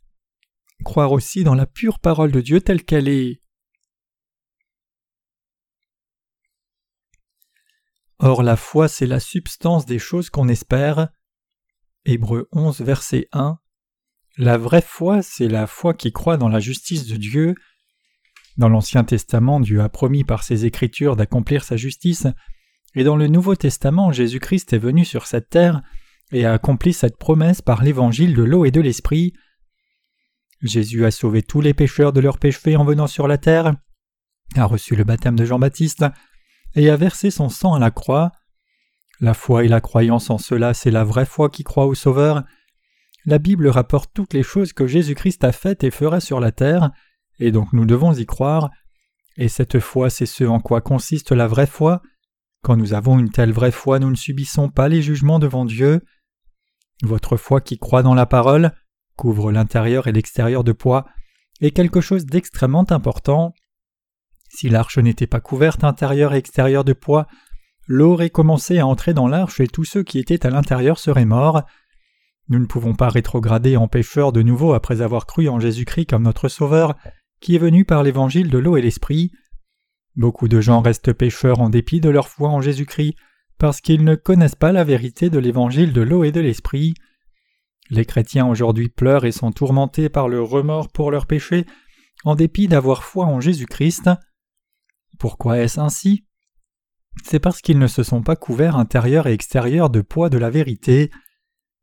croire 0.85 1.13
aussi 1.13 1.45
dans 1.45 1.55
la 1.55 1.67
pure 1.67 1.99
parole 1.99 2.33
de 2.33 2.41
Dieu 2.41 2.61
telle 2.61 2.85
qu'elle 2.85 3.09
est. 3.09 3.41
Or 8.21 8.43
la 8.43 8.57
foi 8.57 8.89
c'est 8.89 9.07
la 9.07 9.21
substance 9.21 9.87
des 9.87 9.99
choses 9.99 10.31
qu'on 10.31 10.49
espère. 10.49 11.09
Hébreu 12.05 12.49
11 12.53 12.81
verset 12.81 13.29
1 13.33 13.59
La 14.39 14.59
vraie 14.59 14.83
foi 14.83 15.23
c'est 15.23 15.49
la 15.49 15.67
foi 15.67 15.95
qui 15.95 16.13
croit 16.13 16.37
dans 16.37 16.49
la 16.49 16.59
justice 16.59 17.07
de 17.07 17.17
Dieu. 17.17 17.55
Dans 18.57 18.69
l'Ancien 18.69 19.05
Testament 19.05 19.61
Dieu 19.61 19.81
a 19.81 19.89
promis 19.89 20.25
par 20.25 20.43
ses 20.43 20.67
Écritures 20.67 21.15
d'accomplir 21.15 21.63
sa 21.63 21.77
justice, 21.77 22.27
et 22.97 23.05
dans 23.05 23.15
le 23.15 23.29
Nouveau 23.29 23.55
Testament 23.55 24.11
Jésus-Christ 24.11 24.73
est 24.73 24.79
venu 24.79 25.05
sur 25.05 25.27
cette 25.27 25.49
terre 25.49 25.83
et 26.33 26.45
a 26.45 26.53
accompli 26.53 26.93
cette 26.93 27.19
promesse 27.19 27.63
par 27.63 27.85
l'évangile 27.85 28.35
de 28.35 28.43
l'eau 28.43 28.65
et 28.65 28.71
de 28.73 28.81
l'esprit. 28.81 29.33
Jésus 30.63 31.05
a 31.05 31.11
sauvé 31.11 31.43
tous 31.43 31.61
les 31.61 31.75
pécheurs 31.75 32.13
de 32.13 32.21
leurs 32.21 32.39
péchés 32.39 32.77
en 32.77 32.85
venant 32.85 33.07
sur 33.07 33.29
la 33.29 33.39
terre, 33.39 33.75
a 34.57 34.65
reçu 34.65 34.97
le 34.97 35.05
baptême 35.05 35.37
de 35.37 35.45
Jean-Baptiste, 35.45 36.05
et 36.75 36.91
a 36.91 36.97
versé 36.97 37.31
son 37.31 37.49
sang 37.49 37.75
à 37.75 37.79
la 37.79 37.91
croix. 37.91 38.33
La 39.21 39.35
foi 39.35 39.65
et 39.65 39.69
la 39.69 39.81
croyance 39.81 40.31
en 40.31 40.39
cela, 40.39 40.75
c'est 40.75 40.91
la 40.91 41.05
vraie 41.05 41.27
foi 41.27 41.49
qui 41.51 41.65
croit 41.65 41.87
au 41.87 41.95
Sauveur. 41.95 42.45
La 43.25 43.39
Bible 43.39 43.69
rapporte 43.69 44.11
toutes 44.15 44.35
les 44.35 44.43
choses 44.43 44.73
que 44.73 44.87
Jésus-Christ 44.87 45.45
a 45.45 45.53
faites 45.53 45.85
et 45.85 45.91
fera 45.91 46.21
sur 46.21 46.41
la 46.41 46.53
terre, 46.53 46.91
et 47.39 47.51
donc 47.51 47.73
nous 47.73 47.85
devons 47.85 48.13
y 48.15 48.27
croire. 48.27 48.71
Et 49.37 49.49
cette 49.49 49.79
foi, 49.79 50.11
c'est 50.11 50.27
ce 50.27 50.45
en 50.45 50.61
quoi 50.61 50.81
consiste 50.81 51.33
la 51.33 51.47
vraie 51.47 51.67
foi. 51.67 52.03
Quand 52.63 52.77
nous 52.77 52.95
avons 52.95 53.19
une 53.19 53.31
telle 53.31 53.53
vraie 53.53 53.71
foi, 53.71 53.99
nous 53.99 54.11
ne 54.11 54.17
subissons 54.17 54.69
pas 54.69 54.89
les 54.89 55.03
jugements 55.03 55.39
devant 55.39 55.65
Dieu. 55.65 56.01
Votre 57.03 57.37
foi 57.37 57.61
qui 57.61 57.79
croit 57.79 58.03
dans 58.03 58.15
la 58.15 58.27
parole, 58.27 58.73
couvre 59.19 59.53
l'intérieur 59.53 60.07
et 60.07 60.13
l'extérieur 60.13 60.65
de 60.65 60.73
poids, 60.73 61.05
est 61.61 61.73
quelque 61.73 62.01
chose 62.01 62.25
d'extrêmement 62.25 62.87
important. 62.91 63.53
Si 64.49 64.71
l'arche 64.71 64.97
n'était 64.97 65.27
pas 65.27 65.41
couverte 65.41 65.85
intérieur 65.85 66.33
et 66.33 66.39
extérieur 66.39 66.85
de 66.85 66.95
poids, 66.95 67.27
l'eau 67.89 68.13
aurait 68.13 68.31
commencé 68.31 68.79
à 68.79 68.87
entrer 68.87 69.13
dans 69.13 69.29
l'arche 69.29 69.61
et 69.61 69.67
tous 69.67 69.85
ceux 69.85 70.05
qui 70.05 70.19
étaient 70.19 70.47
à 70.47 70.51
l'intérieur 70.51 70.99
seraient 70.99 71.25
morts. 71.25 71.65
Nous 72.49 72.59
ne 72.59 72.67
pouvons 72.67 72.95
pas 72.95 73.09
rétrograder 73.09 73.77
en 73.77 73.89
pécheurs 73.89 74.33
de 74.33 74.43
nouveau 74.43 74.73
après 74.73 75.03
avoir 75.03 75.27
cru 75.27 75.49
en 75.49 75.59
Jésus-Christ 75.59 76.07
comme 76.07 76.23
notre 76.23 76.49
Sauveur, 76.49 76.95
qui 77.41 77.57
est 77.57 77.59
venu 77.59 77.85
par 77.85 78.03
l'évangile 78.03 78.51
de 78.51 78.59
l'eau 78.59 78.77
et 78.77 78.83
l'esprit. 78.83 79.33
Beaucoup 80.17 80.49
de 80.49 80.61
gens 80.61 80.81
restent 80.81 81.13
pécheurs 81.13 81.61
en 81.61 81.71
dépit 81.71 82.01
de 82.01 82.09
leur 82.09 82.29
foi 82.29 82.49
en 82.49 82.61
Jésus-Christ, 82.61 83.17
parce 83.59 83.81
qu'ils 83.81 84.05
ne 84.05 84.15
connaissent 84.15 84.55
pas 84.55 84.73
la 84.73 84.85
vérité 84.85 85.29
de 85.29 85.39
l'évangile 85.39 85.93
de 85.93 86.01
l'eau 86.01 86.25
et 86.25 86.33
de 86.33 86.41
l'esprit. 86.41 86.95
Les 87.91 88.05
chrétiens 88.05 88.47
aujourd'hui 88.47 88.89
pleurent 88.89 89.25
et 89.25 89.33
sont 89.33 89.53
tourmentés 89.53 90.09
par 90.09 90.29
le 90.29 90.43
remords 90.43 90.89
pour 90.89 91.11
leurs 91.11 91.27
péchés, 91.27 91.65
en 92.25 92.35
dépit 92.35 92.69
d'avoir 92.69 93.05
foi 93.05 93.27
en 93.27 93.41
Jésus-Christ. 93.41 94.11
Pourquoi 95.19 95.59
est-ce 95.59 95.81
ainsi? 95.81 96.27
C'est 97.25 97.41
parce 97.41 97.61
qu'ils 97.61 97.79
ne 97.79 97.87
se 97.87 98.03
sont 98.03 98.23
pas 98.23 98.37
couverts 98.37 98.77
intérieur 98.77 99.27
et 99.27 99.33
extérieur 99.33 99.91
de 99.91 100.01
poids 100.01 100.29
de 100.29 100.39
la 100.39 100.51
vérité. 100.51 101.11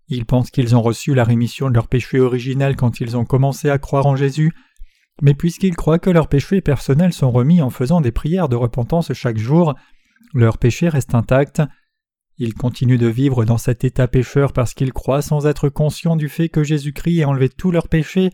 Ils 0.08 0.26
pensent 0.26 0.52
qu'ils 0.52 0.76
ont 0.76 0.82
reçu 0.82 1.14
la 1.16 1.24
rémission 1.24 1.70
de 1.70 1.74
leurs 1.74 1.88
péchés 1.88 2.20
originels 2.20 2.76
quand 2.76 3.00
ils 3.00 3.18
ont 3.18 3.26
commencé 3.26 3.70
à 3.70 3.80
croire 3.80 4.06
en 4.06 4.16
Jésus, 4.16 4.52
mais 5.22 5.34
puisqu'ils 5.34 5.76
croient 5.76 6.00
que 6.00 6.10
leurs 6.10 6.30
péchés 6.30 6.62
personnels 6.62 7.14
sont 7.14 7.32
remis 7.32 7.62
en 7.62 7.70
faisant 7.70 8.02
des 8.02 8.12
prières 8.12 8.50
de 8.50 8.56
repentance 8.56 9.12
chaque 9.14 9.38
jour, 9.38 9.74
leurs 10.34 10.58
péchés 10.58 10.90
restent 10.90 11.16
intacts. 11.16 11.62
Ils 12.38 12.54
continuent 12.54 12.98
de 12.98 13.08
vivre 13.08 13.46
dans 13.46 13.58
cet 13.58 13.84
état 13.84 14.08
pécheur 14.08 14.52
parce 14.52 14.74
qu'ils 14.74 14.92
croient 14.92 15.22
sans 15.22 15.48
être 15.48 15.70
conscients 15.70 16.18
du 16.18 16.28
fait 16.28 16.50
que 16.50 16.64
Jésus-Christ 16.64 17.20
ait 17.20 17.26
enlevé 17.26 17.48
tous 17.48 17.72
leurs 17.72 17.88
péchés, 17.88 18.30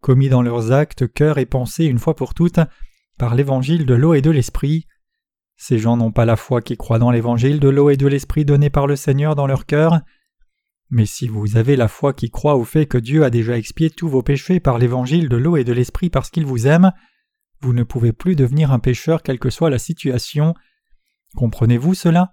commis 0.00 0.28
dans 0.28 0.42
leurs 0.42 0.72
actes, 0.72 1.10
cœurs 1.10 1.38
et 1.38 1.46
pensées 1.46 1.86
une 1.86 1.98
fois 1.98 2.14
pour 2.14 2.34
toutes, 2.34 2.60
par 3.18 3.34
l'évangile 3.34 3.86
de 3.86 3.94
l'eau 3.94 4.12
et 4.12 4.20
de 4.20 4.30
l'esprit. 4.30 4.86
Ces 5.56 5.78
gens 5.78 5.96
n'ont 5.96 6.12
pas 6.12 6.26
la 6.26 6.36
foi 6.36 6.60
qui 6.60 6.76
croient 6.76 6.98
dans 6.98 7.10
l'évangile 7.10 7.58
de 7.58 7.68
l'eau 7.68 7.88
et 7.88 7.96
de 7.96 8.06
l'esprit 8.06 8.44
donné 8.44 8.68
par 8.68 8.86
le 8.86 8.94
Seigneur 8.94 9.34
dans 9.34 9.46
leur 9.46 9.64
cœur. 9.64 10.00
Mais 10.90 11.06
si 11.06 11.26
vous 11.26 11.56
avez 11.56 11.76
la 11.76 11.88
foi 11.88 12.12
qui 12.12 12.30
croit 12.30 12.56
au 12.56 12.64
fait 12.64 12.84
que 12.86 12.98
Dieu 12.98 13.24
a 13.24 13.30
déjà 13.30 13.56
expié 13.56 13.88
tous 13.88 14.08
vos 14.08 14.22
péchés 14.22 14.60
par 14.60 14.78
l'évangile 14.78 15.30
de 15.30 15.36
l'eau 15.36 15.56
et 15.56 15.64
de 15.64 15.72
l'esprit 15.72 16.10
parce 16.10 16.30
qu'il 16.30 16.44
vous 16.44 16.66
aime, 16.66 16.92
vous 17.60 17.72
ne 17.72 17.82
pouvez 17.82 18.12
plus 18.12 18.36
devenir 18.36 18.70
un 18.70 18.78
pécheur 18.78 19.22
quelle 19.22 19.38
que 19.38 19.50
soit 19.50 19.70
la 19.70 19.78
situation. 19.78 20.54
Comprenez-vous 21.34 21.94
cela? 21.94 22.32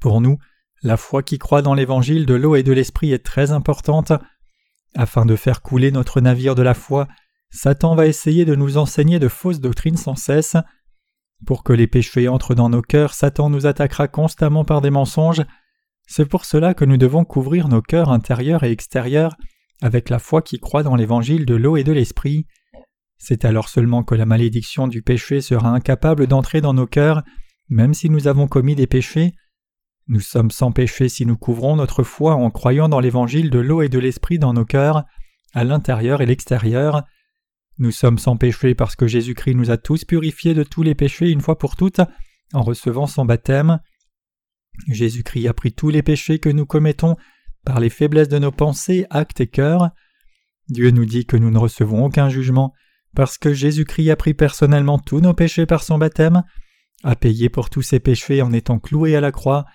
Pour 0.00 0.20
nous, 0.20 0.38
la 0.82 0.96
foi 0.96 1.22
qui 1.22 1.38
croit 1.38 1.62
dans 1.62 1.74
l'évangile 1.74 2.26
de 2.26 2.34
l'eau 2.34 2.54
et 2.54 2.62
de 2.62 2.72
l'esprit 2.72 3.12
est 3.12 3.24
très 3.24 3.50
importante. 3.50 4.12
Afin 4.96 5.26
de 5.26 5.36
faire 5.36 5.62
couler 5.62 5.90
notre 5.90 6.20
navire 6.20 6.54
de 6.54 6.62
la 6.62 6.74
foi, 6.74 7.08
Satan 7.50 7.94
va 7.94 8.06
essayer 8.06 8.44
de 8.44 8.54
nous 8.54 8.78
enseigner 8.78 9.18
de 9.18 9.28
fausses 9.28 9.60
doctrines 9.60 9.96
sans 9.96 10.16
cesse. 10.16 10.56
Pour 11.46 11.64
que 11.64 11.72
les 11.72 11.86
péchés 11.86 12.28
entrent 12.28 12.54
dans 12.54 12.68
nos 12.68 12.82
cœurs, 12.82 13.14
Satan 13.14 13.50
nous 13.50 13.66
attaquera 13.66 14.08
constamment 14.08 14.64
par 14.64 14.80
des 14.80 14.90
mensonges, 14.90 15.44
c'est 16.10 16.24
pour 16.24 16.46
cela 16.46 16.72
que 16.72 16.86
nous 16.86 16.96
devons 16.96 17.24
couvrir 17.24 17.68
nos 17.68 17.82
cœurs 17.82 18.10
intérieurs 18.10 18.64
et 18.64 18.70
extérieurs 18.70 19.36
avec 19.82 20.08
la 20.08 20.18
foi 20.18 20.40
qui 20.40 20.58
croit 20.58 20.82
dans 20.82 20.96
l'évangile 20.96 21.44
de 21.44 21.54
l'eau 21.54 21.76
et 21.76 21.84
de 21.84 21.92
l'esprit. 21.92 22.46
C'est 23.18 23.44
alors 23.44 23.68
seulement 23.68 24.02
que 24.02 24.14
la 24.14 24.24
malédiction 24.24 24.88
du 24.88 25.02
péché 25.02 25.42
sera 25.42 25.68
incapable 25.68 26.26
d'entrer 26.26 26.62
dans 26.62 26.72
nos 26.72 26.86
cœurs, 26.86 27.22
même 27.68 27.92
si 27.92 28.08
nous 28.08 28.26
avons 28.26 28.48
commis 28.48 28.74
des 28.74 28.86
péchés. 28.86 29.34
Nous 30.08 30.20
sommes 30.20 30.50
sans 30.50 30.72
péché 30.72 31.10
si 31.10 31.26
nous 31.26 31.36
couvrons 31.36 31.76
notre 31.76 32.02
foi 32.02 32.34
en 32.34 32.50
croyant 32.50 32.88
dans 32.88 33.00
l'évangile 33.00 33.50
de 33.50 33.58
l'eau 33.58 33.82
et 33.82 33.90
de 33.90 33.98
l'esprit 33.98 34.38
dans 34.38 34.54
nos 34.54 34.64
cœurs, 34.64 35.04
à 35.52 35.64
l'intérieur 35.64 36.22
et 36.22 36.26
l'extérieur. 36.26 37.04
Nous 37.78 37.90
sommes 37.90 38.18
sans 38.18 38.38
péché 38.38 38.74
parce 38.74 38.96
que 38.96 39.06
Jésus-Christ 39.06 39.54
nous 39.54 39.70
a 39.70 39.76
tous 39.76 40.06
purifiés 40.06 40.54
de 40.54 40.62
tous 40.62 40.82
les 40.82 40.94
péchés 40.94 41.28
une 41.28 41.42
fois 41.42 41.58
pour 41.58 41.76
toutes 41.76 42.00
en 42.54 42.62
recevant 42.62 43.06
son 43.06 43.26
baptême. 43.26 43.80
Jésus-Christ 44.88 45.46
a 45.46 45.52
pris 45.52 45.72
tous 45.72 45.90
les 45.90 46.02
péchés 46.02 46.38
que 46.38 46.48
nous 46.48 46.64
commettons 46.64 47.16
par 47.66 47.78
les 47.78 47.90
faiblesses 47.90 48.28
de 48.28 48.38
nos 48.38 48.52
pensées, 48.52 49.06
actes 49.10 49.42
et 49.42 49.46
cœurs. 49.46 49.90
Dieu 50.68 50.90
nous 50.90 51.04
dit 51.04 51.26
que 51.26 51.36
nous 51.36 51.50
ne 51.50 51.58
recevons 51.58 52.06
aucun 52.06 52.30
jugement 52.30 52.72
parce 53.14 53.36
que 53.36 53.52
Jésus-Christ 53.52 54.10
a 54.10 54.16
pris 54.16 54.32
personnellement 54.32 54.98
tous 54.98 55.20
nos 55.20 55.34
péchés 55.34 55.66
par 55.66 55.82
son 55.82 55.98
baptême, 55.98 56.44
a 57.04 57.14
payé 57.14 57.50
pour 57.50 57.68
tous 57.68 57.82
ses 57.82 58.00
péchés 58.00 58.40
en 58.40 58.54
étant 58.54 58.78
cloué 58.78 59.14
à 59.14 59.20
la 59.20 59.32
croix, 59.32 59.66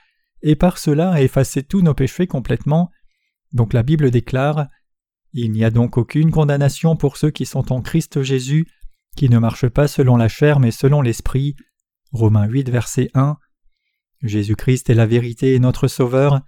et 0.44 0.56
par 0.56 0.78
cela 0.78 1.12
a 1.12 1.22
effacé 1.22 1.64
tous 1.64 1.82
nos 1.82 1.94
péchés 1.94 2.28
complètement. 2.28 2.92
Donc 3.54 3.74
la 3.74 3.82
Bible 3.82 4.12
déclare 4.12 4.68
Il 5.32 5.52
n'y 5.52 5.64
a 5.64 5.72
donc 5.72 5.98
aucune 5.98 6.32
condamnation 6.32 6.96
pour 6.96 7.18
ceux 7.18 7.32
qui 7.32 7.46
sont 7.46 7.72
en 7.72 7.82
Christ 7.82 8.22
Jésus, 8.22 8.68
qui 9.16 9.30
ne 9.30 9.40
marchent 9.40 9.70
pas 9.70 9.88
selon 9.88 10.18
la 10.18 10.28
chair 10.28 10.60
mais 10.60 10.72
selon 10.72 11.02
l'Esprit. 11.02 11.56
Romains 12.12 12.46
8, 12.46 12.70
verset 12.70 13.10
1. 13.14 13.38
Jésus-Christ 14.22 14.90
est 14.90 14.96
la 14.96 15.06
vérité 15.06 15.56
et 15.56 15.60
notre 15.60 15.88
Sauveur. 15.88 16.42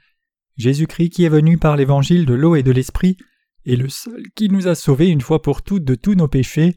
Jésus-Christ 0.57 1.09
qui 1.09 1.23
est 1.23 1.29
venu 1.29 1.57
par 1.57 1.77
l'évangile 1.77 2.25
de 2.25 2.33
l'eau 2.33 2.55
et 2.55 2.63
de 2.63 2.71
l'Esprit 2.71 3.17
est 3.65 3.75
le 3.77 3.89
seul 3.89 4.23
qui 4.35 4.49
nous 4.49 4.67
a 4.67 4.75
sauvés 4.75 5.07
une 5.07 5.21
fois 5.21 5.41
pour 5.41 5.63
toutes 5.63 5.85
de 5.85 5.95
tous 5.95 6.15
nos 6.15 6.27
péchés, 6.27 6.75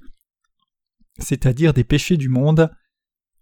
c'est-à-dire 1.19 1.75
des 1.75 1.85
péchés 1.85 2.17
du 2.17 2.29
monde. 2.29 2.71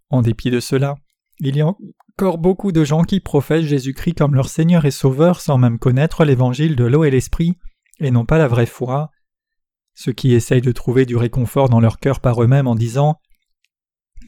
En 0.09 0.21
dépit 0.21 0.51
de 0.51 0.59
cela, 0.59 0.95
il 1.39 1.55
y 1.55 1.61
a 1.61 1.67
encore 1.67 2.37
beaucoup 2.37 2.71
de 2.71 2.83
gens 2.83 3.03
qui 3.03 3.19
professent 3.19 3.65
Jésus-Christ 3.65 4.15
comme 4.15 4.35
leur 4.35 4.49
Seigneur 4.49 4.85
et 4.85 4.91
Sauveur 4.91 5.39
sans 5.39 5.57
même 5.57 5.79
connaître 5.79 6.25
l'évangile 6.25 6.75
de 6.75 6.85
l'eau 6.85 7.03
et 7.03 7.11
l'Esprit, 7.11 7.57
et 7.99 8.11
n'ont 8.11 8.25
pas 8.25 8.37
la 8.37 8.47
vraie 8.47 8.65
foi. 8.65 9.11
Ceux 9.93 10.13
qui 10.13 10.33
essayent 10.33 10.61
de 10.61 10.71
trouver 10.71 11.05
du 11.05 11.15
réconfort 11.15 11.69
dans 11.69 11.79
leur 11.79 11.99
cœur 11.99 12.19
par 12.19 12.41
eux-mêmes 12.41 12.67
en 12.67 12.75
disant 12.75 13.19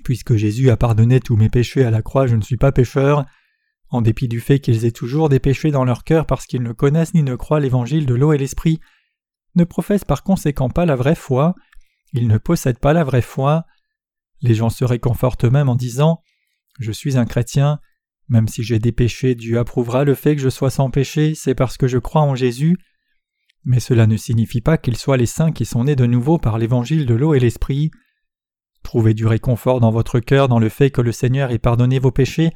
Puisque 0.03 0.35
Jésus 0.35 0.69
a 0.69 0.77
pardonné 0.77 1.19
tous 1.19 1.35
mes 1.35 1.49
péchés 1.49 1.83
à 1.83 1.91
la 1.91 2.01
croix, 2.01 2.27
je 2.27 2.35
ne 2.35 2.41
suis 2.41 2.57
pas 2.57 2.71
pécheur. 2.71 3.25
En 3.89 4.01
dépit 4.01 4.27
du 4.27 4.39
fait 4.39 4.59
qu'ils 4.59 4.85
aient 4.85 4.91
toujours 4.91 5.29
des 5.29 5.39
péchés 5.39 5.71
dans 5.71 5.83
leur 5.83 6.03
cœur 6.03 6.25
parce 6.25 6.45
qu'ils 6.45 6.63
ne 6.63 6.73
connaissent 6.73 7.13
ni 7.13 7.23
ne 7.23 7.35
croient 7.35 7.59
l'évangile 7.59 8.05
de 8.05 8.13
l'eau 8.13 8.33
et 8.33 8.37
l'esprit, 8.37 8.79
ne 9.55 9.63
professent 9.63 10.05
par 10.05 10.23
conséquent 10.23 10.69
pas 10.69 10.85
la 10.85 10.95
vraie 10.95 11.15
foi, 11.15 11.55
ils 12.13 12.27
ne 12.27 12.37
possèdent 12.37 12.79
pas 12.79 12.93
la 12.93 13.03
vraie 13.03 13.21
foi. 13.21 13.65
Les 14.41 14.53
gens 14.53 14.69
se 14.69 14.85
réconfortent 14.85 15.45
eux-mêmes 15.45 15.69
en 15.69 15.75
disant 15.75 16.21
Je 16.79 16.91
suis 16.91 17.17
un 17.17 17.25
chrétien, 17.25 17.79
même 18.29 18.47
si 18.47 18.63
j'ai 18.63 18.79
des 18.79 18.91
péchés, 18.91 19.35
Dieu 19.35 19.57
approuvera 19.59 20.03
le 20.03 20.13
fait 20.15 20.35
que 20.35 20.41
je 20.41 20.49
sois 20.49 20.69
sans 20.69 20.89
péché, 20.89 21.35
c'est 21.35 21.55
parce 21.55 21.77
que 21.77 21.87
je 21.87 21.97
crois 21.97 22.21
en 22.21 22.35
Jésus. 22.35 22.77
Mais 23.65 23.79
cela 23.79 24.07
ne 24.07 24.17
signifie 24.17 24.61
pas 24.61 24.77
qu'ils 24.77 24.97
soient 24.97 25.17
les 25.17 25.25
saints 25.25 25.51
qui 25.51 25.65
sont 25.65 25.83
nés 25.83 25.95
de 25.95 26.05
nouveau 26.05 26.37
par 26.37 26.57
l'évangile 26.57 27.05
de 27.05 27.15
l'eau 27.15 27.33
et 27.33 27.39
l'esprit. 27.39 27.91
Trouvez 28.83 29.13
du 29.13 29.25
réconfort 29.25 29.79
dans 29.79 29.91
votre 29.91 30.19
cœur 30.19 30.47
dans 30.47 30.59
le 30.59 30.69
fait 30.69 30.91
que 30.91 31.01
le 31.01 31.11
Seigneur 31.11 31.51
ait 31.51 31.59
pardonné 31.59 31.99
vos 31.99 32.11
péchés, 32.11 32.51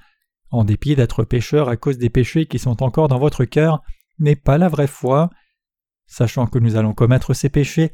en 0.51 0.63
dépit 0.63 0.95
d'être 0.95 1.23
pécheur 1.23 1.67
à 1.67 1.75
cause 1.75 1.97
des 1.97 2.11
péchés 2.11 2.45
qui 2.45 2.59
sont 2.59 2.83
encore 2.83 3.07
dans 3.07 3.19
votre 3.19 3.43
cœur, 3.43 3.81
n'est 4.19 4.35
pas 4.35 4.59
la 4.59 4.69
vraie 4.69 4.87
foi. 4.87 5.31
Sachant 6.05 6.45
que 6.45 6.59
nous 6.59 6.75
allons 6.75 6.93
commettre 6.93 7.33
ces 7.33 7.49
péchés, 7.49 7.91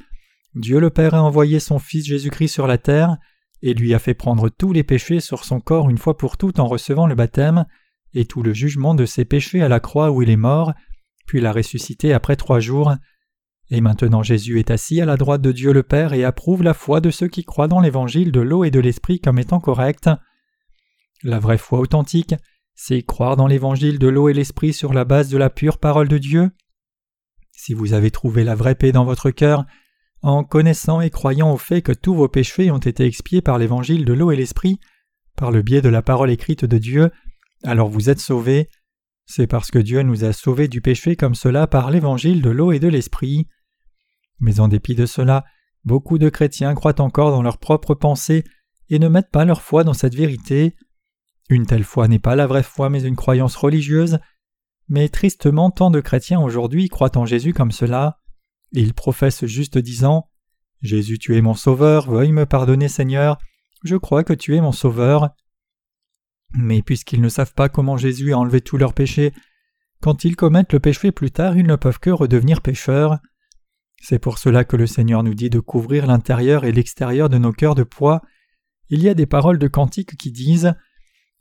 Dieu 0.54 0.80
le 0.80 0.90
Père 0.90 1.14
a 1.14 1.24
envoyé 1.24 1.60
son 1.60 1.80
Fils 1.80 2.06
Jésus-Christ 2.06 2.50
sur 2.50 2.68
la 2.68 2.78
terre, 2.78 3.18
et 3.62 3.74
lui 3.74 3.94
a 3.94 4.00
fait 4.00 4.14
prendre 4.14 4.50
tous 4.50 4.74
les 4.74 4.84
péchés 4.84 5.20
sur 5.20 5.44
son 5.44 5.60
corps 5.60 5.90
une 5.90 5.98
fois 5.98 6.18
pour 6.18 6.38
toutes 6.38 6.60
en 6.60 6.68
recevant 6.68 7.08
le 7.08 7.16
baptême, 7.16 7.66
et 8.14 8.26
tout 8.26 8.42
le 8.42 8.54
jugement 8.54 8.96
de 8.96 9.06
ses 9.06 9.26
péchés 9.26 9.62
à 9.62 9.70
la 9.70 9.80
croix 9.80 10.12
où 10.12 10.22
il 10.22 10.30
est 10.30 10.36
mort, 10.36 10.74
puis 11.28 11.42
l'a 11.42 11.52
ressuscité 11.52 12.14
après 12.14 12.36
trois 12.36 12.60
jours. 12.60 12.96
Et 13.70 13.82
maintenant 13.82 14.24
Jésus 14.24 14.58
est 14.60 14.72
assis 14.72 15.00
à 15.00 15.06
la 15.06 15.16
droite 15.16 15.42
de 15.42 15.52
Dieu 15.52 15.74
le 15.74 15.84
Père 15.84 16.14
et 16.14 16.24
approuve 16.24 16.64
la 16.64 16.74
foi 16.74 17.02
de 17.02 17.12
ceux 17.12 17.28
qui 17.28 17.44
croient 17.44 17.68
dans 17.68 17.80
l'évangile 17.80 18.32
de 18.32 18.42
l'eau 18.42 18.64
et 18.64 18.72
de 18.72 18.80
l'esprit 18.80 19.20
comme 19.20 19.38
étant 19.38 19.60
correcte. 19.60 20.10
La 21.22 21.40
vraie 21.40 21.60
foi 21.60 21.80
authentique, 21.80 22.34
c'est 22.74 23.04
croire 23.04 23.36
dans 23.36 23.46
l'évangile 23.46 24.00
de 24.00 24.08
l'eau 24.08 24.30
et 24.30 24.34
l'esprit 24.34 24.74
sur 24.74 24.94
la 24.94 25.06
base 25.06 25.30
de 25.30 25.38
la 25.38 25.50
pure 25.50 25.78
parole 25.78 26.08
de 26.08 26.18
Dieu. 26.18 26.50
Si 27.52 27.74
vous 27.74 27.94
avez 27.94 28.10
trouvé 28.10 28.44
la 28.44 28.56
vraie 28.56 28.76
paix 28.76 28.92
dans 28.92 29.06
votre 29.06 29.30
cœur, 29.30 29.66
en 30.22 30.44
connaissant 30.44 31.02
et 31.02 31.10
croyant 31.10 31.54
au 31.54 31.58
fait 31.58 31.82
que 31.82 31.92
tous 31.92 32.14
vos 32.14 32.28
péchés 32.28 32.72
ont 32.72 32.78
été 32.78 33.06
expiés 33.06 33.42
par 33.42 33.58
l'évangile 33.58 34.06
de 34.06 34.14
l'eau 34.14 34.32
et 34.32 34.36
l'esprit, 34.36 34.80
par 35.36 35.52
le 35.52 35.62
biais 35.62 35.82
de 35.82 35.90
la 35.90 36.02
parole 36.02 36.30
écrite 36.30 36.66
de 36.66 36.78
Dieu, 36.78 37.12
alors 37.64 37.90
vous 37.90 38.10
êtes 38.10 38.20
sauvés. 38.20 38.70
C'est 39.26 39.48
parce 39.48 39.72
que 39.72 39.80
Dieu 39.80 40.02
nous 40.02 40.24
a 40.24 40.34
sauvés 40.34 40.68
du 40.68 40.82
péché 40.82 41.16
comme 41.16 41.36
cela 41.36 41.68
par 41.68 41.92
l'évangile 41.92 42.42
de 42.42 42.50
l'eau 42.50 42.72
et 42.72 42.80
de 42.80 42.88
l'esprit. 42.88 43.48
Mais 44.40 44.60
en 44.60 44.68
dépit 44.68 44.96
de 44.96 45.06
cela, 45.06 45.46
beaucoup 45.86 46.18
de 46.18 46.30
chrétiens 46.30 46.74
croient 46.74 47.00
encore 47.00 47.32
dans 47.32 47.42
leurs 47.42 47.60
propres 47.60 47.94
pensées 47.94 48.44
et 48.90 49.00
ne 49.00 49.08
mettent 49.08 49.32
pas 49.32 49.46
leur 49.46 49.62
foi 49.62 49.84
dans 49.84 49.94
cette 49.94 50.16
vérité. 50.16 50.76
Une 51.50 51.66
telle 51.66 51.84
foi 51.84 52.08
n'est 52.08 52.20
pas 52.20 52.36
la 52.36 52.48
vraie 52.48 52.64
foi 52.64 52.90
mais 52.90 53.04
une 53.04 53.16
croyance 53.16 53.56
religieuse. 53.56 54.20
Mais 54.88 55.10
tristement, 55.10 55.70
tant 55.70 55.92
de 55.92 56.02
chrétiens 56.02 56.42
aujourd'hui 56.42 56.90
croient 56.90 57.18
en 57.18 57.26
Jésus 57.26 57.54
comme 57.54 57.72
cela. 57.72 58.18
Ils 58.72 58.94
professent 58.94 59.46
juste 59.46 59.78
disant 59.78 60.30
Jésus, 60.82 61.20
tu 61.20 61.36
es 61.36 61.42
mon 61.42 61.56
sauveur, 61.56 62.10
veuille 62.10 62.32
me 62.32 62.46
pardonner, 62.46 62.88
Seigneur, 62.88 63.38
je 63.84 63.96
crois 63.96 64.24
que 64.24 64.34
tu 64.34 64.56
es 64.56 64.62
mon 64.62 64.72
sauveur. 64.72 65.30
Mais 66.54 66.82
puisqu'ils 66.82 67.22
ne 67.22 67.30
savent 67.30 67.54
pas 67.54 67.70
comment 67.70 67.98
Jésus 67.98 68.34
a 68.34 68.38
enlevé 68.38 68.62
tous 68.62 68.78
leurs 68.78 68.94
péchés, 68.94 69.34
quand 70.02 70.24
ils 70.24 70.38
commettent 70.38 70.72
le 70.72 70.80
péché 70.80 71.12
plus 71.12 71.32
tard, 71.32 71.58
ils 71.58 71.68
ne 71.68 71.76
peuvent 71.76 72.00
que 72.00 72.10
redevenir 72.10 72.62
pécheurs. 72.62 73.20
C'est 74.02 74.20
pour 74.20 74.38
cela 74.38 74.64
que 74.64 74.78
le 74.78 74.88
Seigneur 74.88 75.24
nous 75.24 75.34
dit 75.34 75.50
de 75.50 75.60
couvrir 75.60 76.08
l'intérieur 76.08 76.64
et 76.64 76.72
l'extérieur 76.72 77.28
de 77.28 77.38
nos 77.38 77.52
cœurs 77.52 77.76
de 77.76 77.84
poids. 77.84 78.22
Il 78.88 79.02
y 79.02 79.10
a 79.10 79.14
des 79.14 79.26
paroles 79.26 79.60
de 79.60 79.68
cantique 79.68 80.16
qui 80.16 80.32
disent 80.32 80.74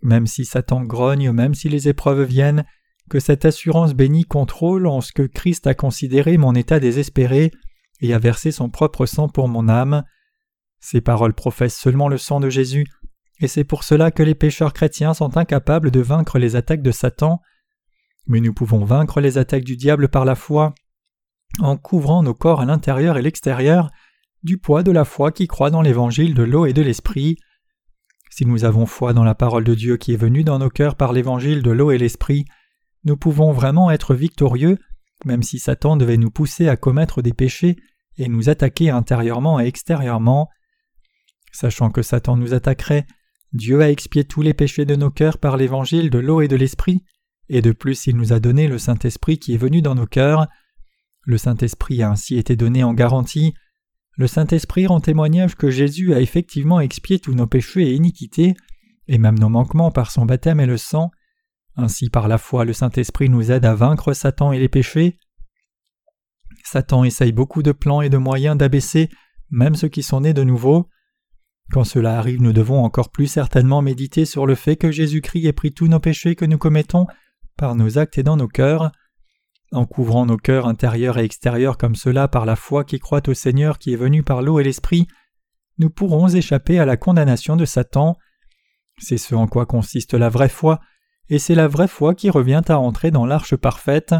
Même 0.03 0.27
si 0.27 0.45
Satan 0.45 0.83
grogne, 0.83 1.31
même 1.31 1.55
si 1.55 1.69
les 1.69 1.89
épreuves 1.89 2.25
viennent, 2.25 2.65
que 3.09 3.21
cette 3.21 3.45
assurance 3.45 3.95
bénie 3.95 4.25
contrôle 4.25 4.87
en 4.87 5.01
ce 5.01 5.13
que 5.13 5.23
Christ 5.23 5.67
a 5.67 5.75
considéré 5.75 6.37
mon 6.37 6.55
état 6.55 6.79
désespéré 6.81 7.51
et 8.01 8.15
a 8.15 8.19
versé 8.19 8.53
son 8.53 8.71
propre 8.71 9.07
sang 9.07 9.29
pour 9.29 9.49
mon 9.49 9.69
âme. 9.69 10.05
Ces 10.81 11.01
paroles 11.01 11.35
professent 11.35 11.77
seulement 11.77 12.09
le 12.09 12.19
sang 12.19 12.39
de 12.39 12.51
Jésus, 12.51 12.87
et 13.41 13.49
c'est 13.49 13.65
pour 13.65 13.85
cela 13.85 14.11
que 14.11 14.23
les 14.23 14.35
pécheurs 14.35 14.73
chrétiens 14.73 15.15
sont 15.15 15.37
incapables 15.37 15.91
de 15.91 16.01
vaincre 16.01 16.39
les 16.39 16.57
attaques 16.57 16.83
de 16.83 16.91
Satan. 16.91 17.41
Mais 18.27 18.41
nous 18.41 18.53
pouvons 18.53 18.85
vaincre 18.85 19.21
les 19.21 19.39
attaques 19.39 19.65
du 19.65 19.77
diable 19.77 20.09
par 20.09 20.25
la 20.25 20.35
foi 20.35 20.75
en 21.61 21.77
couvrant 21.77 22.23
nos 22.23 22.35
corps 22.35 22.61
à 22.61 22.67
l'intérieur 22.67 23.17
et 23.17 23.23
l'extérieur 23.23 23.91
du 24.43 24.59
poids 24.59 24.83
de 24.83 24.93
la 24.93 25.05
foi 25.05 25.33
qui 25.33 25.49
croit 25.49 25.71
dans 25.71 25.83
l'évangile 25.83 26.35
de 26.35 26.43
l'eau 26.43 26.67
et 26.67 26.73
de 26.73 26.83
l'esprit. 26.83 27.37
Si 28.31 28.47
nous 28.47 28.65
avons 28.65 28.87
foi 28.87 29.13
dans 29.13 29.25
la 29.25 29.35
parole 29.35 29.65
de 29.65 29.75
Dieu 29.75 29.97
qui 29.97 30.13
est 30.13 30.17
venue 30.17 30.45
dans 30.45 30.59
nos 30.59 30.69
cœurs 30.69 30.95
par 30.95 31.13
l'évangile 31.13 31.63
de 31.63 31.71
l'eau 31.71 31.91
et 31.91 31.99
l'esprit, 31.99 32.45
nous 33.09 33.17
pouvons 33.17 33.53
vraiment 33.53 33.91
être 33.91 34.15
victorieux 34.15 34.79
même 35.25 35.43
si 35.43 35.59
Satan 35.59 35.97
devait 35.97 36.17
nous 36.17 36.31
pousser 36.31 36.69
à 36.69 36.77
commettre 36.77 37.23
des 37.23 37.33
péchés 37.33 37.77
et 38.17 38.29
nous 38.29 38.49
attaquer 38.49 38.91
intérieurement 38.91 39.61
et 39.61 39.67
extérieurement. 39.67 40.49
Sachant 41.53 41.91
que 41.91 42.03
Satan 42.03 42.37
nous 42.37 42.55
attaquerait, 42.55 43.07
Dieu 43.53 43.81
a 43.81 43.91
expié 43.91 44.25
tous 44.25 44.43
les 44.43 44.55
péchés 44.55 44.85
de 44.85 44.97
nos 44.97 45.11
cœurs 45.11 45.39
par 45.39 45.57
l'évangile 45.57 46.11
de 46.11 46.19
l'eau 46.19 46.41
et 46.41 46.49
de 46.49 46.57
l'esprit, 46.57 47.05
et 47.49 47.63
de 47.63 47.73
plus 47.73 48.07
il 48.07 48.17
nous 48.17 48.33
a 48.33 48.41
donné 48.41 48.69
le 48.69 48.79
Saint-Esprit 48.79 49.39
qui 49.39 49.55
est 49.55 49.59
venu 49.59 49.81
dans 49.81 49.95
nos 49.95 50.07
cœurs. 50.07 50.47
Le 51.23 51.39
Saint-Esprit 51.39 52.03
a 52.03 52.11
ainsi 52.11 52.37
été 52.37 52.57
donné 52.57 52.85
en 52.85 52.93
garantie. 52.93 53.55
Le 54.17 54.27
Saint-Esprit 54.27 54.87
rend 54.87 55.01
témoignage 55.01 55.57
que 55.57 55.71
Jésus 55.71 56.13
a 56.13 56.21
effectivement 56.21 56.81
expié 56.81 57.19
tous 57.19 57.35
nos 57.35 57.47
péchés 57.47 57.89
et 57.89 57.95
iniquités, 57.95 58.55
et 59.07 59.19
même 59.19 59.39
nos 59.39 59.49
manquements 59.49 59.91
par 59.91 60.11
son 60.11 60.27
baptême 60.27 60.61
et 60.61 60.67
le 60.67 60.77
sang. 60.77 61.11
Ainsi 61.79 62.11
par 62.11 62.29
la 62.29 62.39
foi 62.39 62.65
le 62.65 62.73
Saint-Esprit 62.73 63.31
nous 63.31 63.51
aide 63.51 63.65
à 63.65 63.75
vaincre 63.75 64.13
Satan 64.13 64.53
et 64.53 64.59
les 64.59 64.69
péchés. 64.69 65.19
Satan 66.65 67.05
essaye 67.05 67.33
beaucoup 67.33 67.63
de 67.63 67.73
plans 67.73 68.03
et 68.03 68.11
de 68.11 68.19
moyens 68.19 68.59
d'abaisser 68.59 69.09
même 69.51 69.75
ceux 69.75 69.89
qui 69.89 70.03
sont 70.03 70.23
nés 70.23 70.35
de 70.35 70.45
nouveau. 70.45 70.89
Quand 71.71 71.85
cela 71.85 72.19
arrive, 72.19 72.43
nous 72.43 72.53
devons 72.53 72.83
encore 72.83 73.11
plus 73.11 73.27
certainement 73.27 73.83
méditer 73.83 74.25
sur 74.25 74.47
le 74.47 74.55
fait 74.55 74.77
que 74.77 74.91
Jésus-Christ 74.91 75.47
ait 75.47 75.53
pris 75.53 75.73
tous 75.73 75.87
nos 75.87 76.01
péchés 76.01 76.35
que 76.35 76.45
nous 76.45 76.59
commettons 76.59 77.07
par 77.57 77.75
nos 77.75 77.99
actes 77.99 78.19
et 78.19 78.23
dans 78.23 78.37
nos 78.37 78.49
cœurs. 78.49 78.91
En 79.73 79.85
couvrant 79.85 80.25
nos 80.25 80.39
cœurs 80.39 80.67
intérieurs 80.67 81.19
et 81.19 81.25
extérieurs 81.25 81.77
comme 81.77 81.95
cela 81.95 82.27
par 82.27 82.47
la 82.47 82.57
foi 82.57 82.85
qui 82.85 82.99
croit 82.99 83.29
au 83.29 83.35
Seigneur 83.35 83.79
qui 83.79 83.93
est 83.93 83.97
venu 83.97 84.23
par 84.23 84.41
l'eau 84.41 84.59
et 84.59 84.65
l'Esprit, 84.65 85.07
nous 85.79 85.91
pourrons 85.91 86.29
échapper 86.29 86.79
à 86.79 86.87
la 86.87 86.97
condamnation 86.97 87.55
de 87.55 87.67
Satan. 87.67 88.17
C'est 88.99 89.19
ce 89.19 89.35
en 89.35 89.47
quoi 89.47 89.67
consiste 89.67 90.15
la 90.15 90.31
vraie 90.31 90.49
foi, 90.49 90.81
et 91.29 91.39
c'est 91.39 91.55
la 91.55 91.69
vraie 91.69 91.89
foi 91.89 92.15
qui 92.15 92.31
revient 92.31 92.63
à 92.69 92.79
entrer 92.79 93.11
dans 93.11 93.27
l'arche 93.27 93.57
parfaite. 93.57 94.15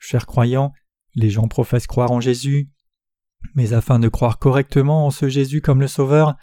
Chers 0.00 0.26
croyants, 0.26 0.72
les 1.14 1.30
gens 1.30 1.48
professent 1.48 1.86
croire 1.86 2.10
en 2.10 2.20
Jésus, 2.20 2.70
mais 3.54 3.72
afin 3.72 3.98
de 3.98 4.08
croire 4.08 4.38
correctement 4.38 5.06
en 5.06 5.10
ce 5.10 5.28
Jésus 5.28 5.60
comme 5.60 5.80
le 5.80 5.88
Sauveur, 5.88 6.36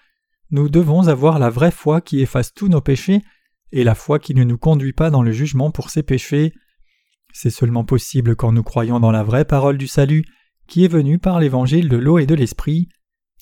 nous 0.51 0.69
devons 0.69 1.07
avoir 1.07 1.39
la 1.39 1.49
vraie 1.49 1.71
foi 1.71 2.01
qui 2.01 2.21
efface 2.21 2.53
tous 2.53 2.67
nos 2.67 2.81
péchés 2.81 3.21
et 3.71 3.83
la 3.83 3.95
foi 3.95 4.19
qui 4.19 4.33
ne 4.33 4.43
nous 4.43 4.57
conduit 4.57 4.93
pas 4.93 5.11
dans 5.11 5.21
le 5.21 5.31
jugement 5.31 5.71
pour 5.71 5.89
ces 5.89 6.03
péchés. 6.03 6.53
C'est 7.33 7.51
seulement 7.51 7.83
possible 7.83 8.35
quand 8.35 8.51
nous 8.51 8.63
croyons 8.63 8.99
dans 8.99 9.11
la 9.11 9.23
vraie 9.23 9.45
parole 9.45 9.77
du 9.77 9.87
salut 9.87 10.25
qui 10.67 10.85
est 10.85 10.89
venue 10.89 11.19
par 11.19 11.39
l'évangile 11.39 11.89
de 11.89 11.97
l'eau 11.97 12.17
et 12.17 12.25
de 12.25 12.35
l'esprit. 12.35 12.89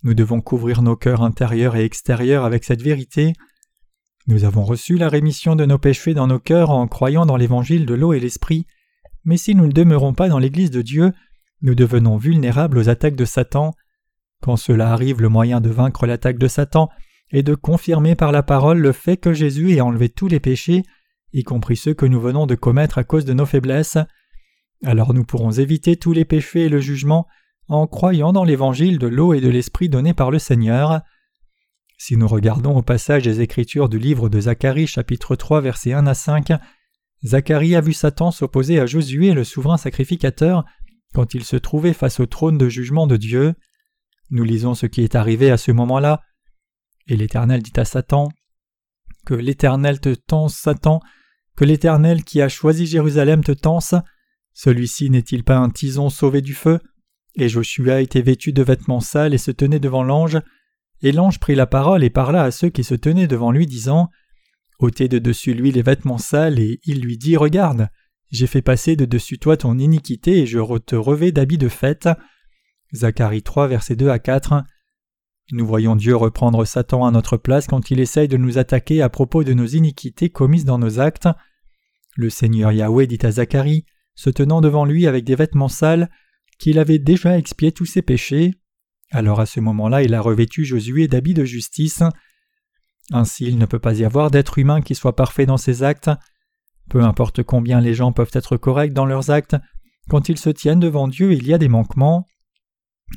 Nous 0.04 0.14
devons 0.14 0.42
couvrir 0.42 0.82
nos 0.82 0.96
cœurs 0.96 1.22
intérieurs 1.22 1.76
et 1.76 1.84
extérieurs 1.84 2.46
avec 2.46 2.64
cette 2.64 2.82
vérité. 2.82 3.34
Nous 4.28 4.44
avons 4.44 4.66
reçu 4.66 4.98
la 4.98 5.08
rémission 5.08 5.56
de 5.56 5.66
nos 5.66 5.78
péchés 5.78 6.14
dans 6.14 6.28
nos 6.28 6.40
cœurs 6.40 6.70
en 6.70 6.88
croyant 6.88 7.26
dans 7.26 7.38
l'évangile 7.38 7.86
de 7.86 7.94
l'eau 7.94 8.12
et 8.12 8.20
l'esprit, 8.20 8.68
mais 9.24 9.38
si 9.38 9.56
nous 9.56 9.68
ne 9.68 9.72
demeurons 9.72 10.14
pas 10.14 10.28
dans 10.28 10.38
l'Église 10.38 10.70
de 10.70 10.82
Dieu, 10.82 11.14
nous 11.62 11.76
devenons 11.76 12.18
vulnérables 12.18 12.78
aux 12.78 12.90
attaques 12.90 13.16
de 13.16 13.24
Satan. 13.24 13.74
Quand 14.42 14.58
cela 14.58 14.92
arrive, 14.92 15.22
le 15.22 15.30
moyen 15.30 15.62
de 15.62 15.70
vaincre 15.70 16.06
l'attaque 16.06 16.38
de 16.38 16.48
Satan 16.50 16.90
est 17.32 17.44
de 17.44 17.56
confirmer 17.56 18.16
par 18.16 18.34
la 18.34 18.44
parole 18.44 18.80
le 18.80 18.92
fait 18.92 19.16
que 19.16 19.32
Jésus 19.34 19.74
ait 19.74 19.82
enlevé 19.82 20.10
tous 20.10 20.28
les 20.28 20.42
péchés, 20.42 20.84
y 21.32 21.44
compris 21.44 21.78
ceux 21.78 21.94
que 21.94 22.06
nous 22.06 22.20
venons 22.20 22.48
de 22.48 22.56
commettre 22.56 22.98
à 22.98 23.06
cause 23.06 23.26
de 23.26 23.34
nos 23.34 23.46
faiblesses. 23.46 23.98
Alors 24.84 25.14
nous 25.14 25.24
pourrons 25.24 25.52
éviter 25.52 25.96
tous 25.96 26.12
les 26.12 26.26
péchés 26.26 26.66
et 26.66 26.70
le 26.70 26.80
jugement 26.80 27.28
en 27.70 27.88
croyant 27.88 28.34
dans 28.34 28.44
l'évangile 28.44 29.00
de 29.00 29.08
l'eau 29.08 29.34
et 29.34 29.42
de 29.42 29.50
l'esprit 29.50 29.88
donné 29.88 30.14
par 30.14 30.32
le 30.32 30.40
Seigneur. 30.40 31.02
Si 32.00 32.16
nous 32.16 32.28
regardons 32.28 32.78
au 32.78 32.84
passage 32.84 33.24
des 33.24 33.42
Écritures 33.42 33.90
du 33.90 33.98
livre 33.98 34.30
de 34.30 34.40
Zacharie 34.42 34.86
chapitre 34.86 35.36
3 35.36 35.62
versets 35.62 35.94
1 35.94 36.06
à 36.06 36.14
5, 36.14 36.54
Zacharie 37.26 37.76
a 37.76 37.82
vu 37.82 37.92
Satan 37.92 38.30
s'opposer 38.30 38.80
à 38.80 38.86
Josué 38.86 39.34
le 39.34 39.44
souverain 39.44 39.78
sacrificateur 39.78 40.64
quand 41.16 41.34
il 41.34 41.44
se 41.44 41.56
trouvait 41.56 41.94
face 41.94 42.20
au 42.20 42.28
trône 42.28 42.60
de 42.60 42.70
jugement 42.70 43.08
de 43.08 43.18
Dieu. 43.18 43.56
Nous 44.30 44.44
lisons 44.44 44.76
ce 44.76 44.86
qui 44.86 45.02
est 45.02 45.16
arrivé 45.16 45.50
à 45.50 45.58
ce 45.58 45.72
moment-là. 45.72 46.22
Et 47.08 47.18
l'Éternel 47.18 47.64
dit 47.64 47.74
à 47.78 47.86
Satan 47.86 48.30
Que 49.26 49.34
l'Éternel 49.34 50.00
te 50.00 50.14
tense, 50.14 50.56
Satan, 50.56 51.00
que 51.56 51.66
l'Éternel 51.66 52.24
qui 52.24 52.44
a 52.44 52.50
choisi 52.50 52.86
Jérusalem 52.86 53.44
te 53.44 53.54
tense. 53.54 53.96
Celui-ci 54.54 55.10
n'est-il 55.10 55.44
pas 55.44 55.58
un 55.58 55.72
tison 55.72 56.10
sauvé 56.12 56.42
du 56.42 56.54
feu? 56.54 56.80
Et 57.34 57.50
Joshua 57.50 58.02
était 58.02 58.22
vêtu 58.22 58.54
de 58.54 58.62
vêtements 58.62 59.00
sales 59.00 59.34
et 59.34 59.40
se 59.40 59.52
tenait 59.52 59.80
devant 59.80 60.04
l'ange. 60.04 60.38
Et 61.02 61.12
l'ange 61.12 61.40
prit 61.40 61.56
la 61.56 61.68
parole 61.68 62.04
et 62.04 62.10
parla 62.10 62.44
à 62.44 62.52
ceux 62.52 62.70
qui 62.70 62.84
se 62.84 62.96
tenaient 62.96 63.28
devant 63.28 63.52
lui, 63.52 63.66
disant 63.66 64.10
ôtez 64.80 65.08
de 65.08 65.20
dessus 65.20 65.54
lui 65.54 65.72
les 65.72 65.82
vêtements 65.82 66.18
sales, 66.18 66.60
et 66.60 66.80
il 66.84 67.02
lui 67.02 67.18
dit 67.18 67.38
Regarde, 67.38 67.90
j'ai 68.32 68.48
fait 68.48 68.62
passer 68.62 68.96
de 68.96 69.06
dessus 69.06 69.40
toi 69.40 69.58
ton 69.58 69.78
iniquité 69.78 70.40
et 70.40 70.46
je 70.46 70.60
te 70.80 70.96
revais 70.96 71.32
d'habits 71.32 71.58
de 71.58 71.70
fête. 71.70 72.10
Zacharie 72.94 73.44
3, 73.44 73.68
versets 73.68 73.96
2 73.96 74.10
à 74.10 74.20
4. 74.20 74.64
Nous 75.52 75.66
voyons 75.66 75.96
Dieu 75.96 76.16
reprendre 76.16 76.66
Satan 76.66 77.06
à 77.06 77.12
notre 77.12 77.38
place 77.38 77.68
quand 77.68 77.90
il 77.90 78.02
essaye 78.02 78.28
de 78.28 78.36
nous 78.36 78.58
attaquer 78.58 79.02
à 79.02 79.10
propos 79.10 79.46
de 79.46 79.54
nos 79.54 79.66
iniquités 79.66 80.30
commises 80.30 80.66
dans 80.66 80.78
nos 80.78 81.00
actes. 81.00 81.30
Le 82.18 82.30
Seigneur 82.30 82.74
Yahweh 82.74 83.08
dit 83.08 83.20
à 83.24 83.32
Zacharie, 83.32 83.86
se 84.16 84.30
tenant 84.30 84.60
devant 84.60 84.84
lui 84.84 85.08
avec 85.08 85.24
des 85.24 85.36
vêtements 85.36 85.70
sales, 85.70 86.10
qu'il 86.60 86.80
avait 86.80 87.00
déjà 87.00 87.38
expié 87.38 87.72
tous 87.72 87.86
ses 87.86 88.02
péchés. 88.02 88.56
Alors 89.12 89.40
à 89.40 89.46
ce 89.46 89.60
moment-là, 89.60 90.04
il 90.04 90.14
a 90.14 90.22
revêtu 90.22 90.66
Josué 90.66 91.08
d'habits 91.08 91.34
de 91.34 91.46
justice. 91.46 92.04
Ainsi, 93.12 93.46
il 93.46 93.58
ne 93.58 93.66
peut 93.66 93.80
pas 93.80 93.98
y 93.98 94.04
avoir 94.04 94.32
d'être 94.32 94.58
humain 94.58 94.82
qui 94.82 94.96
soit 94.96 95.16
parfait 95.16 95.46
dans 95.46 95.58
ses 95.58 95.84
actes. 95.84 96.10
Peu 96.90 97.02
importe 97.02 97.44
combien 97.44 97.82
les 97.82 97.94
gens 97.94 98.12
peuvent 98.12 98.32
être 98.34 98.58
corrects 98.58 98.94
dans 98.94 99.06
leurs 99.06 99.30
actes, 99.30 99.56
quand 100.10 100.30
ils 100.30 100.38
se 100.38 100.50
tiennent 100.50 100.80
devant 100.80 101.08
Dieu, 101.08 101.34
il 101.34 101.46
y 101.46 101.54
a 101.54 101.58
des 101.58 101.68
manquements. 101.68 102.26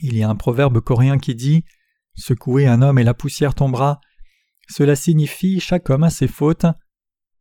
Il 0.03 0.17
y 0.17 0.23
a 0.23 0.29
un 0.29 0.35
proverbe 0.35 0.81
coréen 0.81 1.19
qui 1.19 1.35
dit 1.35 1.65
Secouez 2.17 2.67
un 2.67 2.83
homme 2.83 2.99
et 2.99 3.05
la 3.05 3.15
poussière 3.15 3.55
tombera. 3.55 4.01
Cela 4.69 4.97
signifie 4.97 5.61
chaque 5.61 5.89
homme 5.91 6.05
a 6.05 6.11
ses 6.11 6.29
fautes. 6.29 6.67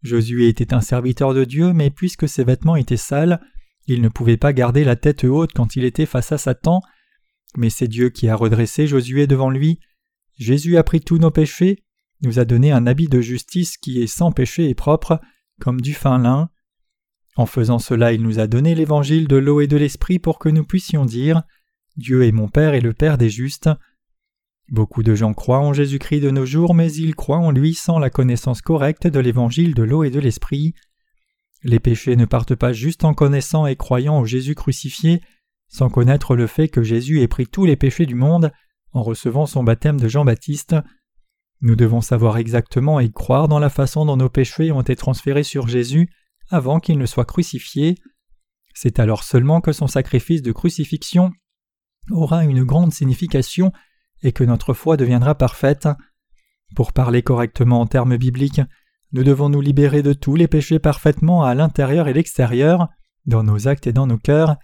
Josué 0.03 0.47
était 0.47 0.73
un 0.73 0.81
serviteur 0.81 1.33
de 1.33 1.43
Dieu, 1.43 1.73
mais 1.73 1.89
puisque 1.89 2.29
ses 2.29 2.43
vêtements 2.43 2.75
étaient 2.75 2.97
sales, 2.97 3.41
il 3.87 4.01
ne 4.01 4.09
pouvait 4.09 4.37
pas 4.37 4.53
garder 4.53 4.83
la 4.83 4.95
tête 4.95 5.23
haute 5.23 5.51
quand 5.53 5.75
il 5.75 5.83
était 5.83 6.05
face 6.05 6.31
à 6.31 6.37
Satan. 6.37 6.81
Mais 7.57 7.69
c'est 7.69 7.87
Dieu 7.87 8.09
qui 8.09 8.29
a 8.29 8.35
redressé 8.35 8.87
Josué 8.87 9.27
devant 9.27 9.49
lui. 9.49 9.79
Jésus 10.37 10.77
a 10.77 10.83
pris 10.83 11.01
tous 11.01 11.17
nos 11.17 11.31
péchés, 11.31 11.83
nous 12.21 12.39
a 12.39 12.45
donné 12.45 12.71
un 12.71 12.87
habit 12.87 13.07
de 13.07 13.21
justice 13.21 13.77
qui 13.77 14.01
est 14.01 14.07
sans 14.07 14.31
péché 14.31 14.69
et 14.69 14.75
propre, 14.75 15.19
comme 15.59 15.81
du 15.81 15.93
fin 15.93 16.17
lin. 16.17 16.49
En 17.35 17.45
faisant 17.45 17.79
cela, 17.79 18.13
il 18.13 18.21
nous 18.21 18.39
a 18.39 18.47
donné 18.47 18.75
l'évangile 18.75 19.27
de 19.27 19.37
l'eau 19.37 19.61
et 19.61 19.67
de 19.67 19.77
l'esprit 19.77 20.19
pour 20.19 20.39
que 20.39 20.49
nous 20.49 20.63
puissions 20.63 21.05
dire 21.05 21.43
Dieu 21.95 22.25
est 22.25 22.31
mon 22.31 22.47
Père 22.47 22.73
et 22.73 22.81
le 22.81 22.93
Père 22.93 23.17
des 23.17 23.29
justes. 23.29 23.69
Beaucoup 24.69 25.03
de 25.03 25.15
gens 25.15 25.33
croient 25.33 25.59
en 25.59 25.73
Jésus-Christ 25.73 26.21
de 26.21 26.29
nos 26.29 26.45
jours, 26.45 26.75
mais 26.75 26.91
ils 26.93 27.15
croient 27.15 27.37
en 27.37 27.51
lui 27.51 27.73
sans 27.73 27.97
la 27.97 28.09
connaissance 28.09 28.61
correcte 28.61 29.07
de 29.07 29.19
l'évangile 29.19 29.73
de 29.73 29.83
l'eau 29.83 30.03
et 30.03 30.11
de 30.11 30.19
l'esprit. 30.19 30.75
Les 31.63 31.79
péchés 31.79 32.15
ne 32.15 32.25
partent 32.25 32.55
pas 32.55 32.71
juste 32.71 33.03
en 33.03 33.13
connaissant 33.13 33.65
et 33.65 33.75
croyant 33.75 34.19
au 34.19 34.25
Jésus 34.25 34.55
crucifié, 34.55 35.21
sans 35.69 35.89
connaître 35.89 36.35
le 36.35 36.47
fait 36.47 36.67
que 36.67 36.83
Jésus 36.83 37.21
ait 37.21 37.27
pris 37.27 37.47
tous 37.47 37.65
les 37.65 37.75
péchés 37.75 38.05
du 38.05 38.15
monde 38.15 38.51
en 38.91 39.03
recevant 39.03 39.45
son 39.45 39.63
baptême 39.63 39.99
de 39.99 40.07
Jean-Baptiste. 40.07 40.75
Nous 41.61 41.75
devons 41.75 42.01
savoir 42.01 42.37
exactement 42.37 42.99
et 42.99 43.11
croire 43.11 43.47
dans 43.47 43.59
la 43.59 43.69
façon 43.69 44.05
dont 44.05 44.17
nos 44.17 44.29
péchés 44.29 44.71
ont 44.71 44.81
été 44.81 44.95
transférés 44.95 45.43
sur 45.43 45.67
Jésus 45.67 46.09
avant 46.49 46.79
qu'il 46.79 46.97
ne 46.97 47.05
soit 47.05 47.25
crucifié. 47.25 47.95
C'est 48.73 48.99
alors 48.99 49.23
seulement 49.23 49.61
que 49.61 49.71
son 49.71 49.87
sacrifice 49.87 50.41
de 50.41 50.51
crucifixion 50.51 51.31
aura 52.09 52.43
une 52.43 52.63
grande 52.63 52.91
signification 52.91 53.71
et 54.23 54.31
que 54.31 54.43
notre 54.43 54.73
foi 54.73 54.97
deviendra 54.97 55.35
parfaite. 55.35 55.87
Pour 56.75 56.93
parler 56.93 57.21
correctement 57.21 57.81
en 57.81 57.87
termes 57.87 58.17
bibliques, 58.17 58.61
nous 59.11 59.23
devons 59.23 59.49
nous 59.49 59.61
libérer 59.61 60.01
de 60.01 60.13
tous 60.13 60.35
les 60.35 60.47
péchés 60.47 60.79
parfaitement 60.79 61.43
à 61.43 61.53
l'intérieur 61.55 62.07
et 62.07 62.13
l'extérieur, 62.13 62.87
dans 63.25 63.43
nos 63.43 63.67
actes 63.67 63.87
et 63.87 63.93
dans 63.93 64.07
nos 64.07 64.17
cœurs, 64.17 64.57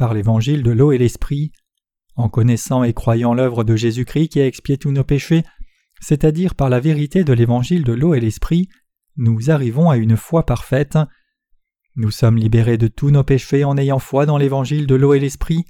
par 0.00 0.14
l'évangile 0.14 0.62
de 0.62 0.70
l'eau 0.70 0.92
et 0.92 0.98
l'esprit. 0.98 1.52
En 2.16 2.30
connaissant 2.30 2.84
et 2.84 2.94
croyant 2.94 3.34
l'œuvre 3.34 3.64
de 3.64 3.76
Jésus-Christ 3.76 4.30
qui 4.30 4.40
a 4.40 4.46
expié 4.46 4.78
tous 4.78 4.92
nos 4.92 5.04
péchés, 5.04 5.44
c'est-à-dire 6.00 6.54
par 6.54 6.70
la 6.70 6.80
vérité 6.80 7.22
de 7.22 7.34
l'évangile 7.34 7.84
de 7.84 7.92
l'eau 7.92 8.14
et 8.14 8.20
l'esprit, 8.20 8.70
nous 9.16 9.50
arrivons 9.50 9.90
à 9.90 9.98
une 9.98 10.16
foi 10.16 10.46
parfaite. 10.46 10.98
Nous 11.96 12.10
sommes 12.10 12.38
libérés 12.38 12.78
de 12.78 12.88
tous 12.88 13.10
nos 13.10 13.24
péchés 13.24 13.62
en 13.62 13.76
ayant 13.76 13.98
foi 13.98 14.24
dans 14.24 14.38
l'évangile 14.38 14.86
de 14.86 14.94
l'eau 14.94 15.12
et 15.12 15.20
l'esprit. 15.20 15.66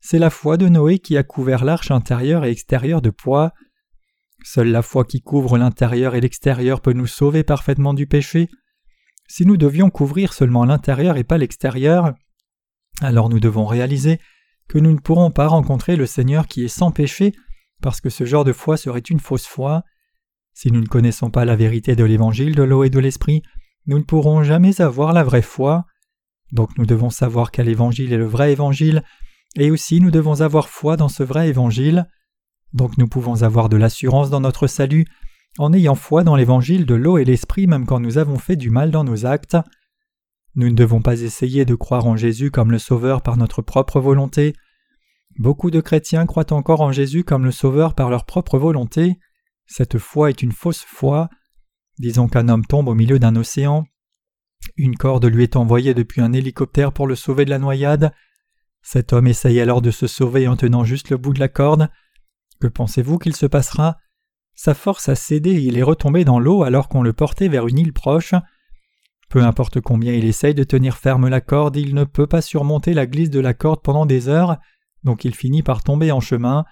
C'est 0.00 0.18
la 0.18 0.28
foi 0.28 0.58
de 0.58 0.68
Noé 0.68 0.98
qui 0.98 1.16
a 1.16 1.22
couvert 1.22 1.64
l'arche 1.64 1.90
intérieure 1.90 2.44
et 2.44 2.50
extérieure 2.50 3.00
de 3.00 3.08
poids. 3.08 3.54
Seule 4.44 4.68
la 4.68 4.82
foi 4.82 5.06
qui 5.06 5.22
couvre 5.22 5.56
l'intérieur 5.56 6.14
et 6.14 6.20
l'extérieur 6.20 6.82
peut 6.82 6.92
nous 6.92 7.06
sauver 7.06 7.44
parfaitement 7.44 7.94
du 7.94 8.06
péché. 8.06 8.50
Si 9.26 9.46
nous 9.46 9.56
devions 9.56 9.88
couvrir 9.88 10.34
seulement 10.34 10.66
l'intérieur 10.66 11.16
et 11.16 11.24
pas 11.24 11.38
l'extérieur, 11.38 12.12
alors 13.00 13.28
nous 13.28 13.40
devons 13.40 13.66
réaliser 13.66 14.20
que 14.68 14.78
nous 14.78 14.92
ne 14.92 14.98
pourrons 14.98 15.30
pas 15.30 15.48
rencontrer 15.48 15.96
le 15.96 16.06
Seigneur 16.06 16.46
qui 16.46 16.64
est 16.64 16.68
sans 16.68 16.90
péché 16.90 17.34
parce 17.82 18.00
que 18.00 18.10
ce 18.10 18.24
genre 18.24 18.44
de 18.44 18.52
foi 18.52 18.76
serait 18.76 19.00
une 19.00 19.20
fausse 19.20 19.46
foi. 19.46 19.82
Si 20.54 20.70
nous 20.70 20.80
ne 20.80 20.86
connaissons 20.86 21.30
pas 21.30 21.44
la 21.44 21.56
vérité 21.56 21.96
de 21.96 22.04
l'évangile 22.04 22.54
de 22.54 22.62
l'eau 22.62 22.84
et 22.84 22.90
de 22.90 22.98
l'esprit, 22.98 23.42
nous 23.86 23.98
ne 23.98 24.04
pourrons 24.04 24.42
jamais 24.42 24.80
avoir 24.80 25.12
la 25.12 25.24
vraie 25.24 25.42
foi. 25.42 25.86
Donc 26.52 26.76
nous 26.78 26.86
devons 26.86 27.10
savoir 27.10 27.50
quel 27.50 27.68
évangile 27.68 28.12
est 28.12 28.18
le 28.18 28.26
vrai 28.26 28.52
évangile, 28.52 29.02
et 29.56 29.70
aussi 29.70 30.00
nous 30.00 30.10
devons 30.10 30.40
avoir 30.40 30.68
foi 30.68 30.96
dans 30.96 31.08
ce 31.08 31.22
vrai 31.22 31.48
évangile. 31.48 32.06
Donc 32.72 32.98
nous 32.98 33.08
pouvons 33.08 33.42
avoir 33.42 33.68
de 33.68 33.76
l'assurance 33.76 34.30
dans 34.30 34.40
notre 34.40 34.66
salut 34.66 35.06
en 35.58 35.72
ayant 35.72 35.94
foi 35.94 36.22
dans 36.22 36.36
l'évangile 36.36 36.86
de 36.86 36.94
l'eau 36.94 37.18
et 37.18 37.24
l'esprit 37.24 37.66
même 37.66 37.86
quand 37.86 37.98
nous 38.00 38.18
avons 38.18 38.38
fait 38.38 38.56
du 38.56 38.70
mal 38.70 38.90
dans 38.90 39.04
nos 39.04 39.26
actes. 39.26 39.56
Nous 40.56 40.68
ne 40.68 40.74
devons 40.74 41.00
pas 41.00 41.20
essayer 41.20 41.64
de 41.64 41.74
croire 41.74 42.06
en 42.06 42.16
Jésus 42.16 42.50
comme 42.50 42.72
le 42.72 42.78
Sauveur 42.78 43.22
par 43.22 43.36
notre 43.36 43.62
propre 43.62 44.00
volonté. 44.00 44.54
Beaucoup 45.38 45.70
de 45.70 45.80
chrétiens 45.80 46.26
croient 46.26 46.52
encore 46.52 46.80
en 46.80 46.92
Jésus 46.92 47.24
comme 47.24 47.44
le 47.44 47.52
Sauveur 47.52 47.94
par 47.94 48.10
leur 48.10 48.24
propre 48.24 48.58
volonté. 48.58 49.18
Cette 49.66 49.98
foi 49.98 50.30
est 50.30 50.42
une 50.42 50.52
fausse 50.52 50.84
foi. 50.84 51.28
Disons 51.98 52.28
qu'un 52.28 52.48
homme 52.48 52.66
tombe 52.66 52.88
au 52.88 52.94
milieu 52.94 53.18
d'un 53.18 53.36
océan. 53.36 53.84
Une 54.76 54.96
corde 54.96 55.24
lui 55.26 55.44
est 55.44 55.56
envoyée 55.56 55.94
depuis 55.94 56.20
un 56.20 56.32
hélicoptère 56.32 56.92
pour 56.92 57.06
le 57.06 57.14
sauver 57.14 57.44
de 57.44 57.50
la 57.50 57.58
noyade. 57.58 58.12
Cet 58.82 59.12
homme 59.12 59.26
essaye 59.26 59.60
alors 59.60 59.82
de 59.82 59.90
se 59.90 60.06
sauver 60.06 60.48
en 60.48 60.56
tenant 60.56 60.84
juste 60.84 61.10
le 61.10 61.16
bout 61.16 61.32
de 61.32 61.40
la 61.40 61.48
corde. 61.48 61.88
Que 62.60 62.66
pensez-vous 62.66 63.18
qu'il 63.18 63.36
se 63.36 63.46
passera? 63.46 63.98
Sa 64.54 64.74
force 64.74 65.08
a 65.08 65.14
cédé 65.14 65.50
et 65.50 65.60
il 65.60 65.78
est 65.78 65.82
retombé 65.82 66.24
dans 66.24 66.38
l'eau 66.38 66.64
alors 66.64 66.88
qu'on 66.88 67.02
le 67.02 67.12
portait 67.12 67.48
vers 67.48 67.66
une 67.66 67.78
île 67.78 67.92
proche. 67.92 68.34
Peu 69.30 69.42
importe 69.44 69.80
combien 69.80 70.12
il 70.12 70.24
essaye 70.24 70.54
de 70.54 70.64
tenir 70.64 70.96
ferme 70.96 71.28
la 71.28 71.40
corde, 71.40 71.76
il 71.76 71.94
ne 71.94 72.02
peut 72.02 72.26
pas 72.26 72.42
surmonter 72.42 72.94
la 72.94 73.06
glisse 73.06 73.30
de 73.30 73.38
la 73.38 73.54
corde 73.54 73.80
pendant 73.80 74.04
des 74.04 74.28
heures, 74.28 74.58
donc 75.04 75.24
il 75.24 75.36
finit 75.36 75.62
par 75.62 75.84
tomber 75.84 76.10
en 76.10 76.20
chemin. 76.20 76.64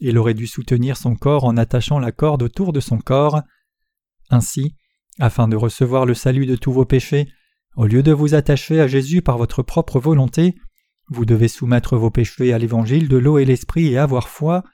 Il 0.00 0.18
aurait 0.18 0.34
dû 0.34 0.48
soutenir 0.48 0.96
son 0.96 1.14
corps 1.14 1.44
en 1.44 1.56
attachant 1.56 2.00
la 2.00 2.10
corde 2.10 2.42
autour 2.42 2.72
de 2.72 2.80
son 2.80 2.98
corps. 2.98 3.40
Ainsi, 4.30 4.74
afin 5.20 5.46
de 5.46 5.54
recevoir 5.54 6.06
le 6.06 6.14
salut 6.14 6.44
de 6.44 6.56
tous 6.56 6.72
vos 6.72 6.84
péchés, 6.84 7.28
au 7.76 7.86
lieu 7.86 8.02
de 8.02 8.12
vous 8.12 8.34
attacher 8.34 8.80
à 8.80 8.88
Jésus 8.88 9.22
par 9.22 9.38
votre 9.38 9.62
propre 9.62 10.00
volonté, 10.00 10.56
vous 11.08 11.24
devez 11.24 11.46
soumettre 11.46 11.96
vos 11.96 12.10
péchés 12.10 12.52
à 12.52 12.58
l'évangile 12.58 13.08
de 13.08 13.16
l'eau 13.16 13.38
et 13.38 13.44
l'esprit 13.44 13.86
et 13.86 13.98
avoir 13.98 14.28
foi. 14.28 14.64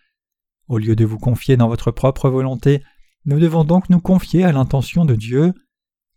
Au 0.66 0.78
lieu 0.78 0.96
de 0.96 1.04
vous 1.04 1.18
confier 1.18 1.58
dans 1.58 1.68
votre 1.68 1.90
propre 1.90 2.30
volonté, 2.30 2.82
nous 3.26 3.38
devons 3.38 3.64
donc 3.64 3.90
nous 3.90 4.00
confier 4.00 4.44
à 4.44 4.52
l'intention 4.52 5.04
de 5.04 5.14
Dieu. 5.14 5.52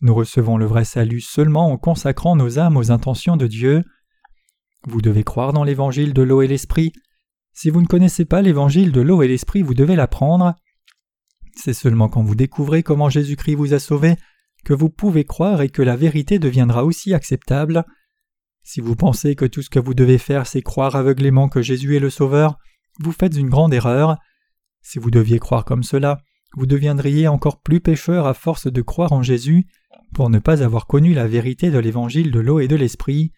Nous 0.01 0.13
recevons 0.13 0.57
le 0.57 0.65
vrai 0.65 0.85
salut 0.85 1.21
seulement 1.21 1.71
en 1.71 1.77
consacrant 1.77 2.35
nos 2.35 2.59
âmes 2.59 2.77
aux 2.77 2.91
intentions 2.91 3.37
de 3.37 3.47
Dieu. 3.47 3.83
Vous 4.87 5.01
devez 5.01 5.23
croire 5.23 5.53
dans 5.53 5.63
l'évangile 5.63 6.13
de 6.13 6.21
l'eau 6.21 6.41
et 6.41 6.47
l'esprit. 6.47 6.91
Si 7.53 7.69
vous 7.69 7.81
ne 7.81 7.87
connaissez 7.87 8.25
pas 8.25 8.41
l'évangile 8.41 8.91
de 8.91 9.01
l'eau 9.01 9.23
et 9.23 9.27
l'esprit, 9.27 9.61
vous 9.61 9.73
devez 9.73 9.95
l'apprendre. 9.95 10.55
C'est 11.55 11.73
seulement 11.73 12.09
quand 12.09 12.23
vous 12.23 12.35
découvrez 12.35 12.83
comment 12.83 13.09
Jésus-Christ 13.09 13.55
vous 13.55 13.73
a 13.73 13.79
sauvé 13.79 14.17
que 14.65 14.73
vous 14.73 14.89
pouvez 14.89 15.23
croire 15.23 15.61
et 15.61 15.69
que 15.69 15.81
la 15.81 15.95
vérité 15.95 16.39
deviendra 16.39 16.83
aussi 16.83 17.13
acceptable. 17.13 17.85
Si 18.63 18.81
vous 18.81 18.95
pensez 18.95 19.35
que 19.35 19.45
tout 19.45 19.61
ce 19.61 19.69
que 19.69 19.79
vous 19.79 19.93
devez 19.93 20.17
faire 20.17 20.47
c'est 20.47 20.63
croire 20.63 20.95
aveuglément 20.95 21.47
que 21.47 21.61
Jésus 21.61 21.95
est 21.95 21.99
le 21.99 22.09
Sauveur, 22.09 22.57
vous 22.99 23.11
faites 23.11 23.37
une 23.37 23.49
grande 23.49 23.73
erreur. 23.73 24.17
Si 24.81 24.99
vous 24.99 25.11
deviez 25.11 25.39
croire 25.39 25.65
comme 25.65 25.83
cela, 25.83 26.19
vous 26.57 26.65
deviendriez 26.65 27.27
encore 27.27 27.61
plus 27.61 27.79
pécheur 27.79 28.25
à 28.25 28.33
force 28.33 28.67
de 28.67 28.81
croire 28.81 29.13
en 29.13 29.21
Jésus 29.21 29.67
pour 30.13 30.29
ne 30.29 30.39
pas 30.39 30.63
avoir 30.63 30.87
connu 30.87 31.13
la 31.13 31.27
vérité 31.27 31.71
de 31.71 31.79
l'évangile 31.79 32.31
de 32.31 32.39
l'eau 32.39 32.59
et 32.59 32.67
de 32.67 32.75
l'esprit. 32.75 33.31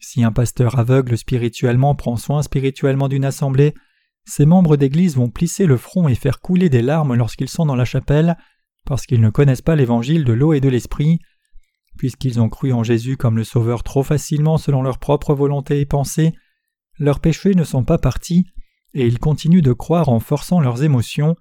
Si 0.00 0.22
un 0.22 0.32
pasteur 0.32 0.78
aveugle 0.78 1.16
spirituellement 1.16 1.94
prend 1.94 2.16
soin 2.16 2.42
spirituellement 2.42 3.08
d'une 3.08 3.24
assemblée, 3.24 3.74
ses 4.24 4.46
membres 4.46 4.76
d'Église 4.76 5.16
vont 5.16 5.30
plisser 5.30 5.66
le 5.66 5.76
front 5.76 6.08
et 6.08 6.14
faire 6.14 6.40
couler 6.40 6.68
des 6.68 6.82
larmes 6.82 7.14
lorsqu'ils 7.14 7.48
sont 7.48 7.66
dans 7.66 7.76
la 7.76 7.84
chapelle, 7.84 8.36
parce 8.84 9.06
qu'ils 9.06 9.20
ne 9.20 9.30
connaissent 9.30 9.62
pas 9.62 9.76
l'évangile 9.76 10.24
de 10.24 10.32
l'eau 10.32 10.52
et 10.52 10.60
de 10.60 10.68
l'esprit. 10.68 11.18
Puisqu'ils 11.96 12.40
ont 12.40 12.48
cru 12.48 12.72
en 12.72 12.82
Jésus 12.82 13.16
comme 13.16 13.36
le 13.36 13.44
Sauveur 13.44 13.82
trop 13.82 14.02
facilement 14.02 14.58
selon 14.58 14.82
leur 14.82 14.98
propre 14.98 15.34
volonté 15.34 15.80
et 15.80 15.86
pensée, 15.86 16.32
leurs 16.98 17.20
péchés 17.20 17.54
ne 17.54 17.64
sont 17.64 17.84
pas 17.84 17.98
partis, 17.98 18.46
et 18.94 19.06
ils 19.06 19.18
continuent 19.18 19.62
de 19.62 19.72
croire 19.72 20.08
en 20.08 20.20
forçant 20.20 20.60
leurs 20.60 20.82
émotions, 20.82 21.36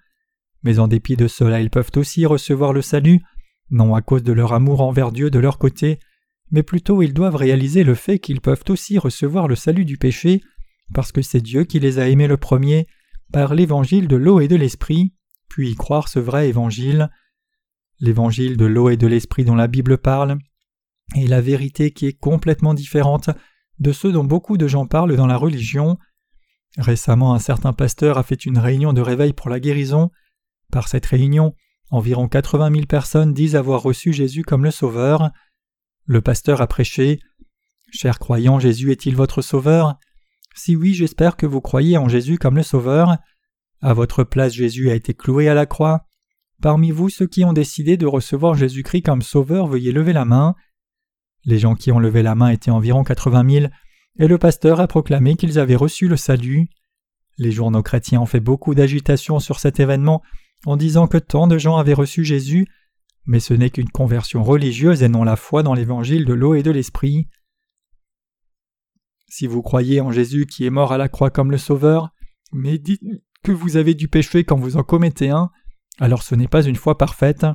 mais 0.63 0.79
en 0.79 0.87
dépit 0.87 1.15
de 1.15 1.27
cela 1.27 1.61
ils 1.61 1.69
peuvent 1.69 1.91
aussi 1.95 2.25
recevoir 2.25 2.73
le 2.73 2.81
salut, 2.81 3.21
non 3.69 3.95
à 3.95 4.01
cause 4.01 4.23
de 4.23 4.33
leur 4.33 4.53
amour 4.53 4.81
envers 4.81 5.11
Dieu 5.11 5.29
de 5.29 5.39
leur 5.39 5.57
côté, 5.57 5.99
mais 6.51 6.63
plutôt 6.63 7.01
ils 7.01 7.13
doivent 7.13 7.35
réaliser 7.35 7.83
le 7.83 7.95
fait 7.95 8.19
qu'ils 8.19 8.41
peuvent 8.41 8.63
aussi 8.69 8.97
recevoir 8.97 9.47
le 9.47 9.55
salut 9.55 9.85
du 9.85 9.97
péché, 9.97 10.41
parce 10.93 11.11
que 11.11 11.21
c'est 11.21 11.41
Dieu 11.41 11.63
qui 11.63 11.79
les 11.79 11.99
a 11.99 12.07
aimés 12.07 12.27
le 12.27 12.37
premier, 12.37 12.87
par 13.31 13.55
l'évangile 13.55 14.07
de 14.07 14.15
l'eau 14.15 14.39
et 14.39 14.47
de 14.47 14.55
l'esprit, 14.55 15.13
puis 15.49 15.71
y 15.71 15.75
croire 15.75 16.07
ce 16.07 16.19
vrai 16.19 16.47
évangile. 16.47 17.09
L'évangile 17.99 18.57
de 18.57 18.65
l'eau 18.65 18.89
et 18.89 18.97
de 18.97 19.07
l'esprit 19.07 19.43
dont 19.43 19.55
la 19.55 19.67
Bible 19.67 19.97
parle 19.97 20.37
est 21.15 21.27
la 21.27 21.41
vérité 21.41 21.91
qui 21.91 22.05
est 22.05 22.17
complètement 22.17 22.73
différente 22.73 23.29
de 23.79 23.91
ceux 23.91 24.11
dont 24.11 24.23
beaucoup 24.23 24.57
de 24.57 24.67
gens 24.67 24.85
parlent 24.85 25.15
dans 25.15 25.27
la 25.27 25.37
religion. 25.37 25.97
Récemment, 26.77 27.33
un 27.33 27.39
certain 27.39 27.73
pasteur 27.73 28.17
a 28.17 28.23
fait 28.23 28.45
une 28.45 28.57
réunion 28.57 28.93
de 28.93 29.01
réveil 29.01 29.33
pour 29.33 29.49
la 29.49 29.59
guérison. 29.59 30.11
Par 30.71 30.87
cette 30.87 31.05
réunion, 31.05 31.55
environ 31.89 32.27
80 32.27 32.71
000 32.71 32.85
personnes 32.85 33.33
disent 33.33 33.55
avoir 33.55 33.81
reçu 33.81 34.13
Jésus 34.13 34.43
comme 34.43 34.63
le 34.63 34.71
Sauveur. 34.71 35.31
Le 36.05 36.21
pasteur 36.21 36.61
a 36.61 36.67
prêché 36.67 37.19
Chers 37.91 38.19
croyants, 38.19 38.59
Jésus 38.59 38.91
est-il 38.91 39.15
votre 39.15 39.41
Sauveur? 39.41 39.97
Si 40.55 40.75
oui, 40.75 40.93
j'espère 40.93 41.37
que 41.37 41.45
vous 41.45 41.61
croyez 41.61 41.97
en 41.97 42.09
Jésus 42.09 42.37
comme 42.37 42.57
le 42.57 42.63
Sauveur. 42.63 43.17
À 43.81 43.93
votre 43.93 44.23
place, 44.23 44.53
Jésus 44.53 44.89
a 44.89 44.95
été 44.95 45.13
cloué 45.13 45.47
à 45.47 45.53
la 45.53 45.65
croix. 45.65 46.05
Parmi 46.61 46.91
vous, 46.91 47.09
ceux 47.09 47.27
qui 47.27 47.45
ont 47.45 47.53
décidé 47.53 47.95
de 47.95 48.07
recevoir 48.07 48.55
Jésus-Christ 48.55 49.03
comme 49.03 49.21
Sauveur, 49.21 49.67
veuillez 49.67 49.91
lever 49.91 50.13
la 50.13 50.25
main. 50.25 50.55
Les 51.45 51.59
gens 51.59 51.75
qui 51.75 51.91
ont 51.91 51.99
levé 51.99 52.23
la 52.23 52.35
main 52.35 52.49
étaient 52.49 52.71
environ 52.71 53.03
80 53.03 53.49
000, 53.49 53.67
et 54.19 54.27
le 54.27 54.37
pasteur 54.37 54.79
a 54.79 54.87
proclamé 54.87 55.35
qu'ils 55.35 55.59
avaient 55.59 55.75
reçu 55.75 56.07
le 56.07 56.17
salut. 56.17 56.67
Les 57.37 57.51
journaux 57.51 57.83
chrétiens 57.83 58.21
ont 58.21 58.25
fait 58.25 58.39
beaucoup 58.39 58.73
d'agitation 58.73 59.39
sur 59.39 59.59
cet 59.59 59.79
événement 59.79 60.23
en 60.65 60.77
disant 60.77 61.07
que 61.07 61.17
tant 61.17 61.47
de 61.47 61.57
gens 61.57 61.77
avaient 61.77 61.93
reçu 61.93 62.23
Jésus, 62.25 62.67
mais 63.25 63.39
ce 63.39 63.53
n'est 63.53 63.69
qu'une 63.69 63.89
conversion 63.89 64.43
religieuse 64.43 65.03
et 65.03 65.09
non 65.09 65.23
la 65.23 65.35
foi 65.35 65.63
dans 65.63 65.73
l'évangile 65.73 66.25
de 66.25 66.33
l'eau 66.33 66.55
et 66.55 66.63
de 66.63 66.71
l'esprit. 66.71 67.27
Si 69.29 69.45
vous 69.45 69.61
croyez 69.61 69.99
en 69.99 70.11
Jésus 70.11 70.45
qui 70.45 70.65
est 70.65 70.69
mort 70.69 70.93
à 70.93 70.97
la 70.97 71.09
croix 71.09 71.29
comme 71.29 71.51
le 71.51 71.57
Sauveur, 71.57 72.09
mais 72.53 72.77
dites 72.77 73.01
que 73.43 73.51
vous 73.51 73.75
avez 73.75 73.93
du 73.93 74.07
péché 74.07 74.45
quand 74.45 74.57
vous 74.57 74.77
en 74.77 74.83
commettez 74.83 75.29
un, 75.29 75.49
alors 75.99 76.23
ce 76.23 76.35
n'est 76.35 76.47
pas 76.47 76.63
une 76.63 76.75
foi 76.75 76.97
parfaite. 76.97 77.45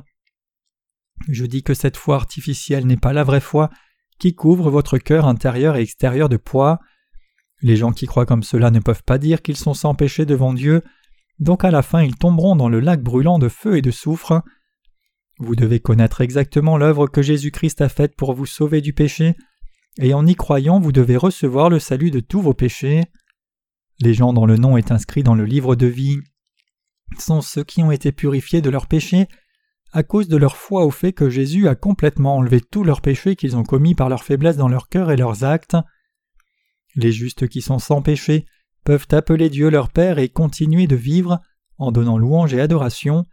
Je 1.29 1.45
dis 1.45 1.63
que 1.63 1.73
cette 1.73 1.97
foi 1.97 2.15
artificielle 2.15 2.85
n'est 2.85 2.97
pas 2.97 3.13
la 3.13 3.23
vraie 3.23 3.41
foi 3.41 3.69
qui 4.19 4.35
couvre 4.35 4.69
votre 4.69 4.97
cœur 4.97 5.27
intérieur 5.27 5.75
et 5.75 5.81
extérieur 5.81 6.29
de 6.29 6.37
poids. 6.37 6.79
Les 7.61 7.75
gens 7.75 7.91
qui 7.91 8.05
croient 8.05 8.25
comme 8.25 8.43
cela 8.43 8.71
ne 8.71 8.79
peuvent 8.79 9.03
pas 9.03 9.17
dire 9.17 9.41
qu'ils 9.41 9.57
sont 9.57 9.73
sans 9.73 9.95
péché 9.95 10.25
devant 10.25 10.53
Dieu, 10.53 10.83
donc 11.43 11.63
à 11.63 11.71
la 11.71 11.81
fin 11.81 12.01
ils 12.01 12.15
tomberont 12.15 12.55
dans 12.55 12.69
le 12.69 12.79
lac 12.79 13.01
brûlant 13.01 13.39
de 13.39 13.49
feu 13.49 13.77
et 13.77 13.81
de 13.81 13.91
soufre. 13.91 14.41
Vous 15.39 15.55
devez 15.55 15.79
connaître 15.79 16.21
exactement 16.21 16.77
l'œuvre 16.77 17.07
que 17.07 17.21
Jésus-Christ 17.21 17.81
a 17.81 17.89
faite 17.89 18.15
pour 18.15 18.33
vous 18.33 18.45
sauver 18.45 18.81
du 18.81 18.93
péché, 18.93 19.35
et 19.99 20.13
en 20.13 20.25
y 20.25 20.35
croyant 20.35 20.79
vous 20.79 20.91
devez 20.91 21.17
recevoir 21.17 21.69
le 21.69 21.79
salut 21.79 22.11
de 22.11 22.19
tous 22.19 22.41
vos 22.41 22.53
péchés. 22.53 23.03
Les 23.99 24.13
gens 24.13 24.33
dont 24.33 24.45
le 24.45 24.57
nom 24.57 24.77
est 24.77 24.91
inscrit 24.91 25.23
dans 25.23 25.35
le 25.35 25.45
livre 25.45 25.75
de 25.75 25.87
vie 25.87 26.17
sont 27.19 27.41
ceux 27.41 27.63
qui 27.63 27.83
ont 27.83 27.91
été 27.91 28.11
purifiés 28.11 28.61
de 28.61 28.69
leurs 28.69 28.87
péchés 28.87 29.27
à 29.93 30.01
cause 30.01 30.27
de 30.27 30.37
leur 30.37 30.57
foi 30.57 30.85
au 30.85 30.91
fait 30.91 31.13
que 31.13 31.29
Jésus 31.29 31.67
a 31.67 31.75
complètement 31.75 32.37
enlevé 32.37 32.59
tous 32.59 32.83
leurs 32.83 33.01
péchés 33.01 33.35
qu'ils 33.35 33.55
ont 33.55 33.63
commis 33.63 33.93
par 33.93 34.09
leur 34.09 34.23
faiblesse 34.23 34.57
dans 34.57 34.67
leur 34.67 34.89
cœur 34.89 35.11
et 35.11 35.17
leurs 35.17 35.43
actes. 35.43 35.77
Les 36.95 37.11
justes 37.11 37.47
qui 37.47 37.61
sont 37.61 37.77
sans 37.77 38.01
péché 38.01 38.45
peuvent 38.83 39.07
appeler 39.11 39.49
Dieu 39.49 39.69
leur 39.69 39.89
Père 39.89 40.19
et 40.19 40.29
continuer 40.29 40.87
de 40.87 40.95
vivre 40.95 41.39
en 41.77 41.91
donnant 41.91 42.17
louange 42.17 42.53
et 42.53 42.61
adoration. 42.61 43.25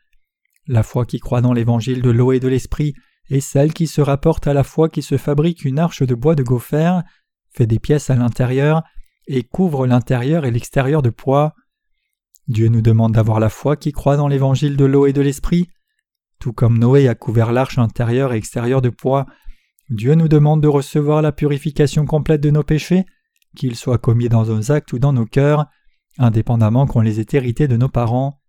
La 0.67 0.83
foi 0.83 1.05
qui 1.07 1.19
croit 1.19 1.41
dans 1.41 1.53
l'évangile 1.53 2.03
de 2.03 2.11
l'eau 2.11 2.33
et 2.33 2.41
de 2.41 2.49
l'esprit 2.49 2.95
est 3.31 3.41
celle 3.41 3.73
qui 3.73 3.87
se 3.87 4.01
rapporte 4.01 4.47
à 4.47 4.55
la 4.55 4.65
foi 4.65 4.89
qui 4.89 5.03
se 5.03 5.17
fabrique 5.17 5.65
une 5.65 5.79
arche 5.79 6.03
de 6.03 6.15
bois 6.15 6.35
de 6.35 6.43
gopher, 6.43 7.01
fait 7.51 7.67
des 7.67 7.79
pièces 7.79 8.11
à 8.11 8.17
l'intérieur 8.17 8.83
et 9.27 9.43
couvre 9.43 9.87
l'intérieur 9.87 10.45
et 10.45 10.51
l'extérieur 10.51 11.03
de 11.03 11.11
poids. 11.11 11.55
Dieu 12.49 12.69
nous 12.69 12.83
demande 12.83 13.13
d'avoir 13.13 13.39
la 13.39 13.49
foi 13.49 13.77
qui 13.77 13.93
croit 13.93 14.17
dans 14.17 14.29
l'évangile 14.29 14.77
de 14.77 14.85
l'eau 14.85 15.07
et 15.07 15.13
de 15.13 15.21
l'esprit. 15.21 15.69
Tout 16.41 16.53
comme 16.53 16.79
Noé 16.79 17.07
a 17.07 17.15
couvert 17.15 17.53
l'arche 17.53 17.79
intérieure 17.79 18.33
et 18.33 18.37
extérieure 18.37 18.83
de 18.83 18.89
poids, 18.89 19.27
Dieu 19.91 20.15
nous 20.15 20.29
demande 20.29 20.63
de 20.63 20.69
recevoir 20.69 21.21
la 21.21 21.33
purification 21.33 22.07
complète 22.07 22.41
de 22.41 22.51
nos 22.51 22.63
péchés, 22.63 23.05
qu'ils 23.57 23.77
soient 23.77 23.99
commis 23.99 24.29
dans 24.29 24.47
nos 24.47 24.73
actes 24.73 24.93
ou 24.93 24.99
dans 24.99 25.13
nos 25.13 25.27
cœurs, 25.27 25.67
indépendamment 26.19 26.87
qu'on 26.87 27.01
les 27.01 27.21
ait 27.21 27.27
hérités 27.33 27.69
de 27.69 27.77
nos 27.77 27.89
parents. 27.89 28.41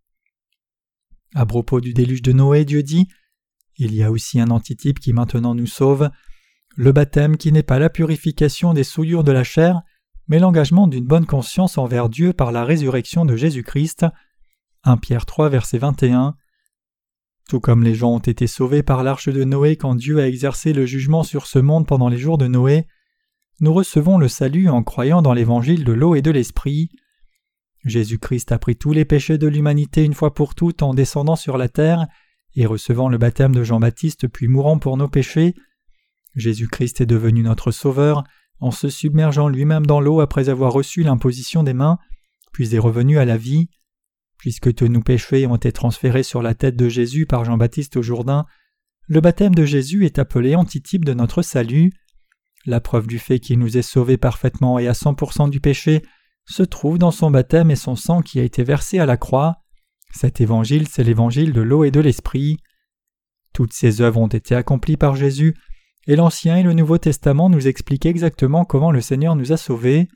À 1.33 1.45
propos 1.45 1.81
du 1.81 1.93
déluge 1.93 2.21
de 2.21 2.33
Noé, 2.33 2.65
Dieu 2.65 2.83
dit 2.83 3.07
Il 3.77 3.93
y 3.95 4.03
a 4.03 4.11
aussi 4.11 4.39
un 4.39 4.49
antitype 4.49 4.99
qui 4.99 5.13
maintenant 5.13 5.55
nous 5.55 5.67
sauve, 5.67 6.09
le 6.75 6.91
baptême 6.91 7.37
qui 7.37 7.51
n'est 7.51 7.63
pas 7.63 7.79
la 7.79 7.89
purification 7.89 8.73
des 8.73 8.83
souillures 8.83 9.23
de 9.23 9.31
la 9.31 9.43
chair, 9.43 9.81
mais 10.27 10.39
l'engagement 10.39 10.87
d'une 10.87 11.05
bonne 11.05 11.25
conscience 11.25 11.77
envers 11.77 12.09
Dieu 12.09 12.33
par 12.33 12.51
la 12.51 12.63
résurrection 12.63 13.25
de 13.25 13.35
Jésus-Christ. 13.35 14.05
1 14.83 14.97
Pierre 14.97 15.25
3, 15.25 15.49
verset 15.49 15.77
21. 15.77 16.35
Tout 17.49 17.59
comme 17.59 17.83
les 17.83 17.95
gens 17.95 18.13
ont 18.13 18.19
été 18.19 18.47
sauvés 18.47 18.83
par 18.83 19.03
l'arche 19.03 19.29
de 19.29 19.43
Noé 19.43 19.75
quand 19.75 19.95
Dieu 19.95 20.19
a 20.19 20.27
exercé 20.27 20.73
le 20.73 20.85
jugement 20.85 21.23
sur 21.23 21.47
ce 21.47 21.59
monde 21.59 21.85
pendant 21.85 22.07
les 22.07 22.17
jours 22.17 22.37
de 22.37 22.47
Noé, 22.47 22.87
nous 23.61 23.73
recevons 23.73 24.17
le 24.17 24.27
salut 24.27 24.69
en 24.69 24.81
croyant 24.81 25.21
dans 25.21 25.33
l'évangile 25.33 25.83
de 25.83 25.93
l'eau 25.93 26.15
et 26.15 26.23
de 26.23 26.31
l'esprit. 26.31 26.89
Jésus-Christ 27.85 28.51
a 28.51 28.57
pris 28.57 28.75
tous 28.75 28.91
les 28.91 29.05
péchés 29.05 29.37
de 29.37 29.47
l'humanité 29.47 30.03
une 30.03 30.15
fois 30.15 30.33
pour 30.33 30.55
toutes 30.55 30.81
en 30.81 30.95
descendant 30.95 31.35
sur 31.35 31.57
la 31.57 31.69
terre 31.69 32.07
et 32.55 32.65
recevant 32.65 33.07
le 33.07 33.19
baptême 33.19 33.53
de 33.53 33.63
Jean-Baptiste 33.63 34.27
puis 34.27 34.47
mourant 34.47 34.79
pour 34.79 34.97
nos 34.97 35.07
péchés. 35.07 35.53
Jésus-Christ 36.35 37.01
est 37.01 37.05
devenu 37.05 37.43
notre 37.43 37.71
Sauveur 37.71 38.23
en 38.59 38.71
se 38.71 38.89
submergeant 38.89 39.47
lui-même 39.47 39.85
dans 39.85 40.01
l'eau 40.01 40.21
après 40.21 40.49
avoir 40.49 40.73
reçu 40.73 41.03
l'imposition 41.03 41.63
des 41.63 41.73
mains, 41.73 41.99
puis 42.51 42.75
est 42.75 42.79
revenu 42.79 43.19
à 43.19 43.25
la 43.25 43.37
vie. 43.37 43.69
Puisque 44.39 44.73
tous 44.73 44.87
nos 44.87 45.01
péchés 45.01 45.45
ont 45.45 45.55
été 45.55 45.71
transférés 45.71 46.23
sur 46.23 46.41
la 46.41 46.55
tête 46.55 46.75
de 46.75 46.89
Jésus 46.89 47.27
par 47.27 47.45
Jean-Baptiste 47.45 47.97
au 47.97 48.01
Jourdain, 48.01 48.45
le 49.07 49.21
baptême 49.21 49.53
de 49.53 49.65
Jésus 49.65 50.05
est 50.05 50.17
appelé 50.17 50.55
antitype 50.55 51.05
de 51.05 51.13
notre 51.13 51.43
salut. 51.43 51.91
La 52.65 52.79
preuve 52.79 53.07
du 53.07 53.19
fait 53.19 53.39
qu'il 53.39 53.59
nous 53.59 53.77
ait 53.77 53.81
sauvés 53.81 54.17
parfaitement 54.17 54.77
et 54.77 54.87
à 54.87 54.93
100% 54.93 55.49
du 55.49 55.59
péché 55.59 56.03
se 56.45 56.63
trouve 56.63 56.97
dans 56.97 57.11
son 57.11 57.31
baptême 57.31 57.71
et 57.71 57.75
son 57.75 57.95
sang 57.95 58.21
qui 58.21 58.39
a 58.39 58.43
été 58.43 58.63
versé 58.63 58.99
à 58.99 59.05
la 59.05 59.17
croix. 59.17 59.57
Cet 60.11 60.41
évangile, 60.41 60.87
c'est 60.87 61.03
l'évangile 61.03 61.53
de 61.53 61.61
l'eau 61.61 61.83
et 61.83 61.91
de 61.91 61.99
l'esprit. 61.99 62.57
Toutes 63.53 63.73
ces 63.73 64.01
œuvres 64.01 64.19
ont 64.19 64.27
été 64.27 64.55
accomplies 64.55 64.97
par 64.97 65.15
Jésus, 65.15 65.55
et 66.07 66.15
l'Ancien 66.15 66.57
et 66.57 66.63
le 66.63 66.73
Nouveau 66.73 66.97
Testament 66.97 67.49
nous 67.49 67.67
expliquent 67.67 68.05
exactement 68.05 68.65
comment 68.65 68.91
le 68.91 69.01
Seigneur 69.01 69.35
nous 69.35 69.51
a 69.51 69.57
sauvés. 69.57 70.07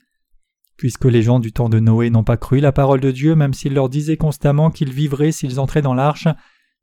Puisque 0.76 1.06
les 1.06 1.22
gens 1.22 1.40
du 1.40 1.52
temps 1.52 1.68
de 1.68 1.80
Noé 1.80 2.10
n'ont 2.10 2.24
pas 2.24 2.36
cru 2.36 2.60
la 2.60 2.72
parole 2.72 3.00
de 3.00 3.10
Dieu, 3.10 3.34
même 3.34 3.54
s'il 3.54 3.72
leur 3.72 3.88
disait 3.88 4.18
constamment 4.18 4.70
qu'ils 4.70 4.92
vivraient 4.92 5.32
s'ils 5.32 5.58
entraient 5.58 5.82
dans 5.82 5.94
l'arche, 5.94 6.28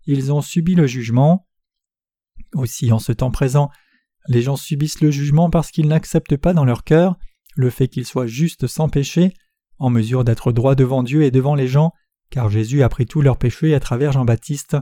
ils 0.05 0.33
ont 0.33 0.41
subi 0.41 0.73
le 0.73 0.87
jugement. 0.87 1.47
Aussi, 2.55 2.91
en 2.91 2.99
ce 2.99 3.11
temps 3.11 3.31
présent, 3.31 3.69
les 4.27 4.41
gens 4.41 4.55
subissent 4.55 5.01
le 5.01 5.11
jugement 5.11 5.49
parce 5.49 5.71
qu'ils 5.71 5.87
n'acceptent 5.87 6.37
pas 6.37 6.53
dans 6.53 6.65
leur 6.65 6.83
cœur 6.83 7.17
le 7.55 7.69
fait 7.69 7.87
qu'ils 7.87 8.05
soient 8.05 8.27
justes 8.27 8.67
sans 8.67 8.89
péché, 8.89 9.33
en 9.77 9.89
mesure 9.89 10.23
d'être 10.23 10.51
droits 10.51 10.75
devant 10.75 11.03
Dieu 11.03 11.23
et 11.23 11.31
devant 11.31 11.55
les 11.55 11.67
gens, 11.67 11.91
car 12.29 12.49
Jésus 12.49 12.81
a 12.83 12.89
pris 12.89 13.05
tous 13.05 13.21
leurs 13.21 13.37
péchés 13.37 13.75
à 13.75 13.79
travers 13.79 14.11
Jean-Baptiste. 14.11 14.77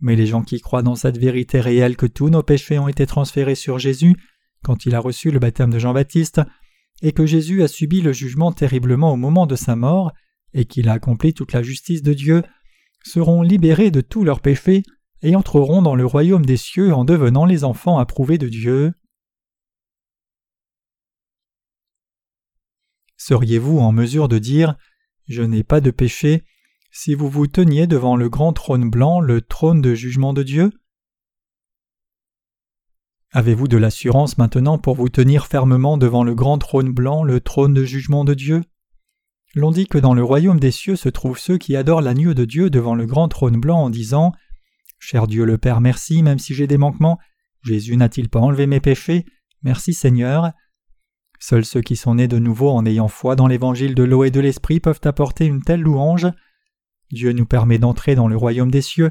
Mais 0.00 0.14
les 0.14 0.26
gens 0.26 0.42
qui 0.42 0.60
croient 0.60 0.82
dans 0.82 0.94
cette 0.94 1.18
vérité 1.18 1.60
réelle 1.60 1.96
que 1.96 2.06
tous 2.06 2.30
nos 2.30 2.42
péchés 2.42 2.78
ont 2.78 2.88
été 2.88 3.06
transférés 3.06 3.54
sur 3.54 3.78
Jésus 3.78 4.16
quand 4.62 4.86
il 4.86 4.94
a 4.94 5.00
reçu 5.00 5.30
le 5.30 5.38
baptême 5.38 5.72
de 5.72 5.78
Jean-Baptiste, 5.78 6.42
et 7.02 7.12
que 7.12 7.24
Jésus 7.24 7.62
a 7.62 7.68
subi 7.68 8.02
le 8.02 8.12
jugement 8.12 8.52
terriblement 8.52 9.12
au 9.12 9.16
moment 9.16 9.46
de 9.46 9.56
sa 9.56 9.74
mort, 9.74 10.12
et 10.52 10.66
qu'il 10.66 10.88
a 10.88 10.92
accompli 10.92 11.32
toute 11.32 11.52
la 11.52 11.62
justice 11.62 12.02
de 12.02 12.12
Dieu, 12.12 12.42
seront 13.02 13.42
libérés 13.42 13.90
de 13.90 14.02
tous 14.02 14.22
leurs 14.24 14.40
péchés 14.40 14.82
et 15.22 15.36
entreront 15.36 15.82
dans 15.82 15.94
le 15.94 16.06
royaume 16.06 16.44
des 16.44 16.56
cieux 16.56 16.94
en 16.94 17.04
devenant 17.04 17.44
les 17.44 17.64
enfants 17.64 17.98
approuvés 17.98 18.38
de 18.38 18.48
Dieu. 18.48 18.92
Seriez-vous 23.16 23.78
en 23.78 23.92
mesure 23.92 24.28
de 24.28 24.38
dire 24.38 24.76
Je 25.28 25.42
n'ai 25.42 25.62
pas 25.62 25.80
de 25.80 25.90
péché 25.90 26.44
si 26.92 27.14
vous 27.14 27.28
vous 27.28 27.46
teniez 27.46 27.86
devant 27.86 28.16
le 28.16 28.28
grand 28.28 28.52
trône 28.52 28.90
blanc, 28.90 29.20
le 29.20 29.40
trône 29.40 29.80
de 29.80 29.94
jugement 29.94 30.32
de 30.32 30.42
Dieu? 30.42 30.72
Avez-vous 33.32 33.68
de 33.68 33.76
l'assurance 33.76 34.38
maintenant 34.38 34.76
pour 34.76 34.96
vous 34.96 35.08
tenir 35.08 35.46
fermement 35.46 35.96
devant 35.96 36.24
le 36.24 36.34
grand 36.34 36.58
trône 36.58 36.92
blanc, 36.92 37.22
le 37.22 37.40
trône 37.40 37.74
de 37.74 37.84
jugement 37.84 38.24
de 38.24 38.34
Dieu? 38.34 38.64
L'on 39.54 39.70
dit 39.70 39.86
que 39.86 39.98
dans 39.98 40.14
le 40.14 40.24
royaume 40.24 40.58
des 40.58 40.72
cieux 40.72 40.96
se 40.96 41.08
trouvent 41.08 41.38
ceux 41.38 41.58
qui 41.58 41.76
adorent 41.76 42.00
l'agneau 42.00 42.34
de 42.34 42.44
Dieu 42.44 42.70
devant 42.70 42.96
le 42.96 43.06
grand 43.06 43.28
trône 43.28 43.60
blanc 43.60 43.84
en 43.84 43.90
disant 43.90 44.32
Cher 45.00 45.26
Dieu 45.26 45.44
le 45.44 45.58
Père, 45.58 45.80
merci, 45.80 46.22
même 46.22 46.38
si 46.38 46.54
j'ai 46.54 46.66
des 46.66 46.76
manquements. 46.78 47.18
Jésus 47.64 47.96
n'a-t-il 47.96 48.28
pas 48.28 48.38
enlevé 48.38 48.66
mes 48.66 48.80
péchés? 48.80 49.24
Merci 49.62 49.94
Seigneur. 49.94 50.52
Seuls 51.40 51.64
ceux 51.64 51.80
qui 51.80 51.96
sont 51.96 52.16
nés 52.16 52.28
de 52.28 52.38
nouveau 52.38 52.68
en 52.68 52.84
ayant 52.84 53.08
foi 53.08 53.34
dans 53.34 53.46
l'évangile 53.46 53.94
de 53.94 54.02
l'eau 54.02 54.24
et 54.24 54.30
de 54.30 54.40
l'esprit 54.40 54.78
peuvent 54.78 55.00
apporter 55.04 55.46
une 55.46 55.62
telle 55.62 55.80
louange. 55.80 56.28
Dieu 57.10 57.32
nous 57.32 57.46
permet 57.46 57.78
d'entrer 57.78 58.14
dans 58.14 58.28
le 58.28 58.36
royaume 58.36 58.70
des 58.70 58.82
cieux, 58.82 59.10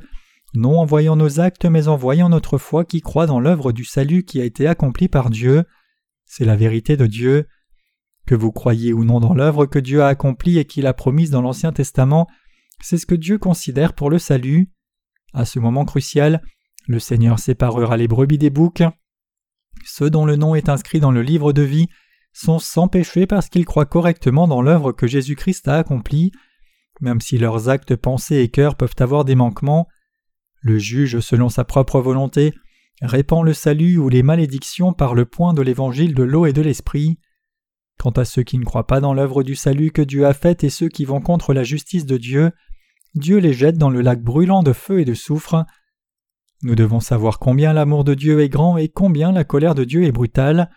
non 0.53 0.79
en 0.79 0.85
voyant 0.85 1.15
nos 1.15 1.39
actes, 1.39 1.65
mais 1.65 1.87
en 1.87 1.97
voyant 1.97 2.29
notre 2.29 2.59
foi 2.59 2.85
qui 2.85 3.01
croit 3.01 3.25
dans 3.25 3.39
l'œuvre 3.39 3.71
du 3.71 3.83
salut 3.83 4.23
qui 4.23 4.39
a 4.39 4.45
été 4.45 4.67
accomplie 4.67 5.07
par 5.07 5.31
Dieu. 5.31 5.63
C'est 6.25 6.45
la 6.45 6.55
vérité 6.55 6.97
de 6.97 7.07
Dieu. 7.07 7.47
Que 8.27 8.35
vous 8.35 8.51
croyiez 8.51 8.93
ou 8.93 9.03
non 9.05 9.19
dans 9.19 9.33
l'œuvre 9.33 9.65
que 9.65 9.79
Dieu 9.79 10.03
a 10.03 10.07
accomplie 10.07 10.59
et 10.59 10.65
qu'il 10.65 10.85
a 10.85 10.93
promise 10.93 11.31
dans 11.31 11.41
l'Ancien 11.41 11.71
Testament, 11.71 12.27
c'est 12.79 12.99
ce 12.99 13.07
que 13.07 13.15
Dieu 13.15 13.39
considère 13.39 13.93
pour 13.93 14.11
le 14.11 14.19
salut. 14.19 14.69
À 15.33 15.45
ce 15.45 15.59
moment 15.59 15.85
crucial, 15.85 16.41
le 16.87 16.99
Seigneur 16.99 17.39
séparera 17.39 17.97
les 17.97 18.07
brebis 18.07 18.37
des 18.37 18.49
boucs. 18.49 18.83
Ceux 19.85 20.09
dont 20.09 20.25
le 20.25 20.35
nom 20.35 20.55
est 20.55 20.69
inscrit 20.69 20.99
dans 20.99 21.11
le 21.11 21.21
livre 21.21 21.53
de 21.53 21.61
vie 21.61 21.87
sont 22.33 22.59
sans 22.59 22.87
péché 22.87 23.27
parce 23.27 23.49
qu'ils 23.49 23.65
croient 23.65 23.85
correctement 23.85 24.47
dans 24.47 24.61
l'œuvre 24.61 24.91
que 24.91 25.07
Jésus-Christ 25.07 25.67
a 25.67 25.77
accomplie, 25.77 26.31
même 27.01 27.21
si 27.21 27.37
leurs 27.37 27.69
actes, 27.69 27.95
pensées 27.95 28.37
et 28.37 28.49
cœurs 28.49 28.75
peuvent 28.75 28.95
avoir 28.99 29.25
des 29.25 29.35
manquements. 29.35 29.87
Le 30.61 30.77
juge, 30.77 31.19
selon 31.19 31.49
sa 31.49 31.63
propre 31.63 32.01
volonté, 32.01 32.53
répand 33.01 33.45
le 33.45 33.53
salut 33.53 33.97
ou 33.97 34.09
les 34.09 34.23
malédictions 34.23 34.93
par 34.93 35.15
le 35.15 35.25
point 35.25 35.53
de 35.53 35.61
l'évangile 35.61 36.13
de 36.13 36.23
l'eau 36.23 36.45
et 36.45 36.53
de 36.53 36.61
l'esprit. 36.61 37.19
Quant 37.97 38.11
à 38.11 38.25
ceux 38.25 38.43
qui 38.43 38.57
ne 38.57 38.65
croient 38.65 38.87
pas 38.87 39.01
dans 39.01 39.13
l'œuvre 39.13 39.43
du 39.43 39.55
salut 39.55 39.91
que 39.91 40.01
Dieu 40.01 40.25
a 40.25 40.33
faite 40.33 40.63
et 40.63 40.69
ceux 40.69 40.89
qui 40.89 41.05
vont 41.05 41.21
contre 41.21 41.53
la 41.53 41.63
justice 41.63 42.05
de 42.05 42.17
Dieu, 42.17 42.51
Dieu 43.15 43.37
les 43.37 43.53
jette 43.53 43.77
dans 43.77 43.89
le 43.89 44.01
lac 44.01 44.21
brûlant 44.21 44.63
de 44.63 44.73
feu 44.73 44.99
et 44.99 45.05
de 45.05 45.13
soufre. 45.13 45.65
Nous 46.61 46.75
devons 46.75 46.99
savoir 46.99 47.39
combien 47.39 47.73
l'amour 47.73 48.03
de 48.03 48.13
Dieu 48.13 48.41
est 48.41 48.49
grand 48.49 48.77
et 48.77 48.89
combien 48.89 49.31
la 49.31 49.43
colère 49.43 49.75
de 49.75 49.83
Dieu 49.83 50.03
est 50.03 50.11
brutale. 50.11 50.69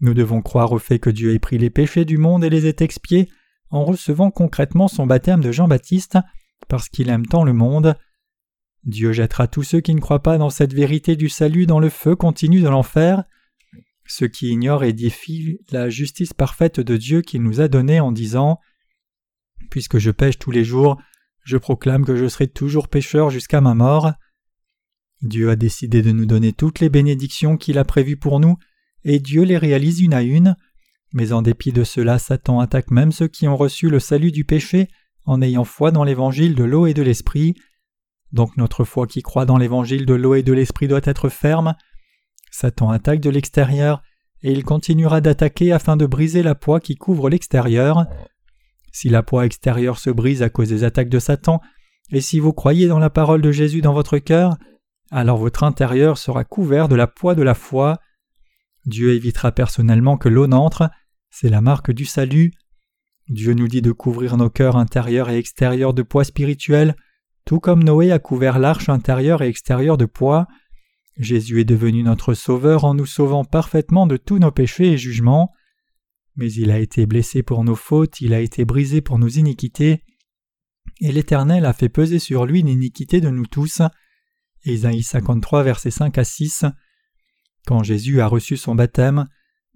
Nous 0.00 0.14
devons 0.14 0.40
croire 0.40 0.72
au 0.72 0.78
fait 0.78 0.98
que 0.98 1.10
Dieu 1.10 1.34
ait 1.34 1.38
pris 1.38 1.58
les 1.58 1.70
péchés 1.70 2.04
du 2.04 2.16
monde 2.16 2.42
et 2.42 2.50
les 2.50 2.66
ait 2.66 2.76
expiés 2.80 3.28
en 3.70 3.84
recevant 3.84 4.30
concrètement 4.30 4.88
son 4.88 5.06
baptême 5.06 5.40
de 5.40 5.52
Jean-Baptiste, 5.52 6.18
parce 6.68 6.88
qu'il 6.88 7.08
aime 7.08 7.26
tant 7.26 7.44
le 7.44 7.52
monde. 7.52 7.96
Dieu 8.84 9.12
jettera 9.12 9.46
tous 9.46 9.62
ceux 9.62 9.80
qui 9.80 9.94
ne 9.94 10.00
croient 10.00 10.22
pas 10.22 10.38
dans 10.38 10.50
cette 10.50 10.72
vérité 10.72 11.16
du 11.16 11.28
salut 11.28 11.66
dans 11.66 11.80
le 11.80 11.90
feu 11.90 12.16
continu 12.16 12.60
de 12.60 12.68
l'enfer. 12.68 13.24
Ceux 14.06 14.28
qui 14.28 14.48
ignorent 14.48 14.84
et 14.84 14.92
défient 14.92 15.58
la 15.70 15.88
justice 15.88 16.32
parfaite 16.32 16.80
de 16.80 16.96
Dieu 16.96 17.20
qu'il 17.20 17.42
nous 17.42 17.60
a 17.60 17.68
donnée 17.68 18.00
en 18.00 18.10
disant 18.10 18.58
Puisque 19.70 19.98
je 19.98 20.10
pêche 20.10 20.38
tous 20.38 20.50
les 20.50 20.64
jours, 20.64 21.00
je 21.44 21.56
proclame 21.56 22.04
que 22.04 22.16
je 22.16 22.28
serai 22.28 22.48
toujours 22.48 22.88
pécheur 22.88 23.30
jusqu'à 23.30 23.60
ma 23.60 23.74
mort. 23.74 24.12
Dieu 25.22 25.50
a 25.50 25.56
décidé 25.56 26.02
de 26.02 26.12
nous 26.12 26.26
donner 26.26 26.52
toutes 26.52 26.80
les 26.80 26.88
bénédictions 26.88 27.56
qu'il 27.56 27.78
a 27.78 27.84
prévues 27.84 28.16
pour 28.16 28.40
nous, 28.40 28.56
et 29.04 29.18
Dieu 29.18 29.42
les 29.42 29.58
réalise 29.58 30.00
une 30.00 30.14
à 30.14 30.22
une, 30.22 30.56
mais 31.12 31.32
en 31.32 31.42
dépit 31.42 31.72
de 31.72 31.84
cela 31.84 32.18
Satan 32.18 32.60
attaque 32.60 32.90
même 32.90 33.12
ceux 33.12 33.28
qui 33.28 33.48
ont 33.48 33.56
reçu 33.56 33.90
le 33.90 34.00
salut 34.00 34.32
du 34.32 34.44
péché 34.44 34.88
en 35.24 35.42
ayant 35.42 35.64
foi 35.64 35.90
dans 35.90 36.04
l'évangile 36.04 36.54
de 36.54 36.64
l'eau 36.64 36.86
et 36.86 36.94
de 36.94 37.02
l'esprit. 37.02 37.54
Donc 38.32 38.56
notre 38.56 38.84
foi 38.84 39.06
qui 39.06 39.22
croit 39.22 39.44
dans 39.44 39.58
l'évangile 39.58 40.06
de 40.06 40.14
l'eau 40.14 40.34
et 40.34 40.42
de 40.42 40.52
l'esprit 40.52 40.88
doit 40.88 41.00
être 41.04 41.28
ferme. 41.28 41.74
Satan 42.50 42.90
attaque 42.90 43.20
de 43.20 43.30
l'extérieur, 43.30 44.02
et 44.42 44.52
il 44.52 44.64
continuera 44.64 45.20
d'attaquer 45.20 45.72
afin 45.72 45.96
de 45.96 46.06
briser 46.06 46.42
la 46.42 46.54
poix 46.54 46.80
qui 46.80 46.96
couvre 46.96 47.28
l'extérieur. 47.28 48.06
Si 48.92 49.08
la 49.08 49.22
poix 49.22 49.46
extérieure 49.46 49.98
se 49.98 50.10
brise 50.10 50.42
à 50.42 50.50
cause 50.50 50.68
des 50.68 50.84
attaques 50.84 51.08
de 51.08 51.18
Satan, 51.18 51.60
et 52.10 52.20
si 52.20 52.40
vous 52.40 52.52
croyez 52.52 52.88
dans 52.88 52.98
la 52.98 53.10
parole 53.10 53.42
de 53.42 53.52
Jésus 53.52 53.82
dans 53.82 53.92
votre 53.92 54.18
cœur, 54.18 54.56
alors 55.10 55.38
votre 55.38 55.64
intérieur 55.64 56.18
sera 56.18 56.44
couvert 56.44 56.88
de 56.88 56.96
la 56.96 57.06
poix 57.06 57.34
de 57.34 57.42
la 57.42 57.54
foi. 57.54 57.98
Dieu 58.86 59.12
évitera 59.12 59.52
personnellement 59.52 60.16
que 60.16 60.28
l'eau 60.28 60.46
n'entre, 60.46 60.90
c'est 61.30 61.48
la 61.48 61.60
marque 61.60 61.92
du 61.92 62.04
salut. 62.04 62.52
Dieu 63.28 63.54
nous 63.54 63.68
dit 63.68 63.82
de 63.82 63.92
couvrir 63.92 64.36
nos 64.36 64.50
cœurs 64.50 64.76
intérieurs 64.76 65.30
et 65.30 65.38
extérieurs 65.38 65.94
de 65.94 66.02
poids 66.02 66.24
spirituel, 66.24 66.96
tout 67.44 67.60
comme 67.60 67.84
Noé 67.84 68.10
a 68.12 68.18
couvert 68.18 68.58
l'arche 68.58 68.88
intérieure 68.88 69.42
et 69.42 69.48
extérieure 69.48 69.96
de 69.96 70.04
poids. 70.04 70.46
Jésus 71.16 71.60
est 71.60 71.64
devenu 71.64 72.02
notre 72.02 72.34
Sauveur 72.34 72.84
en 72.84 72.94
nous 72.94 73.06
sauvant 73.06 73.44
parfaitement 73.44 74.06
de 74.06 74.16
tous 74.16 74.38
nos 74.38 74.50
péchés 74.50 74.92
et 74.92 74.98
jugements. 74.98 75.52
Mais 76.40 76.50
il 76.54 76.70
a 76.70 76.78
été 76.78 77.04
blessé 77.04 77.42
pour 77.42 77.64
nos 77.64 77.74
fautes, 77.76 78.22
il 78.22 78.32
a 78.32 78.40
été 78.40 78.64
brisé 78.64 79.02
pour 79.02 79.18
nos 79.18 79.28
iniquités, 79.28 80.02
et 81.02 81.12
l'Éternel 81.12 81.66
a 81.66 81.74
fait 81.74 81.90
peser 81.90 82.18
sur 82.18 82.46
lui 82.46 82.62
l'iniquité 82.62 83.20
de 83.20 83.28
nous 83.28 83.44
tous. 83.44 83.82
Ésaïe 84.64 85.02
53, 85.02 85.62
versets 85.62 85.90
5 85.90 86.16
à 86.16 86.24
6. 86.24 86.64
Quand 87.66 87.82
Jésus 87.82 88.22
a 88.22 88.26
reçu 88.26 88.56
son 88.56 88.74
baptême, 88.74 89.28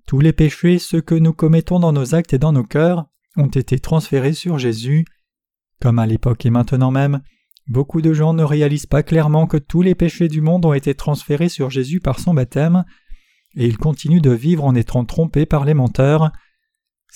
tous 0.07 0.21
les 0.21 0.33
péchés, 0.33 0.79
ceux 0.79 1.03
que 1.03 1.15
nous 1.15 1.35
commettons 1.35 1.81
dans 1.81 1.93
nos 1.93 2.15
actes 2.15 2.33
et 2.33 2.39
dans 2.39 2.53
nos 2.53 2.65
cœurs, 2.65 3.05
ont 3.37 3.49
été 3.49 3.79
transférés 3.79 4.33
sur 4.33 4.59
Jésus. 4.59 5.05
Comme 5.83 5.99
à 5.99 6.07
l'époque 6.07 6.47
et 6.47 6.51
maintenant 6.51 6.91
même, 6.91 7.21
beaucoup 7.69 8.01
de 8.01 8.15
gens 8.15 8.33
ne 8.33 8.43
réalisent 8.43 8.87
pas 8.87 9.03
clairement 9.03 9.47
que 9.47 9.59
tous 9.59 9.83
les 9.83 9.95
péchés 9.95 10.29
du 10.29 10.41
monde 10.41 10.65
ont 10.65 10.73
été 10.73 10.95
transférés 10.95 11.51
sur 11.51 11.69
Jésus 11.69 12.01
par 12.01 12.21
son 12.21 12.33
baptême, 12.33 12.87
et 13.55 13.67
ils 13.67 13.77
continuent 13.77 14.23
de 14.23 14.33
vivre 14.33 14.65
en 14.65 14.75
étant 14.75 15.05
trompés 15.05 15.45
par 15.45 15.67
les 15.67 15.75
menteurs. 15.75 16.33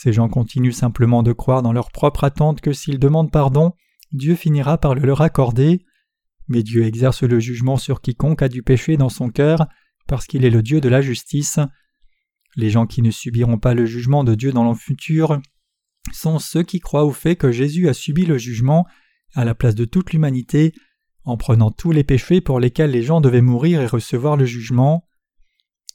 Ces 0.00 0.12
gens 0.12 0.28
continuent 0.28 0.70
simplement 0.70 1.24
de 1.24 1.32
croire 1.32 1.60
dans 1.60 1.72
leur 1.72 1.90
propre 1.90 2.22
attente 2.22 2.60
que 2.60 2.72
s'ils 2.72 3.00
demandent 3.00 3.32
pardon, 3.32 3.72
Dieu 4.12 4.36
finira 4.36 4.78
par 4.78 4.94
le 4.94 5.00
leur 5.00 5.22
accorder. 5.22 5.84
mais 6.46 6.62
Dieu 6.62 6.84
exerce 6.84 7.24
le 7.24 7.40
jugement 7.40 7.76
sur 7.76 8.00
quiconque 8.00 8.42
a 8.42 8.48
du 8.48 8.62
péché 8.62 8.96
dans 8.96 9.08
son 9.08 9.28
cœur, 9.28 9.66
parce 10.06 10.28
qu'il 10.28 10.44
est 10.44 10.50
le 10.50 10.62
Dieu 10.62 10.80
de 10.80 10.88
la 10.88 11.00
justice. 11.00 11.58
Les 12.54 12.70
gens 12.70 12.86
qui 12.86 13.02
ne 13.02 13.10
subiront 13.10 13.58
pas 13.58 13.74
le 13.74 13.86
jugement 13.86 14.22
de 14.22 14.36
Dieu 14.36 14.52
dans 14.52 14.68
le 14.68 14.76
futur 14.76 15.40
sont 16.12 16.38
ceux 16.38 16.62
qui 16.62 16.78
croient 16.78 17.04
au 17.04 17.10
fait 17.10 17.34
que 17.34 17.50
Jésus 17.50 17.88
a 17.88 17.92
subi 17.92 18.24
le 18.24 18.38
jugement 18.38 18.86
à 19.34 19.44
la 19.44 19.56
place 19.56 19.74
de 19.74 19.84
toute 19.84 20.12
l'humanité, 20.12 20.74
en 21.24 21.36
prenant 21.36 21.72
tous 21.72 21.90
les 21.90 22.04
péchés 22.04 22.40
pour 22.40 22.60
lesquels 22.60 22.92
les 22.92 23.02
gens 23.02 23.20
devaient 23.20 23.40
mourir 23.40 23.80
et 23.80 23.86
recevoir 23.88 24.36
le 24.36 24.44
jugement. 24.44 25.08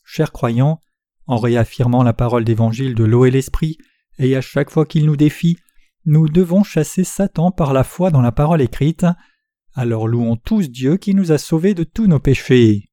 Chers 0.03 0.33
croyants, 0.33 0.81
en 1.25 1.37
réaffirmant 1.37 2.03
la 2.03 2.11
parole 2.11 2.43
d'évangile 2.43 2.95
de 2.95 3.05
l'eau 3.05 3.23
et 3.23 3.31
l'esprit, 3.31 3.77
et 4.19 4.35
à 4.35 4.41
chaque 4.41 4.69
fois 4.69 4.85
qu'il 4.85 5.05
nous 5.05 5.15
défie, 5.15 5.57
nous 6.05 6.27
devons 6.27 6.63
chasser 6.63 7.03
Satan 7.03 7.51
par 7.51 7.73
la 7.73 7.83
foi 7.83 8.11
dans 8.11 8.21
la 8.21 8.31
parole 8.31 8.61
écrite. 8.61 9.05
Alors 9.73 10.07
louons 10.07 10.35
tous 10.35 10.69
Dieu 10.69 10.97
qui 10.97 11.15
nous 11.15 11.31
a 11.31 11.37
sauvés 11.37 11.73
de 11.73 11.83
tous 11.83 12.07
nos 12.07 12.19
péchés. 12.19 12.89